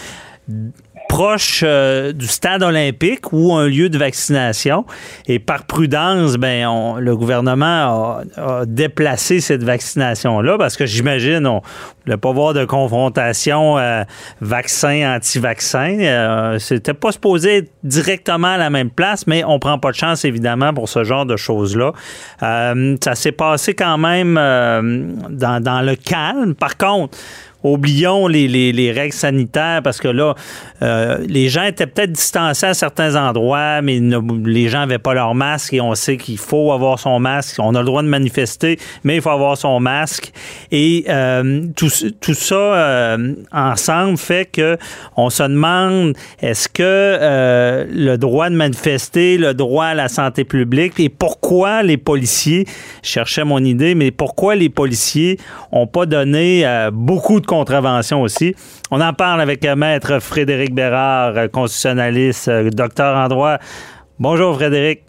Proche 1.09 1.65
euh, 1.67 2.13
du 2.13 2.27
stade 2.27 2.63
olympique 2.63 3.33
ou 3.33 3.55
un 3.55 3.67
lieu 3.67 3.89
de 3.89 3.99
vaccination. 3.99 4.85
Et 5.27 5.39
par 5.39 5.65
prudence, 5.65 6.37
ben, 6.37 6.97
le 7.01 7.17
gouvernement 7.17 8.21
a, 8.37 8.67
déplacé 8.67 9.41
cette 9.41 9.65
vaccination-là 9.65 10.59
parce 10.59 10.77
que 10.77 10.87
j'imagine 10.87 11.47
on 11.47 11.63
ne 12.07 12.17
pas 12.17 12.33
voir 12.33 12.55
de 12.55 12.65
confrontation 12.65 13.79
euh, 13.79 14.05
vaccin-anti-vaccin. 14.41 15.99
Euh, 16.01 16.59
C'était 16.59 16.95
pas 16.95 17.13
supposé 17.13 17.57
être 17.59 17.73
directement 17.83 18.49
à 18.49 18.59
la 18.59 18.71
même 18.71 18.91
place, 18.91 19.27
mais 19.27 19.43
on 19.45 19.59
prend 19.59 19.79
pas 19.79 19.91
de 19.91 19.97
chance, 19.97 20.25
évidemment, 20.25 20.73
pour 20.73 20.89
ce 20.89 21.05
genre 21.05 21.27
de 21.27 21.37
choses-là. 21.37 21.93
Ça 22.41 23.15
s'est 23.15 23.33
passé 23.33 23.75
quand 23.75 23.99
même 23.99 24.35
dans 24.35 25.85
le 25.85 25.95
calme. 25.97 26.55
Par 26.55 26.77
contre, 26.77 27.19
oublions 27.65 28.29
les, 28.29 28.49
les, 28.49 28.93
règles 28.93 29.15
sanitaires 29.15 29.81
parce 29.83 29.99
que 29.99 30.09
là, 30.09 30.35
euh, 30.83 31.19
les 31.29 31.49
gens 31.49 31.65
étaient 31.65 31.87
peut-être 31.87 32.13
distancés 32.13 32.67
à 32.67 32.75
certains 32.75 33.17
endroits, 33.17 33.83
mais 33.83 34.01
les 34.45 34.69
gens 34.69 34.81
n'avaient 34.81 34.99
pas 34.99 35.15
leur 35.15 35.35
masque 35.35 35.73
et 35.75 35.81
on 35.81 35.95
sait 35.95 36.17
qu'il 36.17 36.39
faut 36.39 36.73
avoir 36.73 36.99
son 36.99 37.19
masque. 37.19 37.57
On 37.59 37.75
a 37.75 37.81
le 37.81 37.85
droit 37.85 38.03
de 38.03 38.09
manifester, 38.09 38.79
mais 39.05 39.17
il 39.17 39.23
faut 39.23 39.31
avoir 39.31 39.57
son 39.57 39.81
masque. 39.81 40.33
Et 40.71 41.05
euh, 41.09 41.63
tout, 41.77 41.91
tout, 42.21 42.35
ça 42.35 42.55
euh, 42.55 43.35
ensemble 43.53 44.17
fait 44.17 44.49
que 44.51 44.79
on 45.17 45.31
se 45.31 45.43
demande 45.43 46.15
est-ce 46.41 46.69
que 46.69 47.87
le 47.91 48.17
droit 48.17 48.51
de 48.51 48.55
manifester, 48.55 49.37
le 49.37 49.55
droit 49.55 49.87
à 49.87 49.95
la 49.95 50.09
santé 50.09 50.45
publique 50.45 51.01
et 51.01 51.09
pourquoi 51.09 51.83
les 51.83 51.97
policiers, 51.97 52.67
je 53.03 53.09
cherchais 53.09 53.45
mon 53.45 53.63
idée, 53.65 53.95
mais 53.95 54.11
pourquoi 54.11 54.55
les 54.55 54.69
policiers 54.69 55.39
ont 55.73 55.87
pas 55.87 56.07
donné 56.07 56.65
beaucoup 56.93 57.41
de 57.41 57.48
contravention 57.49 58.23
aussi. 58.23 58.55
On 58.93 59.01
en 59.01 59.13
parle 59.13 59.41
avec 59.41 59.65
euh, 59.65 59.75
Maître 59.75 60.21
Frédéric 60.21 60.73
Bérard, 60.73 61.37
euh, 61.37 61.49
constitutionnaliste, 61.49 62.49
euh, 62.49 62.71
docteur 62.71 63.17
en 63.17 63.27
droit. 63.27 63.57
Bonjour 64.21 64.55
Frédéric. 64.55 65.01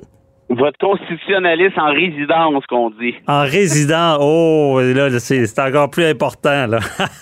Votre 0.49 0.79
constitutionnaliste 0.79 1.77
en 1.77 1.91
résidence, 1.91 2.65
qu'on 2.67 2.89
dit. 2.89 3.13
En 3.27 3.41
résidence, 3.41 4.17
oh, 4.21 4.79
là, 4.81 5.19
c'est 5.19 5.59
encore 5.59 5.91
plus 5.91 6.05
important, 6.05 6.65
là. 6.65 6.79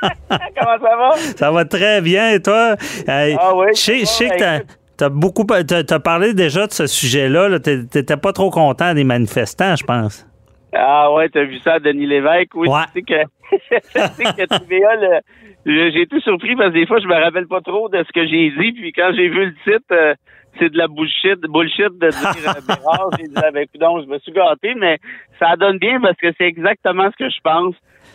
Comment 0.00 0.78
ça 0.80 0.96
va? 0.96 1.10
Ça 1.36 1.50
va 1.50 1.64
très 1.66 2.00
bien, 2.00 2.30
et 2.30 2.40
toi? 2.40 2.76
ah 3.06 3.54
oui? 3.54 3.66
Je 3.74 4.04
sais 4.06 4.28
que 4.30 4.64
t'as 4.96 5.08
beaucoup, 5.10 5.44
t'as 5.44 5.98
parlé 5.98 6.32
déjà 6.32 6.66
de 6.66 6.72
ce 6.72 6.86
sujet-là, 6.86 7.50
-là, 7.50 7.60
t'étais 7.60 8.16
pas 8.16 8.32
trop 8.32 8.50
content 8.50 8.94
des 8.94 9.04
manifestants, 9.04 9.76
je 9.76 9.84
pense. 9.84 10.27
Ah 10.74 11.12
ouais, 11.12 11.28
t'as 11.28 11.44
vu 11.44 11.58
ça, 11.60 11.78
Denis 11.78 12.06
Lévesque? 12.06 12.54
Oui, 12.54 12.68
tu 12.94 13.00
sais 13.00 13.02
que, 13.02 13.24
que 14.36 14.58
TVA, 14.58 15.20
j'ai 15.66 16.06
tout 16.06 16.20
surpris 16.20 16.56
parce 16.56 16.70
que 16.70 16.74
des 16.74 16.86
fois, 16.86 16.98
je 17.00 17.06
me 17.06 17.14
rappelle 17.14 17.46
pas 17.46 17.60
trop 17.60 17.88
de 17.88 17.98
ce 17.98 18.12
que 18.12 18.26
j'ai 18.26 18.50
dit. 18.50 18.72
Puis 18.72 18.92
quand 18.92 19.12
j'ai 19.14 19.28
vu 19.28 19.46
le 19.46 19.54
titre, 19.64 19.86
euh, 19.92 20.14
c'est 20.58 20.70
de 20.70 20.78
la 20.78 20.88
bullshit, 20.88 21.40
bullshit 21.40 21.92
de 21.98 22.08
dire 22.08 22.50
euh, 22.50 22.60
Bérard. 22.66 23.10
j'ai 23.18 23.28
dit, 23.28 23.36
avec 23.36 23.70
ah, 23.74 23.78
ben, 23.80 24.02
je 24.02 24.08
me 24.08 24.18
suis 24.18 24.32
gâté, 24.32 24.74
mais 24.74 24.98
ça 25.38 25.56
donne 25.56 25.78
bien 25.78 26.00
parce 26.00 26.16
que 26.16 26.28
c'est 26.36 26.46
exactement 26.46 27.10
ce 27.10 27.24
que 27.24 27.30
je 27.30 27.40
pense. 27.42 27.74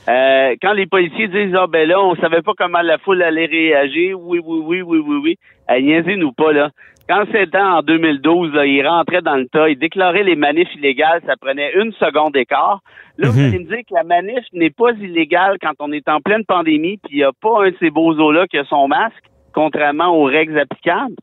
Euh, 0.10 0.56
quand 0.62 0.74
les 0.74 0.86
policiers 0.86 1.30
disent, 1.30 1.56
ah 1.56 1.68
ben 1.68 1.88
là, 1.88 2.02
on 2.02 2.16
savait 2.16 2.42
pas 2.42 2.52
comment 2.58 2.82
la 2.82 2.98
foule 2.98 3.24
allait 3.24 3.46
réagir, 3.46 4.20
oui, 4.20 4.40
oui, 4.44 4.60
oui, 4.64 4.82
oui, 4.82 5.00
oui, 5.00 5.18
oui, 5.24 5.38
oui. 5.70 6.18
nous 6.18 6.34
pas, 6.34 6.52
là. 6.52 6.70
Quand 7.10 7.26
c'était 7.34 7.58
en 7.58 7.82
2012, 7.82 8.52
il 8.66 8.88
rentrait 8.88 9.22
dans 9.22 9.36
le 9.36 9.46
tas, 9.48 9.68
il 9.68 9.78
déclarait 9.78 10.24
les 10.24 10.38
manifs 10.38 10.74
illégales, 10.76 11.22
ça 11.26 11.34
prenait 11.40 11.74
une 11.74 11.92
seconde 11.94 12.32
d'écart. 12.32 12.80
Là, 13.18 13.30
vous 13.30 13.40
mhm. 13.40 13.46
allez 13.46 13.60
me 13.60 13.66
dire 13.66 13.80
que 13.80 13.94
la 13.94 14.04
manif 14.04 14.46
n'est 14.54 14.70
pas 14.70 14.92
illégale 14.92 15.58
quand 15.62 15.74
on 15.80 15.92
est 15.92 16.08
en 16.08 16.22
pleine 16.22 16.46
pandémie, 16.46 16.98
puis 17.04 17.16
il 17.16 17.18
n'y 17.18 17.24
a 17.24 17.34
pas 17.34 17.66
un 17.66 17.72
de 17.72 17.76
ces 17.80 17.90
beaux-os-là 17.90 18.48
qui 18.48 18.58
a 18.58 18.64
son 18.66 18.88
masque, 18.88 19.24
contrairement 19.54 20.16
aux 20.16 20.24
règles 20.24 20.58
applicables. 20.58 21.16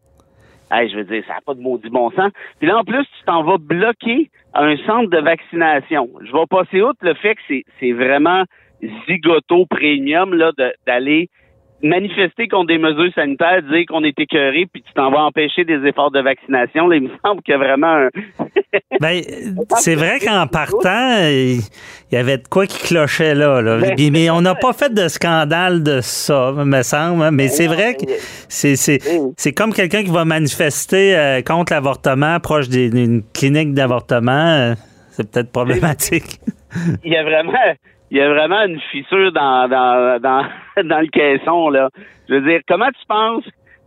Hey, 0.71 0.91
je 0.91 0.99
veux 0.99 1.05
dire, 1.05 1.25
ça 1.27 1.35
n'a 1.35 1.41
pas 1.41 1.55
de 1.55 1.61
maudit 1.61 1.89
bon 1.89 2.11
sens. 2.11 2.31
Puis 2.59 2.69
là, 2.69 2.79
en 2.79 2.85
plus, 2.85 3.03
tu 3.03 3.25
t'en 3.25 3.43
vas 3.43 3.57
bloquer 3.59 4.31
un 4.55 4.77
centre 4.87 5.09
de 5.09 5.19
vaccination. 5.19 6.11
Je 6.23 6.31
vais 6.31 6.47
passer 6.49 6.83
outre 6.83 7.01
le 7.01 7.15
fait 7.15 7.35
que 7.37 7.41
c'est 7.81 7.93
vraiment 7.93 8.45
zigoto 9.09 9.67
premium 9.67 10.35
là 10.35 10.53
d'aller 10.87 11.29
manifester 11.83 12.49
contre 12.49 12.67
des 12.69 12.79
mesures 12.79 13.13
sanitaires, 13.15 13.63
dire 13.63 13.85
qu'on 13.89 14.05
est 14.05 14.19
écœuré, 14.19 14.67
puis 14.73 14.83
tu 14.83 14.93
t'en 14.95 15.11
vas 15.11 15.21
empêcher 15.21 15.65
des 15.65 15.87
efforts 15.87 16.11
de 16.11 16.21
vaccination, 16.21 16.89
là, 16.89 16.97
il 16.97 17.03
me 17.05 17.11
semble 17.25 17.43
qu'il 17.43 17.53
y 17.53 17.55
a 17.55 17.59
vraiment 17.59 17.87
un... 17.87 18.09
ben, 19.01 19.21
c'est 19.77 19.95
vrai 19.95 20.19
qu'en 20.19 20.47
partant, 20.47 21.17
il 21.29 21.61
y 22.13 22.17
avait 22.17 22.39
de 22.39 22.49
quoi 22.49 22.67
qui 22.67 22.87
clochait 22.87 23.35
là. 23.35 23.61
là. 23.61 23.79
Ben, 23.79 24.11
mais 24.13 24.31
on 24.31 24.41
n'a 24.41 24.55
pas 24.55 24.73
fait 24.73 24.93
de 24.93 25.09
scandale 25.09 25.83
de 25.83 26.01
ça, 26.01 26.53
me 26.53 26.83
semble. 26.83 27.23
Hein. 27.23 27.31
Mais 27.31 27.49
c'est 27.49 27.67
vrai 27.67 27.95
que 27.95 28.05
c'est, 28.49 28.77
c'est, 28.77 29.53
comme 29.53 29.73
quelqu'un 29.73 30.03
qui 30.03 30.11
va 30.11 30.25
manifester 30.25 31.17
euh, 31.17 31.43
contre 31.43 31.73
l'avortement 31.73 32.39
proche 32.41 32.69
d'une 32.69 33.23
clinique 33.35 33.75
d'avortement. 33.75 34.31
Euh, 34.33 34.75
c'est 35.11 35.31
peut-être 35.31 35.53
problématique. 35.53 36.41
Il 37.05 37.13
y 37.13 37.17
a 37.17 37.25
vraiment 37.25 37.75
il 38.11 38.19
y 38.19 38.21
a 38.21 38.29
vraiment 38.29 38.63
une 38.63 38.81
fissure 38.91 39.33
dans, 39.33 39.69
dans, 39.69 40.21
dans, 40.21 40.45
dans 40.89 41.01
le 41.01 41.09
caisson, 41.09 41.69
là. 41.71 41.89
Je 42.29 42.35
veux 42.35 42.43
dire, 42.43 42.61
comment 42.67 42.89
tu 42.89 43.07
penses 43.09 43.45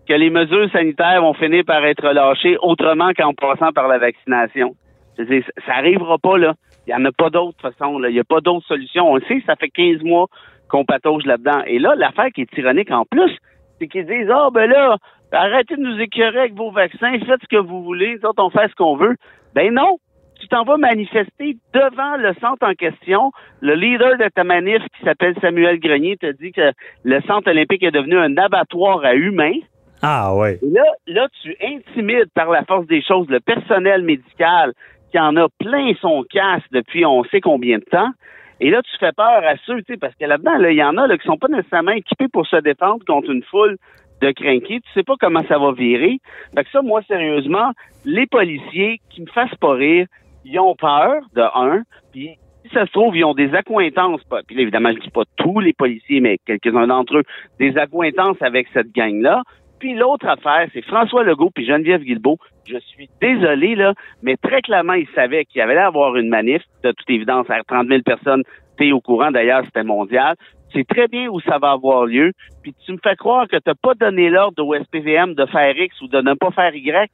que 0.07 0.13
les 0.13 0.29
mesures 0.29 0.69
sanitaires 0.71 1.21
vont 1.21 1.33
finir 1.33 1.63
par 1.65 1.85
être 1.85 2.07
lâchées 2.11 2.57
autrement 2.61 3.11
qu'en 3.13 3.33
passant 3.33 3.71
par 3.71 3.87
la 3.87 3.97
vaccination? 3.97 4.75
Dire, 5.17 5.43
ça 5.65 5.75
arrivera 5.75 6.17
pas, 6.17 6.37
là. 6.37 6.53
Il 6.85 6.93
n'y 6.93 7.01
en 7.01 7.05
a 7.05 7.11
pas 7.11 7.29
d'autre 7.29 7.57
façon, 7.61 7.99
là. 7.99 8.09
Il 8.09 8.13
n'y 8.13 8.19
a 8.19 8.25
pas 8.25 8.41
d'autre 8.41 8.65
solution. 8.67 9.11
On 9.11 9.15
le 9.15 9.21
sait, 9.27 9.41
ça 9.45 9.55
fait 9.55 9.69
15 9.69 10.03
mois 10.03 10.27
qu'on 10.67 10.85
patauge 10.85 11.25
là-dedans. 11.25 11.61
Et 11.67 11.79
là, 11.79 11.95
l'affaire 11.95 12.29
qui 12.33 12.41
est 12.41 12.53
tyrannique 12.53 12.91
en 12.91 13.05
plus, 13.05 13.37
c'est 13.79 13.87
qu'ils 13.87 14.05
disent, 14.05 14.29
ah, 14.31 14.49
ben 14.51 14.69
là, 14.69 14.97
arrêtez 15.31 15.75
de 15.75 15.81
nous 15.81 15.99
écœurer 15.99 16.39
avec 16.39 16.55
vos 16.55 16.71
vaccins, 16.71 17.13
faites 17.25 17.41
ce 17.41 17.47
que 17.47 17.61
vous 17.61 17.83
voulez, 17.83 18.17
nous 18.21 18.29
on 18.37 18.49
fait 18.49 18.67
ce 18.69 18.75
qu'on 18.75 18.95
veut. 18.95 19.15
Ben 19.53 19.73
non, 19.73 19.97
tu 20.43 20.49
t'en 20.49 20.65
vas 20.65 20.75
manifester 20.75 21.55
devant 21.73 22.17
le 22.17 22.33
centre 22.41 22.67
en 22.67 22.73
question. 22.73 23.31
Le 23.61 23.75
leader 23.75 24.17
de 24.17 24.27
ta 24.27 24.43
manif, 24.43 24.81
qui 24.97 25.05
s'appelle 25.05 25.35
Samuel 25.39 25.79
Grenier, 25.79 26.17
te 26.17 26.31
dit 26.33 26.51
que 26.51 26.73
le 27.03 27.21
centre 27.21 27.49
olympique 27.49 27.81
est 27.81 27.91
devenu 27.91 28.17
un 28.17 28.35
abattoir 28.37 29.05
à 29.05 29.15
humains. 29.15 29.59
Ah 30.01 30.35
ouais. 30.35 30.59
là, 30.61 30.83
là, 31.07 31.27
tu 31.41 31.55
intimides 31.63 32.29
par 32.35 32.49
la 32.49 32.65
force 32.65 32.85
des 32.87 33.01
choses 33.01 33.29
le 33.29 33.39
personnel 33.39 34.01
médical 34.03 34.73
qui 35.11 35.19
en 35.19 35.37
a 35.37 35.47
plein 35.59 35.93
son 36.01 36.23
casse 36.29 36.63
depuis 36.71 37.05
on 37.05 37.23
sait 37.23 37.39
combien 37.39 37.77
de 37.77 37.85
temps. 37.85 38.11
Et 38.59 38.69
là, 38.69 38.81
tu 38.81 38.91
fais 38.99 39.13
peur 39.13 39.43
à 39.45 39.55
ceux, 39.65 39.81
tu 39.83 39.93
sais, 39.93 39.97
parce 39.97 40.13
que 40.15 40.25
là-dedans, 40.25 40.57
il 40.59 40.75
y 40.75 40.83
en 40.83 40.97
a 40.97 41.07
là, 41.07 41.17
qui 41.17 41.25
sont 41.25 41.37
pas 41.37 41.47
nécessairement 41.47 41.91
équipés 41.91 42.27
pour 42.27 42.45
se 42.47 42.57
défendre 42.57 43.05
contre 43.05 43.29
une 43.29 43.43
foule 43.43 43.77
de 44.21 44.31
crinqués. 44.31 44.81
Tu 44.81 44.91
sais 44.93 45.03
pas 45.03 45.15
comment 45.17 45.43
ça 45.47 45.57
va 45.57 45.71
virer. 45.71 46.19
Fait 46.53 46.63
que 46.65 46.69
ça, 46.71 46.81
moi, 46.81 47.01
sérieusement, 47.07 47.71
les 48.03 48.25
policiers 48.25 48.99
qui 49.09 49.21
me 49.21 49.27
fassent 49.27 49.55
pas 49.55 49.73
rire, 49.73 50.07
ils 50.45 50.59
ont 50.59 50.75
peur, 50.75 51.21
de 51.35 51.41
un, 51.41 51.83
puis 52.11 52.37
si 52.65 52.73
ça 52.73 52.85
se 52.85 52.91
trouve, 52.91 53.15
ils 53.15 53.25
ont 53.25 53.33
des 53.33 53.53
accointances, 53.53 54.21
puis 54.47 54.61
évidemment, 54.61 54.91
je 54.93 54.99
dis 54.99 55.09
pas 55.09 55.23
tous 55.37 55.59
les 55.59 55.73
policiers, 55.73 56.21
mais 56.21 56.37
quelques-uns 56.45 56.87
d'entre 56.87 57.17
eux, 57.17 57.23
des 57.59 57.77
accointances 57.77 58.41
avec 58.41 58.67
cette 58.73 58.93
gang-là. 58.93 59.43
Puis 59.79 59.95
l'autre 59.95 60.27
affaire, 60.27 60.69
c'est 60.73 60.81
François 60.83 61.23
Legault 61.23 61.49
puis 61.53 61.65
Geneviève 61.65 62.03
Guilbeault. 62.03 62.37
Je 62.65 62.77
suis 62.77 63.09
désolé, 63.19 63.75
là, 63.75 63.93
mais 64.21 64.37
très 64.37 64.61
clairement, 64.61 64.93
ils 64.93 65.09
savaient 65.13 65.43
qu'il 65.43 65.59
y 65.59 65.61
avait 65.61 65.75
avoir 65.75 66.15
une 66.15 66.29
manif, 66.29 66.61
de 66.83 66.91
toute 66.91 67.09
évidence, 67.09 67.49
à 67.49 67.61
30 67.63 67.87
000 67.89 68.01
personnes. 68.01 68.43
T'es 68.77 68.93
au 68.93 69.01
courant, 69.01 69.31
d'ailleurs, 69.31 69.63
c'était 69.65 69.83
mondial. 69.83 70.35
C'est 70.71 70.87
très 70.87 71.07
bien 71.07 71.27
où 71.27 71.41
ça 71.41 71.57
va 71.59 71.71
avoir 71.71 72.05
lieu. 72.05 72.31
Puis 72.61 72.73
tu 72.85 72.93
me 72.93 72.97
fais 73.03 73.15
croire 73.15 73.47
que 73.47 73.57
t'as 73.57 73.75
pas 73.75 73.93
donné 73.93 74.29
l'ordre 74.29 74.65
au 74.65 74.73
SPVM 74.73 75.33
de 75.33 75.45
faire 75.47 75.77
X 75.77 76.01
ou 76.01 76.07
de 76.07 76.21
ne 76.21 76.33
pas 76.33 76.51
faire 76.51 76.73
Y 76.73 77.11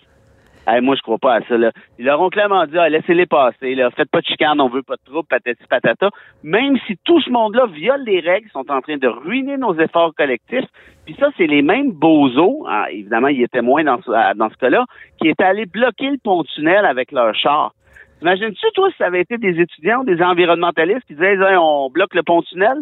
moi, 0.82 0.95
je 0.95 1.01
crois 1.01 1.17
pas 1.17 1.36
à 1.36 1.41
ça. 1.41 1.57
Là. 1.57 1.72
Ils 1.97 2.05
leur 2.05 2.22
ont 2.22 2.30
clairement 2.30 2.65
dit 2.65 2.78
ah, 2.78 2.89
laissez-les 2.89 3.26
passer, 3.26 3.76
là. 3.76 3.89
faites 3.91 4.09
pas 4.09 4.22
de 4.22 4.26
chicane, 4.26 4.59
on 4.61 4.70
veut 4.70 4.84
pas 4.84 4.95
de 4.95 5.11
trouble, 5.11 5.28
patati 5.28 5.63
patata. 5.70 6.09
Même 6.43 6.78
si 6.88 6.97
tout 7.03 7.22
ce 7.22 7.30
monde-là 7.30 7.67
viole 7.67 8.03
les 8.05 8.20
règles, 8.20 8.49
sont 8.51 8.70
en 8.70 8.82
train 8.82 8.97
de 8.97 9.07
ruiner 9.07 9.57
nos 9.57 9.78
efforts 9.80 10.13
collectifs. 10.15 10.67
Puis 11.05 11.15
ça, 11.20 11.30
c'est 11.38 11.47
les 11.47 11.61
mêmes 11.61 11.91
bozos, 11.91 12.65
hein, 12.67 12.86
évidemment, 12.91 13.30
ils 13.30 13.41
étaient 13.41 13.61
moins 13.61 13.84
dans 13.84 14.01
ce, 14.01 14.36
dans 14.36 14.49
ce 14.49 14.57
cas-là, 14.57 14.86
qui 15.20 15.30
étaient 15.30 15.43
allés 15.43 15.65
bloquer 15.65 16.11
le 16.11 16.17
pont-tunnel 16.24 16.86
avec 16.86 17.11
leur 17.11 17.34
char. 17.36 17.74
Imagines-tu, 18.22 18.65
toi, 18.74 18.89
si 18.91 18.97
ça 18.97 19.05
avait 19.05 19.22
été 19.22 19.38
des 19.38 19.59
étudiants, 19.59 20.03
des 20.03 20.22
environnementalistes 20.22 21.05
qui 21.07 21.15
disaient 21.15 21.38
on 21.57 21.89
bloque 21.89 22.13
le 22.13 22.24
pont-tunnel? 22.24 22.78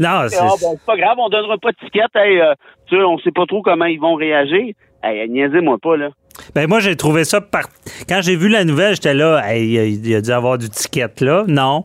Non, 0.00 0.08
ah, 0.08 0.28
c'est... 0.28 0.84
pas 0.86 0.96
grave, 0.96 1.16
on 1.18 1.28
donnera 1.28 1.58
pas 1.58 1.72
de 1.72 1.76
ticket. 1.76 2.04
Hey, 2.14 2.40
euh, 2.40 2.54
tu 2.86 2.96
sais, 2.96 3.02
on 3.02 3.18
sait 3.18 3.32
pas 3.32 3.46
trop 3.46 3.62
comment 3.62 3.86
ils 3.86 4.00
vont 4.00 4.14
réagir. 4.14 4.74
Hey, 5.02 5.28
niaisez-moi 5.28 5.78
pas, 5.78 5.96
là. 5.96 6.10
Ben 6.54 6.68
moi, 6.68 6.80
j'ai 6.80 6.96
trouvé 6.96 7.24
ça 7.24 7.40
par... 7.40 7.68
Quand 8.08 8.20
j'ai 8.22 8.36
vu 8.36 8.48
la 8.48 8.64
nouvelle, 8.64 8.94
j'étais 8.94 9.14
là, 9.14 9.54
il 9.56 10.06
y 10.06 10.14
a 10.14 10.20
dû 10.20 10.30
avoir 10.30 10.58
du 10.58 10.68
ticket 10.68 11.08
là. 11.20 11.44
Non. 11.46 11.82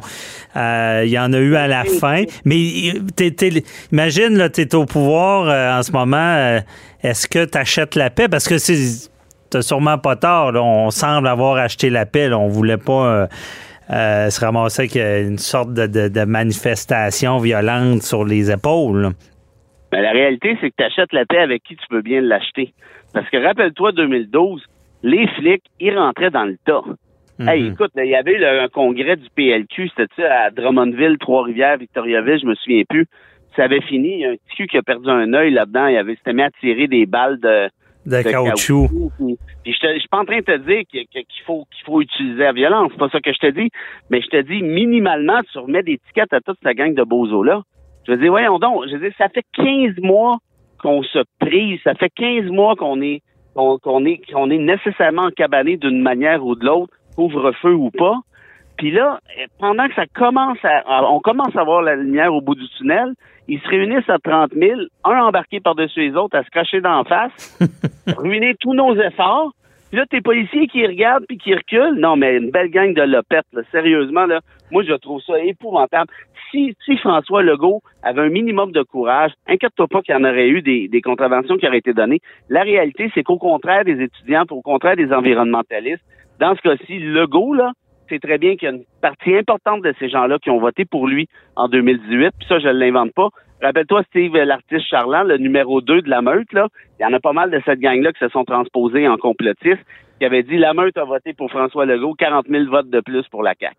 Euh, 0.56 1.04
il 1.06 1.12
y 1.12 1.20
en 1.20 1.34
a 1.34 1.40
eu 1.40 1.56
à 1.56 1.68
la 1.68 1.84
fin. 1.84 2.24
Mais 2.46 2.58
imagine, 3.92 4.38
là, 4.38 4.50
tu 4.50 4.62
es 4.62 4.76
au 4.76 4.86
pouvoir 4.86 5.48
euh, 5.48 5.80
en 5.80 5.84
ce 5.84 5.92
moment. 5.92 6.18
Euh, 6.18 6.60
est-ce 7.02 7.28
que 7.28 7.46
tu 7.46 7.58
achètes 7.58 7.96
la 7.96 8.10
paix? 8.10 8.28
Parce 8.30 8.48
que 8.48 8.58
c'est 8.58 9.10
sûrement 9.62 9.98
pas 9.98 10.16
tard. 10.16 10.54
On 10.56 10.90
semble 10.90 11.28
avoir 11.28 11.58
acheté 11.58 11.90
la 11.90 12.06
paix. 12.06 12.32
On 12.32 12.48
voulait 12.48 12.78
pas 12.78 13.28
se 13.90 14.40
ramasser 14.40 14.84
avec 14.84 14.96
une 14.96 15.38
sorte 15.38 15.74
de, 15.74 16.26
manifestation 16.26 17.40
violente 17.40 18.04
sur 18.04 18.24
les 18.24 18.52
épaules. 18.52 19.12
Mais 19.92 20.02
la 20.02 20.12
réalité, 20.12 20.58
c'est 20.60 20.72
que 20.72 20.76
tu 20.78 20.84
achètes 20.84 21.14
la 21.14 21.26
paix 21.26 21.38
avec 21.38 21.62
qui 21.64 21.76
tu 21.76 21.86
peux 21.88 22.02
bien 22.02 22.22
l'acheter. 22.22 22.74
Parce 23.14 23.30
que 23.30 23.38
rappelle-toi 23.38 23.92
2012, 23.92 24.64
les 25.04 25.28
flics, 25.28 25.64
ils 25.80 25.98
rentraient 25.98 26.32
dans 26.32 26.46
le 26.46 26.58
tas. 26.66 26.84
Hey, 27.40 27.68
écoute, 27.68 27.92
il 27.98 28.06
y 28.06 28.16
avait 28.16 28.46
un 28.46 28.68
congrès 28.68 29.16
du 29.16 29.28
PLQ, 29.36 29.90
c'était 29.98 30.24
à 30.24 30.52
Drummondville, 30.52 31.18
Trois-Rivières, 31.18 31.78
Victoriaville, 31.78 32.40
je 32.40 32.46
me 32.46 32.56
souviens 32.56 32.84
plus. 32.88 33.08
Ça 33.56 33.64
avait 33.64 33.82
fini, 33.82 34.14
il 34.14 34.20
y 34.20 34.26
a 34.26 34.30
un 34.30 34.36
petit 34.36 34.56
cul 34.56 34.68
qui 34.68 34.78
a 34.78 34.84
perdu 34.84 35.10
un 35.10 35.34
œil 35.34 35.52
là-dedans, 35.52 35.88
il 35.88 35.98
avait 35.98 36.16
s'était 36.16 36.34
mis 36.34 36.44
à 36.44 36.52
tirer 36.52 36.88
des 36.88 37.06
balles 37.06 37.40
de, 37.40 37.70
de, 38.06 38.22
caoutchouc. 38.22 38.88
Puis, 39.18 39.38
puis 39.64 39.74
je, 39.74 40.00
suis 40.00 40.08
pas 40.10 40.20
en 40.20 40.26
train 40.26 40.40
de 40.40 40.44
te 40.44 40.58
dire 40.58 40.84
qu'il 40.90 41.26
faut 41.46 41.66
qu'il 41.76 41.86
faut 41.86 42.02
utiliser 42.02 42.44
la 42.44 42.54
violence, 42.54 42.92
c'est 42.92 43.00
pas 43.00 43.10
ça 43.10 43.20
que 43.20 43.34
je 43.34 43.40
te 43.40 43.52
dis, 43.52 43.70
mais 44.10 44.22
je 44.22 44.28
te 44.28 44.42
dis 44.42 44.62
minimalement 44.62 45.42
tu 45.52 45.58
remets 45.60 45.84
des 45.84 46.00
tickets 46.08 46.34
à 46.34 46.42
toute 46.42 46.60
ta 46.62 46.74
gang 46.74 46.94
de 46.94 47.04
bozos 47.04 47.44
là. 47.44 47.62
Je 48.06 48.12
veux 48.12 48.18
dire 48.18 48.32
voyons 48.32 48.60
donc, 48.60 48.86
je 48.88 48.94
veux 48.94 49.10
dire 49.10 49.14
ça 49.18 49.30
fait 49.30 49.46
15 49.54 49.98
mois 50.02 50.38
qu'on 50.84 51.02
se 51.02 51.20
prise, 51.40 51.80
ça 51.84 51.96
fait 51.96 52.10
15 52.10 52.52
mois 52.52 52.76
qu'on 52.76 53.02
est 53.02 53.22
qu'on 53.56 54.06
est 54.06 54.22
qu'on 54.32 54.50
est 54.50 54.58
nécessairement 54.58 55.24
encabané 55.24 55.78
d'une 55.78 56.02
manière 56.02 56.46
ou 56.46 56.56
de 56.56 56.66
l'autre 56.66 56.94
couvre-feu 57.16 57.74
ou 57.74 57.90
pas. 57.92 58.18
Puis 58.78 58.92
là, 58.92 59.20
pendant 59.60 59.88
que 59.88 59.94
ça 59.94 60.06
commence 60.14 60.58
à, 60.64 60.84
on 61.10 61.20
commence 61.20 61.56
à 61.56 61.64
voir 61.64 61.84
la 61.84 61.96
lumière 61.96 62.34
au 62.34 62.42
bout 62.42 62.56
du 62.56 62.68
tunnel, 62.78 63.14
ils 63.48 63.60
se 63.60 63.68
réunissent 63.68 64.10
à 64.10 64.18
30 64.18 64.54
000, 64.54 64.82
un 65.06 65.20
embarqué 65.20 65.60
par-dessus 65.60 66.10
les 66.10 66.16
autres, 66.16 66.38
à 66.38 66.44
se 66.44 66.50
cacher 66.50 66.82
d'en 66.82 67.04
face, 67.04 67.60
ruiner 68.18 68.56
tous 68.60 68.74
nos 68.74 68.96
efforts. 68.96 69.52
Puis 69.94 70.00
là, 70.00 70.08
tes 70.08 70.22
policiers 70.22 70.66
qui 70.66 70.84
regardent 70.88 71.28
puis 71.28 71.38
qui 71.38 71.54
reculent. 71.54 72.00
Non, 72.00 72.16
mais 72.16 72.38
une 72.38 72.50
belle 72.50 72.72
gang 72.72 72.96
de 72.96 73.04
lopettes, 73.04 73.46
là. 73.54 73.62
Sérieusement, 73.72 74.26
là, 74.26 74.40
moi, 74.72 74.82
je 74.82 74.94
trouve 74.94 75.22
ça 75.22 75.38
épouvantable. 75.38 76.10
Si, 76.50 76.76
si 76.84 76.98
François 76.98 77.44
Legault 77.44 77.84
avait 78.02 78.22
un 78.22 78.30
minimum 78.30 78.72
de 78.72 78.82
courage, 78.82 79.34
inquiète-toi 79.48 79.86
pas 79.88 80.02
qu'il 80.02 80.16
y 80.16 80.18
en 80.18 80.24
aurait 80.24 80.48
eu 80.48 80.64
des, 80.64 80.88
des 80.88 81.02
contraventions 81.04 81.58
qui 81.58 81.68
auraient 81.68 81.78
été 81.78 81.94
données. 81.94 82.22
La 82.50 82.64
réalité, 82.64 83.12
c'est 83.14 83.22
qu'au 83.22 83.38
contraire 83.38 83.86
des 83.86 84.02
étudiants, 84.02 84.46
au 84.50 84.64
contraire 84.64 84.96
des 84.96 85.14
environnementalistes, 85.14 86.04
dans 86.40 86.56
ce 86.56 86.62
cas-ci, 86.62 86.98
Legault, 86.98 87.54
là, 87.54 87.74
c'est 88.10 88.20
très 88.20 88.40
bien 88.40 88.56
qu'il 88.56 88.70
y 88.70 88.72
a 88.72 88.76
une 88.76 88.86
partie 89.00 89.36
importante 89.36 89.84
de 89.84 89.94
ces 90.00 90.10
gens-là 90.10 90.40
qui 90.40 90.50
ont 90.50 90.60
voté 90.60 90.86
pour 90.86 91.08
lui 91.08 91.28
en 91.56 91.68
2018. 91.68 92.32
Puis 92.40 92.48
ça, 92.48 92.58
je 92.58 92.68
ne 92.68 92.74
l'invente 92.74 93.14
pas. 93.14 93.30
Rappelle-toi, 93.64 94.04
Steve, 94.10 94.36
l'artiste 94.36 94.88
charlant, 94.90 95.24
le 95.24 95.38
numéro 95.38 95.80
2 95.80 96.02
de 96.02 96.10
la 96.10 96.22
meute, 96.22 96.52
là. 96.52 96.68
Il 97.00 97.04
y 97.04 97.06
en 97.06 97.14
a 97.14 97.20
pas 97.20 97.32
mal 97.32 97.50
de 97.50 97.62
cette 97.66 97.80
gang-là 97.80 98.12
qui 98.12 98.20
se 98.20 98.28
sont 98.30 98.44
transposés 98.44 99.08
en 99.08 99.16
complotistes, 99.18 99.86
qui 100.20 100.26
avait 100.26 100.44
dit 100.44 100.58
la 100.58 100.74
meute 100.74 100.98
a 100.98 101.06
voté 101.06 101.34
pour 101.34 101.50
François 101.50 101.86
Legault, 101.86 102.14
40 102.14 102.48
000 102.50 102.66
votes 102.70 102.90
de 102.90 103.00
plus 103.00 103.24
pour 103.32 103.42
la 103.42 103.54
CAQ. 103.60 103.76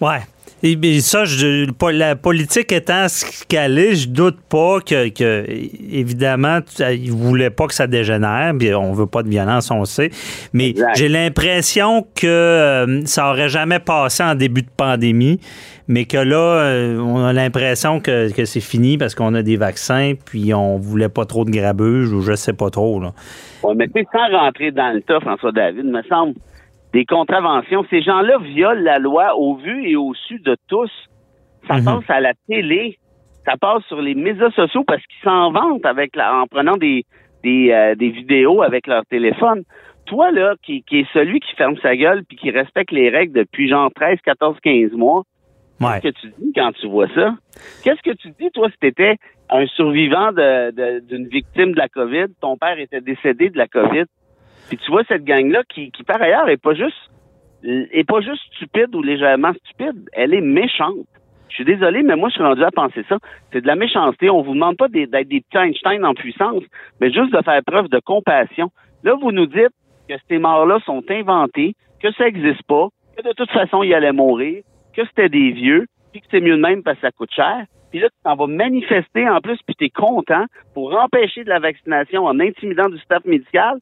Ouais. 0.00 0.20
Et 0.62 1.00
ça, 1.00 1.26
je, 1.26 1.66
la 1.90 2.16
politique 2.16 2.72
étant 2.72 3.06
ce 3.08 3.44
qu'elle 3.46 3.78
est, 3.78 3.94
je 3.94 4.08
doute 4.08 4.38
pas 4.48 4.80
que, 4.80 5.10
que 5.10 5.44
évidemment, 5.46 6.60
il 6.78 7.12
voulait 7.12 7.50
pas 7.50 7.66
que 7.66 7.74
ça 7.74 7.86
dégénère. 7.86 8.54
Puis 8.58 8.74
on 8.74 8.92
veut 8.92 9.06
pas 9.06 9.22
de 9.22 9.28
violence, 9.28 9.70
on 9.70 9.84
sait. 9.84 10.10
Mais 10.54 10.74
j'ai 10.94 11.08
l'impression 11.08 12.06
que 12.14 12.26
euh, 12.26 13.04
ça 13.04 13.28
aurait 13.28 13.50
jamais 13.50 13.78
passé 13.78 14.22
en 14.22 14.34
début 14.34 14.62
de 14.62 14.70
pandémie, 14.74 15.38
mais 15.86 16.06
que 16.06 16.16
là, 16.16 16.64
euh, 16.64 16.98
on 16.98 17.24
a 17.24 17.32
l'impression 17.32 18.00
que, 18.00 18.34
que 18.34 18.44
c'est 18.44 18.60
fini 18.60 18.96
parce 18.96 19.14
qu'on 19.14 19.34
a 19.34 19.42
des 19.42 19.56
vaccins, 19.56 20.14
puis 20.14 20.54
on 20.54 20.78
voulait 20.78 21.08
pas 21.08 21.26
trop 21.26 21.44
de 21.44 21.50
grabuge 21.50 22.12
ou 22.12 22.20
je 22.22 22.34
sais 22.34 22.54
pas 22.54 22.70
trop. 22.70 23.00
Là. 23.00 23.12
Ouais, 23.62 23.74
mais 23.74 23.88
sans 24.12 24.38
rentrer 24.38 24.70
dans 24.70 24.94
le 24.94 25.02
tas, 25.02 25.20
François 25.20 25.52
David, 25.52 25.84
me 25.84 26.02
semble 26.04 26.34
des 26.94 27.04
contraventions. 27.04 27.84
Ces 27.90 28.02
gens-là 28.02 28.38
violent 28.38 28.80
la 28.80 28.98
loi 28.98 29.36
au 29.36 29.56
vu 29.56 29.88
et 29.88 29.96
au 29.96 30.14
su 30.14 30.38
de 30.38 30.56
tous. 30.68 30.90
Ça 31.68 31.76
mhm. 31.76 31.84
passe 31.84 32.04
à 32.08 32.20
la 32.20 32.32
télé, 32.48 32.98
ça 33.44 33.56
passe 33.56 33.82
sur 33.84 34.00
les 34.00 34.14
médias 34.14 34.50
sociaux 34.50 34.84
parce 34.84 35.02
qu'ils 35.06 35.22
s'en 35.24 35.50
vantent 35.50 35.84
avec 35.84 36.16
la, 36.16 36.34
en 36.34 36.46
prenant 36.46 36.76
des, 36.76 37.04
des, 37.42 37.70
euh, 37.72 37.94
des 37.94 38.10
vidéos 38.10 38.62
avec 38.62 38.86
leur 38.86 39.04
téléphone. 39.06 39.64
Toi, 40.06 40.30
là, 40.30 40.54
qui, 40.62 40.82
qui 40.82 41.00
est 41.00 41.12
celui 41.12 41.40
qui 41.40 41.54
ferme 41.56 41.76
sa 41.82 41.96
gueule 41.96 42.24
puis 42.24 42.36
qui 42.36 42.50
respecte 42.50 42.90
les 42.90 43.08
règles 43.08 43.32
depuis 43.32 43.68
genre 43.68 43.90
13, 43.94 44.18
14, 44.24 44.58
15 44.62 44.92
mois, 44.92 45.24
qu'est-ce 45.80 46.00
que 46.00 46.20
tu 46.20 46.32
dis 46.38 46.52
quand 46.54 46.72
tu 46.72 46.88
vois 46.88 47.08
ça? 47.14 47.34
Qu'est-ce 47.82 48.02
que 48.02 48.16
tu 48.16 48.28
dis, 48.40 48.50
toi, 48.52 48.68
si 48.70 48.78
t'étais 48.78 49.16
un 49.50 49.66
survivant 49.66 50.32
d'une 50.32 51.28
victime 51.28 51.72
de 51.72 51.78
la 51.78 51.88
COVID, 51.88 52.26
ton 52.40 52.56
père 52.56 52.78
était 52.78 53.00
décédé 53.00 53.50
de 53.50 53.58
la 53.58 53.68
COVID, 53.68 54.04
puis 54.68 54.78
tu 54.78 54.90
vois 54.90 55.04
cette 55.04 55.24
gang-là 55.24 55.62
qui, 55.68 55.90
qui, 55.90 56.02
par 56.02 56.20
ailleurs, 56.20 56.48
est 56.48 56.56
pas 56.56 56.74
juste 56.74 57.10
est 57.66 58.06
pas 58.06 58.20
juste 58.20 58.42
stupide 58.54 58.94
ou 58.94 59.02
légèrement 59.02 59.52
stupide, 59.64 60.08
elle 60.12 60.34
est 60.34 60.42
méchante. 60.42 61.06
Je 61.48 61.54
suis 61.54 61.64
désolé, 61.64 62.02
mais 62.02 62.16
moi, 62.16 62.28
je 62.28 62.34
suis 62.34 62.42
rendu 62.42 62.62
à 62.62 62.70
penser 62.70 63.04
ça. 63.08 63.18
C'est 63.52 63.60
de 63.60 63.66
la 63.66 63.76
méchanceté. 63.76 64.28
On 64.28 64.42
vous 64.42 64.54
demande 64.54 64.76
pas 64.76 64.88
d'être 64.88 65.28
des 65.28 65.40
petits 65.40 65.56
Einstein 65.56 66.04
en 66.04 66.12
puissance, 66.12 66.62
mais 67.00 67.12
juste 67.12 67.32
de 67.32 67.40
faire 67.42 67.62
preuve 67.64 67.88
de 67.88 68.00
compassion. 68.00 68.70
Là, 69.02 69.14
vous 69.14 69.32
nous 69.32 69.46
dites 69.46 69.72
que 70.08 70.14
ces 70.28 70.38
morts-là 70.38 70.80
sont 70.84 71.04
inventés, 71.08 71.74
que 72.02 72.12
ça 72.12 72.24
n'existe 72.24 72.64
pas, 72.64 72.88
que 73.16 73.22
de 73.22 73.32
toute 73.32 73.50
façon, 73.50 73.82
ils 73.82 73.94
allaient 73.94 74.12
mourir, 74.12 74.62
que 74.94 75.06
c'était 75.06 75.28
des 75.28 75.50
vieux, 75.50 75.86
puis 76.12 76.20
que 76.20 76.26
c'est 76.30 76.40
mieux 76.40 76.56
de 76.56 76.62
même 76.62 76.82
parce 76.82 76.96
que 76.96 77.02
ça 77.02 77.12
coûte 77.12 77.32
cher. 77.32 77.66
Puis 77.90 78.00
là, 78.00 78.08
tu 78.08 78.16
t'en 78.24 78.34
vas 78.34 78.46
manifester 78.46 79.28
en 79.28 79.40
plus, 79.40 79.58
puis 79.66 79.76
tu 79.76 79.84
es 79.84 79.90
content 79.90 80.46
pour 80.74 80.98
empêcher 80.98 81.44
de 81.44 81.48
la 81.48 81.60
vaccination 81.60 82.24
en 82.24 82.40
intimidant 82.40 82.88
du 82.88 82.98
staff 82.98 83.24
médical. 83.24 83.78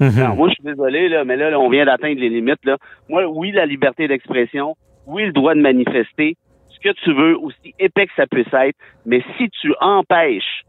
Mhm. 0.00 0.36
moi, 0.36 0.48
je 0.48 0.54
suis 0.54 0.64
désolé, 0.64 1.08
là, 1.08 1.24
mais 1.24 1.36
là, 1.36 1.58
on 1.58 1.68
vient 1.68 1.84
d'atteindre 1.84 2.20
les 2.20 2.28
limites. 2.28 2.64
Là. 2.64 2.76
Moi, 3.08 3.26
oui, 3.26 3.50
la 3.50 3.66
liberté 3.66 4.06
d'expression, 4.06 4.76
oui, 5.06 5.26
le 5.26 5.32
droit 5.32 5.54
de 5.54 5.60
manifester, 5.60 6.36
ce 6.68 6.78
que 6.80 6.94
tu 7.02 7.12
veux, 7.12 7.36
aussi 7.36 7.74
épais 7.78 8.06
que 8.06 8.12
ça 8.14 8.26
puisse 8.26 8.52
être, 8.52 8.76
mais 9.04 9.24
si 9.36 9.48
tu 9.60 9.74
empêches, 9.80 10.62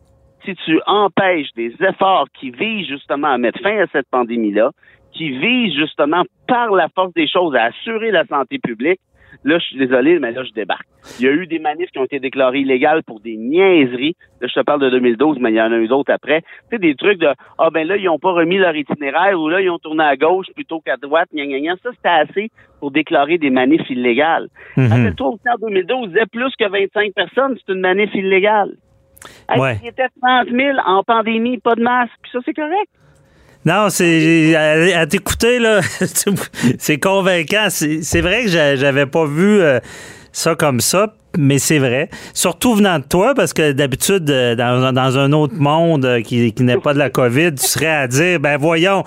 si 0.45 0.55
tu 0.65 0.79
empêches 0.87 1.51
des 1.55 1.73
efforts 1.81 2.27
qui 2.39 2.49
visent 2.49 2.87
justement 2.87 3.27
à 3.27 3.37
mettre 3.37 3.61
fin 3.61 3.77
à 3.77 3.85
cette 3.91 4.09
pandémie-là, 4.09 4.71
qui 5.13 5.29
visent 5.29 5.75
justement 5.75 6.23
par 6.47 6.71
la 6.71 6.87
force 6.89 7.13
des 7.13 7.27
choses 7.27 7.55
à 7.55 7.65
assurer 7.65 8.11
la 8.11 8.25
santé 8.25 8.57
publique, 8.57 8.99
Là, 9.43 9.57
je 9.59 9.65
suis 9.65 9.77
désolé, 9.77 10.19
mais 10.19 10.31
là, 10.31 10.43
je 10.43 10.51
débarque. 10.51 10.87
Il 11.19 11.25
y 11.25 11.29
a 11.29 11.31
eu 11.31 11.47
des 11.47 11.59
manifs 11.59 11.89
qui 11.91 11.99
ont 11.99 12.05
été 12.05 12.19
déclarés 12.19 12.59
illégales 12.59 13.03
pour 13.03 13.19
des 13.19 13.37
niaiseries. 13.37 14.15
Là, 14.41 14.47
je 14.47 14.59
te 14.59 14.63
parle 14.63 14.81
de 14.81 14.89
2012, 14.89 15.37
mais 15.39 15.51
il 15.51 15.55
y 15.55 15.61
en 15.61 15.71
a 15.71 15.77
eu 15.77 15.87
d'autres 15.87 16.11
après. 16.11 16.41
Tu 16.41 16.47
sais, 16.71 16.77
des 16.79 16.95
trucs 16.95 17.19
de 17.19 17.29
Ah 17.57 17.69
ben 17.71 17.87
là, 17.87 17.97
ils 17.97 18.05
n'ont 18.05 18.19
pas 18.19 18.31
remis 18.31 18.57
leur 18.57 18.75
itinéraire 18.75 19.39
ou 19.39 19.49
là, 19.49 19.61
ils 19.61 19.69
ont 19.69 19.79
tourné 19.79 20.03
à 20.03 20.15
gauche 20.15 20.47
plutôt 20.55 20.79
qu'à 20.81 20.97
droite, 20.97 21.29
gna, 21.33 21.45
gna, 21.45 21.59
gna. 21.59 21.75
Ça, 21.83 21.89
c'était 21.95 22.09
assez 22.09 22.51
pour 22.79 22.91
déclarer 22.91 23.37
des 23.37 23.49
manifs 23.49 23.89
illégales. 23.89 24.47
Mm 24.77 25.13
toi 25.15 25.29
aussi, 25.29 25.49
en 25.49 25.67
2012, 25.67 26.09
disait 26.09 26.25
plus 26.31 26.53
que 26.57 26.69
25 26.69 27.13
personnes, 27.13 27.57
c'est 27.57 27.73
une 27.73 27.81
manif 27.81 28.13
illégale. 28.13 28.75
Ouais. 29.57 29.77
Il 29.83 29.89
était 29.89 30.07
30 30.21 30.49
000 30.49 30.77
en 30.85 31.03
pandémie, 31.03 31.57
pas 31.57 31.75
de 31.75 31.81
masque, 31.81 32.13
puis 32.21 32.31
ça, 32.31 32.39
c'est 32.45 32.53
correct. 32.53 32.89
Non, 33.69 33.89
c'est 33.91 34.55
à, 34.55 35.05
t'écouter 35.05 35.59
là, 35.59 35.81
c'est 36.79 36.99
convaincant. 36.99 37.67
C'est 37.69 38.21
vrai 38.21 38.45
que 38.45 38.49
j'avais 38.49 39.05
pas 39.05 39.25
vu 39.25 39.61
euh, 39.61 39.79
ça 40.31 40.55
comme 40.55 40.79
ça, 40.79 41.13
mais 41.37 41.59
c'est 41.59 41.77
vrai. 41.77 42.09
Surtout 42.33 42.73
venant 42.73 42.97
de 42.97 43.03
toi, 43.03 43.35
parce 43.35 43.53
que 43.53 43.71
d'habitude, 43.73 44.27
euh, 44.31 44.55
dans, 44.55 45.19
un 45.19 45.31
autre 45.33 45.53
monde 45.57 46.03
euh, 46.03 46.21
qui, 46.21 46.51
qui 46.51 46.63
n'est 46.63 46.79
pas 46.79 46.95
de 46.95 46.97
la 46.97 47.11
COVID, 47.11 47.53
tu 47.53 47.67
serais 47.67 47.85
à 47.85 48.07
dire, 48.07 48.39
ben 48.39 48.57
voyons, 48.57 49.03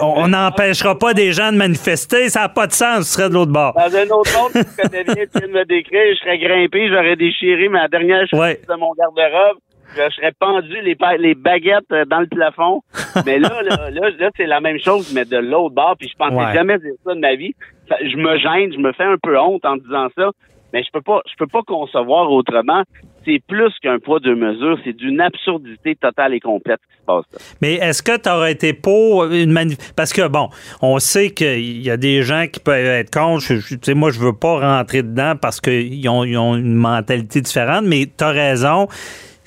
on 0.00 0.28
n'empêchera 0.28 0.96
pas 0.96 1.12
des 1.12 1.32
gens 1.32 1.50
de 1.50 1.56
manifester, 1.56 2.28
ça 2.28 2.42
n'a 2.42 2.48
pas 2.48 2.68
de 2.68 2.72
sens, 2.72 3.08
tu 3.08 3.14
serais 3.14 3.28
de 3.28 3.34
l'autre 3.34 3.50
bord. 3.50 3.74
Dans 3.74 3.96
un 3.96 4.08
autre 4.10 4.30
monde, 4.38 4.52
tu 4.52 4.82
connais 4.82 5.02
bien, 5.02 5.14
tu 5.14 5.38
viens 5.40 5.48
de 5.48 5.52
me 5.52 5.64
décrire, 5.64 6.14
je 6.14 6.18
serais 6.20 6.38
grimpé, 6.38 6.88
j'aurais 6.90 7.16
déchiré 7.16 7.68
ma 7.68 7.88
dernière 7.88 8.24
chemise 8.28 8.56
de 8.68 8.74
mon 8.76 8.92
garde-robe 8.94 9.58
je 9.96 10.14
serais 10.14 10.32
pendu 10.38 10.80
les, 10.82 10.96
les 11.18 11.34
baguettes 11.34 11.90
euh, 11.92 12.04
dans 12.04 12.20
le 12.20 12.26
plafond. 12.26 12.82
Mais 13.26 13.38
là, 13.38 13.62
là, 13.62 13.90
là, 13.90 14.30
c'est 14.36 14.46
la 14.46 14.60
même 14.60 14.78
chose, 14.78 15.12
mais 15.14 15.24
de 15.24 15.36
l'autre 15.36 15.74
bord. 15.74 15.96
Puis 15.98 16.08
je 16.08 16.16
pensais 16.16 16.54
jamais 16.54 16.78
dire 16.78 16.92
ça 17.04 17.14
de 17.14 17.20
ma 17.20 17.34
vie. 17.34 17.54
Je 17.88 18.16
me 18.16 18.38
gêne, 18.38 18.72
je 18.72 18.78
me 18.78 18.92
fais 18.92 19.04
un 19.04 19.16
peu 19.20 19.38
honte 19.38 19.64
en 19.64 19.76
disant 19.76 20.08
ça. 20.16 20.30
Mais 20.72 20.84
je 20.84 20.88
peux 20.92 21.00
pas, 21.00 21.20
je 21.28 21.34
peux 21.36 21.48
pas 21.48 21.62
concevoir 21.66 22.30
autrement. 22.30 22.84
C'est 23.24 23.42
plus 23.48 23.72
qu'un 23.82 23.98
poids 23.98 24.20
de 24.20 24.32
mesure, 24.34 24.78
c'est 24.84 24.92
d'une 24.92 25.20
absurdité 25.20 25.96
totale 25.96 26.32
et 26.32 26.40
complète 26.40 26.80
qui 26.88 26.96
se 26.96 27.04
passe. 27.04 27.24
Là. 27.32 27.38
Mais 27.60 27.74
est-ce 27.74 28.02
que 28.02 28.16
tu 28.16 28.28
aurais 28.30 28.52
été 28.52 28.72
pour 28.72 29.24
une 29.24 29.50
manif 29.50 29.92
Parce 29.96 30.12
que 30.12 30.28
bon, 30.28 30.48
on 30.80 31.00
sait 31.00 31.30
qu'il 31.30 31.82
y 31.82 31.90
a 31.90 31.96
des 31.96 32.22
gens 32.22 32.46
qui 32.46 32.60
peuvent 32.60 32.86
être 32.86 33.10
contre. 33.10 33.44
Tu 33.46 33.78
sais, 33.82 33.94
moi, 33.94 34.10
je 34.12 34.20
veux 34.20 34.32
pas 34.32 34.76
rentrer 34.76 35.02
dedans 35.02 35.34
parce 35.40 35.60
qu'ils 35.60 36.08
ont, 36.08 36.22
ils 36.22 36.38
ont 36.38 36.54
une 36.54 36.74
mentalité 36.74 37.40
différente. 37.40 37.84
Mais 37.84 38.06
tu 38.06 38.22
as 38.22 38.30
raison 38.30 38.86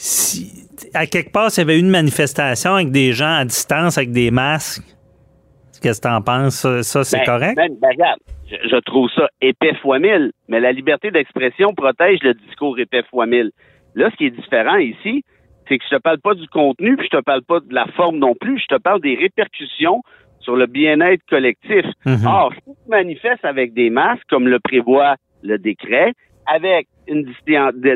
si 0.03 0.67
à 0.93 1.05
quelque 1.05 1.31
part, 1.31 1.49
s'il 1.49 1.61
y 1.61 1.65
avait 1.65 1.79
une 1.79 1.89
manifestation 1.89 2.75
avec 2.75 2.91
des 2.91 3.13
gens 3.13 3.35
à 3.37 3.45
distance, 3.45 3.97
avec 3.97 4.11
des 4.11 4.31
masques, 4.31 4.83
qu'est-ce 5.81 6.01
que 6.01 6.07
tu 6.07 6.13
en 6.13 6.21
penses? 6.21 6.67
Ça, 6.81 7.03
c'est 7.05 7.19
ben, 7.19 7.25
correct? 7.25 7.55
Ben, 7.55 7.73
ben, 7.81 7.89
regarde, 7.89 8.19
je, 8.49 8.75
trouve 8.81 9.09
ça 9.15 9.29
épais 9.41 9.75
fois 9.75 9.99
mille, 9.99 10.33
mais 10.49 10.59
la 10.59 10.73
liberté 10.73 11.09
d'expression 11.09 11.73
protège 11.73 12.19
le 12.21 12.33
discours 12.33 12.77
épais 12.79 13.03
fois 13.09 13.27
mille. 13.27 13.51
Là, 13.95 14.09
ce 14.11 14.17
qui 14.17 14.25
est 14.25 14.31
différent 14.31 14.75
ici, 14.75 15.23
c'est 15.69 15.77
que 15.77 15.83
je 15.89 15.95
te 15.95 16.01
parle 16.01 16.19
pas 16.19 16.33
du 16.33 16.47
contenu, 16.49 16.97
puis 16.97 17.07
je 17.09 17.17
te 17.17 17.23
parle 17.23 17.43
pas 17.43 17.61
de 17.61 17.73
la 17.73 17.85
forme 17.95 18.17
non 18.17 18.35
plus, 18.35 18.59
je 18.59 18.75
te 18.75 18.81
parle 18.81 18.99
des 18.99 19.15
répercussions 19.15 20.01
sur 20.41 20.57
le 20.57 20.65
bien-être 20.65 21.23
collectif. 21.29 21.85
Mhm. 22.05 22.27
Or, 22.27 22.51
si 22.55 22.71
tu 22.71 22.89
manifestes 22.89 23.45
avec 23.45 23.73
des 23.73 23.89
masques, 23.89 24.27
comme 24.29 24.49
le 24.49 24.59
prévoit 24.59 25.15
le 25.43 25.57
décret, 25.57 26.11
avec 26.45 26.87
une 27.07 27.23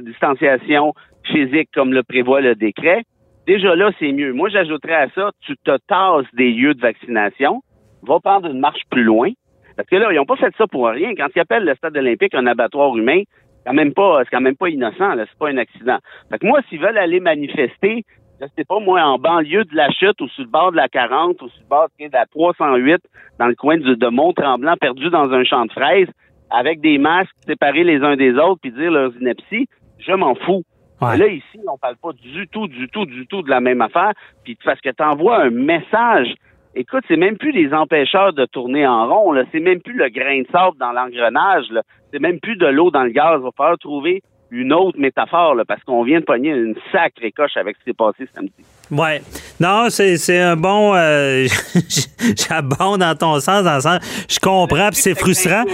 distanciation 0.05 0.93
physique 1.27 1.69
comme 1.73 1.93
le 1.93 2.03
prévoit 2.03 2.41
le 2.41 2.55
décret, 2.55 3.03
Déjà 3.47 3.75
là, 3.75 3.91
c'est 3.97 4.11
mieux. 4.11 4.33
Moi, 4.33 4.49
j'ajouterais 4.49 4.93
à 4.93 5.09
ça, 5.15 5.31
tu 5.39 5.55
te 5.55 5.77
tasses 5.87 6.25
des 6.33 6.51
lieux 6.51 6.73
de 6.73 6.81
vaccination, 6.81 7.61
va 8.03 8.19
prendre 8.19 8.49
une 8.49 8.59
marche 8.59 8.81
plus 8.91 9.03
loin. 9.03 9.31
Parce 9.77 9.87
que 9.87 9.95
là, 9.95 10.11
ils 10.11 10.17
n'ont 10.17 10.25
pas 10.25 10.35
fait 10.35 10.53
ça 10.57 10.67
pour 10.67 10.85
rien. 10.89 11.15
Quand 11.15 11.27
ils 11.33 11.39
appellent 11.39 11.63
le 11.63 11.73
stade 11.75 11.95
olympique 11.95 12.35
un 12.35 12.45
abattoir 12.45 12.97
humain, 12.97 13.21
c'est 13.65 13.69
quand 13.69 14.41
même 14.41 14.57
pas, 14.57 14.69
innocent. 14.69 15.13
C'est 15.15 15.39
pas 15.39 15.49
un 15.49 15.57
accident. 15.57 15.97
Fait 16.29 16.39
que 16.39 16.45
moi, 16.45 16.59
s'ils 16.67 16.81
veulent 16.81 16.97
aller 16.97 17.21
manifester, 17.21 18.03
je 18.41 18.45
sais 18.57 18.65
pas, 18.65 18.79
moi, 18.81 19.01
en 19.01 19.17
banlieue 19.17 19.63
de 19.63 19.75
la 19.75 19.89
chute 19.91 20.19
ou 20.19 20.27
sur 20.27 20.43
le 20.43 20.49
bord 20.49 20.71
de 20.71 20.77
la 20.77 20.89
40 20.89 21.41
ou 21.41 21.47
sur 21.47 21.61
le 21.61 21.69
bord 21.69 21.87
de 21.97 22.11
la 22.11 22.25
308, 22.25 23.01
dans 23.39 23.47
le 23.47 23.55
coin 23.55 23.77
de, 23.77 23.93
de 23.93 24.07
Mont-Tremblant, 24.07 24.75
perdu 24.75 25.09
dans 25.09 25.31
un 25.31 25.45
champ 25.45 25.65
de 25.65 25.71
fraises, 25.71 26.09
avec 26.49 26.81
des 26.81 26.97
masques 26.97 27.35
séparés 27.47 27.85
les 27.85 28.01
uns 28.01 28.17
des 28.17 28.33
autres, 28.33 28.59
puis 28.61 28.73
dire 28.73 28.91
leurs 28.91 29.15
inepties, 29.15 29.69
je 29.99 30.11
m'en 30.11 30.35
fous. 30.35 30.63
Là, 31.01 31.27
ici, 31.27 31.59
on 31.67 31.77
parle 31.77 31.95
pas 31.97 32.11
du 32.13 32.47
tout, 32.47 32.67
du 32.67 32.87
tout, 32.89 33.05
du 33.05 33.27
tout 33.27 33.41
de 33.41 33.49
la 33.49 33.59
même 33.59 33.81
affaire. 33.81 34.13
Puis 34.43 34.57
parce 34.63 34.81
que 34.81 34.89
tu 34.89 35.03
un 35.03 35.49
message. 35.49 36.33
Écoute, 36.75 37.03
c'est 37.07 37.17
même 37.17 37.37
plus 37.37 37.51
les 37.51 37.73
empêcheurs 37.73 38.33
de 38.33 38.45
tourner 38.45 38.85
en 38.85 39.07
rond. 39.07 39.31
Là. 39.31 39.43
C'est 39.51 39.59
même 39.59 39.81
plus 39.81 39.95
le 39.95 40.09
grain 40.09 40.41
de 40.41 40.47
sable 40.51 40.77
dans 40.77 40.91
l'engrenage. 40.91 41.65
là. 41.71 41.81
C'est 42.11 42.19
même 42.19 42.39
plus 42.39 42.55
de 42.55 42.67
l'eau 42.67 42.91
dans 42.91 43.03
le 43.03 43.09
gaz. 43.09 43.39
Il 43.39 43.43
va 43.43 43.51
falloir 43.55 43.77
trouver 43.79 44.21
une 44.51 44.73
autre 44.73 44.99
métaphore 44.99 45.55
parce 45.67 45.83
qu'on 45.83 46.03
vient 46.03 46.19
de 46.19 46.25
pogner 46.25 46.51
une 46.51 46.75
sacrée 46.91 47.31
coche 47.31 47.57
avec 47.57 47.77
ce 47.77 47.83
qui 47.83 47.89
s'est 47.91 47.97
passé 47.97 48.27
samedi. 48.33 48.63
Ouais. 48.91 49.21
Non, 49.59 49.87
c'est, 49.89 50.39
un 50.39 50.55
bon. 50.55 50.93
euh, 50.95 51.47
J'abonde 52.49 52.99
dans 52.99 53.15
ton 53.15 53.39
sens, 53.39 53.63
dans 53.63 53.75
le 53.75 53.81
sens. 53.81 53.99
Je 54.29 54.39
comprends, 54.39 54.89
puis 54.89 55.01
c'est 55.01 55.17
frustrant. 55.17 55.65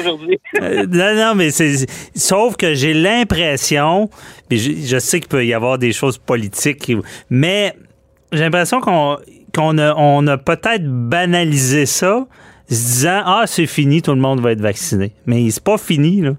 Euh, 0.61 0.85
non, 0.89 1.15
non, 1.15 1.35
mais 1.35 1.51
c'est. 1.51 1.85
Sauf 2.15 2.55
que 2.55 2.73
j'ai 2.73 2.93
l'impression, 2.93 4.09
puis 4.49 4.57
je, 4.57 4.87
je 4.87 4.99
sais 4.99 5.19
qu'il 5.19 5.29
peut 5.29 5.45
y 5.45 5.53
avoir 5.53 5.77
des 5.77 5.93
choses 5.93 6.17
politiques, 6.17 6.91
mais 7.29 7.75
j'ai 8.31 8.39
l'impression 8.41 8.81
qu'on 8.81 9.17
qu'on 9.53 9.77
a, 9.77 9.93
on 9.95 10.25
a 10.27 10.37
peut-être 10.37 10.83
banalisé 10.83 11.85
ça, 11.85 12.25
se 12.69 12.73
disant 12.73 13.21
ah 13.25 13.43
c'est 13.45 13.67
fini, 13.67 14.01
tout 14.01 14.11
le 14.11 14.19
monde 14.21 14.39
va 14.41 14.51
être 14.51 14.61
vacciné. 14.61 15.11
Mais 15.25 15.49
c'est 15.51 15.63
pas 15.63 15.77
fini 15.77 16.21
là. 16.21 16.31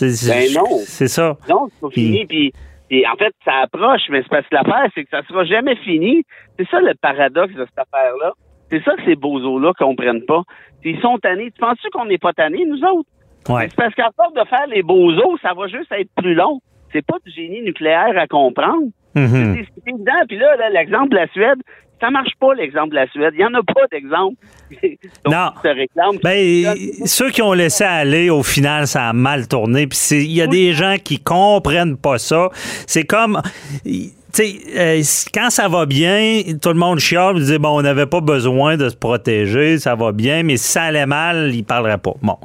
Ben 0.00 0.52
non. 0.54 0.80
C'est 0.86 1.08
ça. 1.08 1.36
Non, 1.48 1.68
c'est 1.70 1.80
pas 1.80 1.90
fini. 1.90 2.26
Puis, 2.26 2.52
puis 2.92 3.06
en 3.06 3.16
fait, 3.16 3.32
ça 3.42 3.60
approche, 3.62 4.02
mais 4.10 4.20
c'est 4.22 4.28
parce 4.28 4.46
que 4.46 4.54
l'affaire, 4.54 4.86
c'est 4.94 5.04
que 5.04 5.08
ça 5.08 5.22
sera 5.26 5.46
jamais 5.46 5.76
fini. 5.76 6.24
C'est 6.58 6.68
ça 6.68 6.78
le 6.78 6.92
paradoxe 7.00 7.54
de 7.54 7.64
cette 7.64 7.78
affaire-là. 7.78 8.34
C'est 8.68 8.84
ça 8.84 8.94
que 8.96 9.04
ces 9.06 9.16
bozos-là 9.16 9.72
comprennent 9.78 10.26
pas. 10.26 10.42
Ils 10.84 11.00
sont 11.00 11.16
tannés. 11.16 11.50
Tu 11.52 11.58
penses-tu 11.58 11.88
qu'on 11.88 12.04
n'est 12.04 12.18
pas 12.18 12.34
tannés, 12.34 12.66
nous 12.66 12.84
autres? 12.84 13.08
Ouais. 13.48 13.70
C'est 13.70 13.76
parce 13.76 13.94
qu'à 13.94 14.10
force 14.14 14.34
de 14.34 14.44
faire 14.44 14.66
les 14.66 14.82
bozos, 14.82 15.38
ça 15.40 15.54
va 15.54 15.68
juste 15.68 15.90
être 15.90 16.10
plus 16.18 16.34
long. 16.34 16.60
C'est 16.92 17.00
pas 17.00 17.16
du 17.24 17.32
génie 17.32 17.62
nucléaire 17.62 18.12
à 18.14 18.26
comprendre. 18.26 18.88
Mhm. 19.14 19.54
C'est 19.56 19.64
c'est 19.74 19.90
évident. 19.90 20.26
Puis 20.28 20.36
là, 20.36 20.54
là, 20.56 20.68
l'exemple 20.68 21.08
de 21.12 21.16
la 21.16 21.28
Suède, 21.28 21.62
ça 22.02 22.10
marche 22.10 22.32
pas, 22.40 22.52
l'exemple 22.54 22.90
de 22.90 22.96
la 22.96 23.06
Suède. 23.08 23.32
Il 23.34 23.40
y 23.40 23.44
en 23.44 23.54
a 23.54 23.62
pas 23.62 23.86
d'exemple. 23.90 24.34
Non. 25.26 25.50
se. 25.62 26.20
Ben, 26.24 26.64
ceux 27.04 27.30
qui 27.30 27.42
ont 27.42 27.52
laissé 27.52 27.84
aller, 27.84 28.28
au 28.30 28.42
final, 28.42 28.86
ça 28.86 29.08
a 29.08 29.12
mal 29.12 29.46
tourné. 29.46 29.86
Puis 29.86 29.98
c'est- 29.98 30.24
il 30.24 30.32
y 30.32 30.40
a 30.42 30.46
des 30.46 30.72
gens 30.72 30.96
qui 31.02 31.18
comprennent 31.20 31.96
pas 31.98 32.18
ça. 32.18 32.48
C'est 32.86 33.04
comme, 33.04 33.40
tu 33.84 34.10
sais, 34.32 34.54
euh, 34.76 35.02
quand 35.34 35.50
ça 35.50 35.68
va 35.68 35.84
bien, 35.86 36.40
tout 36.60 36.70
le 36.70 36.74
monde 36.78 36.98
chiale, 36.98 37.38
dit 37.40 37.58
bon, 37.58 37.78
on 37.78 37.82
n'avait 37.82 38.06
pas 38.06 38.20
besoin 38.22 38.76
de 38.78 38.88
se 38.88 38.96
protéger, 38.96 39.78
ça 39.78 39.94
va 39.94 40.12
bien, 40.12 40.42
mais 40.42 40.56
si 40.56 40.68
ça 40.72 40.84
allait 40.84 41.06
mal, 41.06 41.54
ils 41.54 41.64
parleraient 41.64 41.98
pas. 41.98 42.14
Bon, 42.22 42.38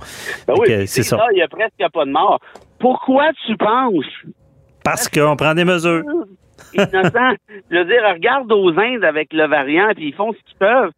Ben 0.48 0.54
oui, 0.60 0.68
c'est 0.88 1.04
ça. 1.04 1.18
Il 1.34 1.38
y 1.38 1.42
a 1.42 1.48
presque 1.48 1.92
pas 1.94 2.06
de 2.06 2.12
mort. 2.12 2.40
Pourquoi 2.80 3.30
tu 3.48 3.56
penses? 3.58 4.06
Parce 4.84 5.08
qu'on 5.10 5.36
prend 5.38 5.54
des 5.56 5.66
mesures. 5.66 6.04
Innocent. 6.74 7.36
Je 7.72 7.78
veux 7.78 7.86
dire, 7.86 8.02
regarde 8.14 8.52
aux 8.52 8.70
Indes 8.80 9.04
avec 9.04 9.34
le 9.34 9.48
variant, 9.48 9.90
puis 9.96 10.08
ils 10.08 10.14
font 10.14 10.34
ce 10.34 10.38
qu'ils 10.46 10.58
peuvent. 10.58 10.92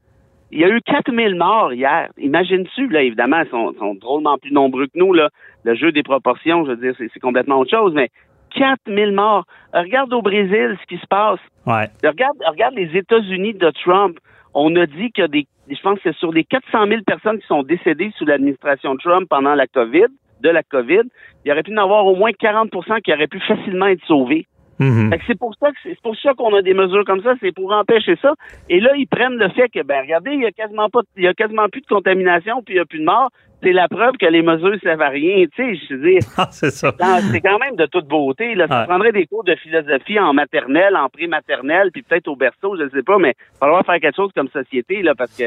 Il 0.52 0.60
y 0.60 0.64
a 0.64 0.70
eu 0.70 0.82
4000 0.82 1.36
morts 1.36 1.74
hier. 1.74 2.10
Imagines-tu, 2.18 2.88
là, 2.88 3.04
évidemment, 3.04 3.42
ils 3.42 3.50
sont, 3.50 3.74
sont 3.78 3.94
drôlement 3.96 4.38
plus 4.38 4.52
nombreux 4.52 4.88
que 4.88 4.98
nous, 4.98 5.14
là. 5.14 5.30
Le 5.64 5.76
jeu 5.76 5.92
des 5.92 6.04
proportions, 6.04 6.66
je 6.66 6.72
veux 6.72 6.78
dire, 6.78 6.94
c'est 6.98 7.10
c'est 7.14 7.20
complètement 7.20 7.60
autre 7.60 7.70
chose, 7.70 7.94
mais 7.94 8.10
4000 8.56 9.12
morts. 9.12 9.46
Regarde 9.74 10.12
au 10.14 10.22
Brésil 10.22 10.78
ce 10.82 10.88
qui 10.88 11.00
se 11.00 11.08
passe. 11.08 11.40
Ouais. 11.66 11.90
Regarde, 12.04 12.38
regarde 12.48 12.76
les 12.76 12.98
États-Unis 12.98 13.54
de 13.54 13.72
Trump. 13.84 14.18
On 14.54 14.76
a 14.76 14.88
dit 14.88 15.12
que 15.12 15.28
des, 15.28 15.46
je 15.70 15.82
pense 15.82 16.00
que 16.00 16.12
sur 16.14 16.32
les 16.32 16.44
400 16.44 16.88
000 16.88 17.02
personnes 17.06 17.40
qui 17.40 17.48
sont 17.48 17.62
décédées 17.62 18.12
sous 18.18 18.26
l'administration 18.26 18.96
Trump 18.98 19.28
pendant 19.30 19.54
la 19.54 19.68
COVID, 19.68 20.08
de 20.42 20.50
la 20.50 20.64
COVID, 20.64 21.04
il 21.44 21.50
y 21.50 21.52
aurait 21.52 21.64
pu 21.64 21.74
en 21.78 21.84
avoir 21.84 22.06
au 22.06 22.16
moins 22.16 22.32
40% 22.32 23.02
qui 23.02 23.14
auraient 23.14 23.28
pu 23.28 23.40
facilement 23.42 23.88
être 23.88 24.04
sauvés. 24.06 24.48
Mhm. 24.80 25.10
Que 25.12 25.24
c'est 25.28 25.38
pour 25.38 25.54
ça 25.60 25.72
que 25.72 25.78
c'est 25.84 26.02
pour 26.02 26.16
ça 26.16 26.34
qu'on 26.34 26.56
a 26.56 26.62
des 26.62 26.74
mesures 26.74 27.04
comme 27.06 27.22
ça, 27.22 27.36
c'est 27.42 27.54
pour 27.54 27.72
empêcher 27.74 28.16
ça. 28.22 28.34
Et 28.70 28.80
là, 28.80 28.92
ils 28.96 29.08
prennent 29.08 29.36
le 29.36 29.50
fait 29.50 29.70
que 29.70 29.84
ben 29.84 30.02
regardez, 30.02 30.32
il 30.32 30.42
y 30.42 30.46
a 30.46 30.52
quasiment 30.52 30.90
pas 30.90 31.02
il 31.18 31.24
y 31.24 31.28
a 31.28 31.34
quasiment 31.34 31.68
plus 31.70 31.82
de 31.82 31.88
contamination, 31.88 32.64
puis 32.64 32.76
il 32.76 32.78
y 32.78 32.82
a 32.82 32.86
plus 32.86 33.00
de 33.00 33.06
morts. 33.06 33.30
C'est 33.62 33.74
la 33.74 33.88
preuve 33.90 34.14
que 34.18 34.26
les 34.26 34.42
mesures 34.42 34.78
servent 34.82 35.02
à 35.02 35.10
rien, 35.10 35.46
tu 35.54 35.76
sais, 35.76 35.80
je 35.90 35.96
veux 35.96 36.10
dire. 36.12 36.20
Ah, 36.38 36.48
c'est 36.52 36.72
ça. 36.72 36.94
C'est 37.32 37.42
quand 37.42 37.60
même 37.60 37.76
de 37.76 37.86
toute 37.88 38.08
beauté. 38.08 38.56
Là. 38.56 38.68
Ça 38.70 38.80
Ouais. 38.82 38.86
prendrait 38.88 39.12
des 39.12 39.26
cours 39.26 39.44
de 39.44 39.54
philosophie 39.56 40.18
en 40.18 40.34
maternelle, 40.34 40.96
en 40.96 41.10
pré-maternelle, 41.10 41.90
puis 41.92 42.02
peut-être 42.04 42.28
au 42.30 42.36
berceau, 42.38 42.78
je 42.78 42.84
ne 42.84 42.90
sais 42.90 43.04
pas, 43.04 43.18
mais 43.18 43.32
il 43.38 43.54
va 43.54 43.60
falloir 43.68 43.86
faire 43.86 44.00
quelque 44.00 44.16
chose 44.16 44.32
comme 44.34 44.48
société, 44.50 45.02
là, 45.02 45.14
parce 45.18 45.32
que. 45.36 45.44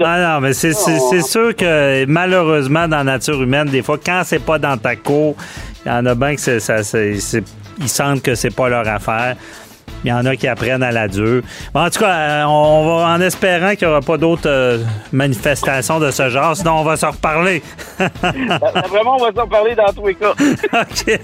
Ah 0.00 0.34
non, 0.34 0.40
mais 0.40 0.52
c'est, 0.52 0.72
c'est, 0.72 0.98
c'est 0.98 1.22
sûr 1.22 1.54
que 1.54 2.04
malheureusement, 2.06 2.88
dans 2.88 2.98
la 2.98 3.04
nature 3.04 3.40
humaine, 3.40 3.68
des 3.68 3.82
fois, 3.82 3.98
quand 4.04 4.22
c'est 4.24 4.44
pas 4.44 4.58
dans 4.58 4.76
ta 4.76 4.96
cour, 4.96 5.36
il 5.84 5.88
y 5.88 5.92
en 5.92 6.04
a 6.06 6.14
bien 6.16 6.34
que 6.34 6.40
c'est, 6.40 6.58
ça, 6.60 6.82
c'est, 6.82 7.14
c'est- 7.16 7.44
ils 7.78 7.88
sentent 7.88 8.22
que 8.22 8.34
c'est 8.34 8.54
pas 8.54 8.68
leur 8.68 8.86
affaire. 8.88 9.36
Il 10.04 10.10
y 10.10 10.12
en 10.12 10.24
a 10.26 10.36
qui 10.36 10.46
apprennent 10.46 10.82
à 10.82 10.92
la 10.92 11.08
dure. 11.08 11.42
Bon, 11.72 11.80
en 11.80 11.90
tout 11.90 12.00
cas, 12.00 12.10
euh, 12.10 12.44
on 12.44 12.86
va 12.86 13.14
en 13.14 13.20
espérant 13.20 13.74
qu'il 13.74 13.88
n'y 13.88 13.92
aura 13.92 14.02
pas 14.02 14.18
d'autres 14.18 14.46
euh, 14.46 14.78
manifestations 15.12 15.98
de 15.98 16.10
ce 16.10 16.28
genre, 16.28 16.56
sinon 16.56 16.80
on 16.80 16.84
va 16.84 16.96
se 16.96 17.06
reparler. 17.06 17.62
Vraiment, 17.98 19.16
on 19.18 19.24
va 19.24 19.32
s'en 19.34 19.48
parler 19.48 19.74
dans 19.74 19.92
tous 19.92 20.06
les 20.08 20.14
cas. 20.14 20.32
OK. 20.72 21.20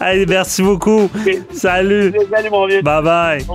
Allez, 0.00 0.26
merci 0.26 0.62
beaucoup. 0.62 1.10
Salut. 1.52 2.14
Salut, 2.30 2.50
mon 2.50 2.66
vieux. 2.66 2.82
Bye 2.82 3.02
bye. 3.02 3.46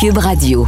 Cube 0.00 0.18
Radio. 0.18 0.66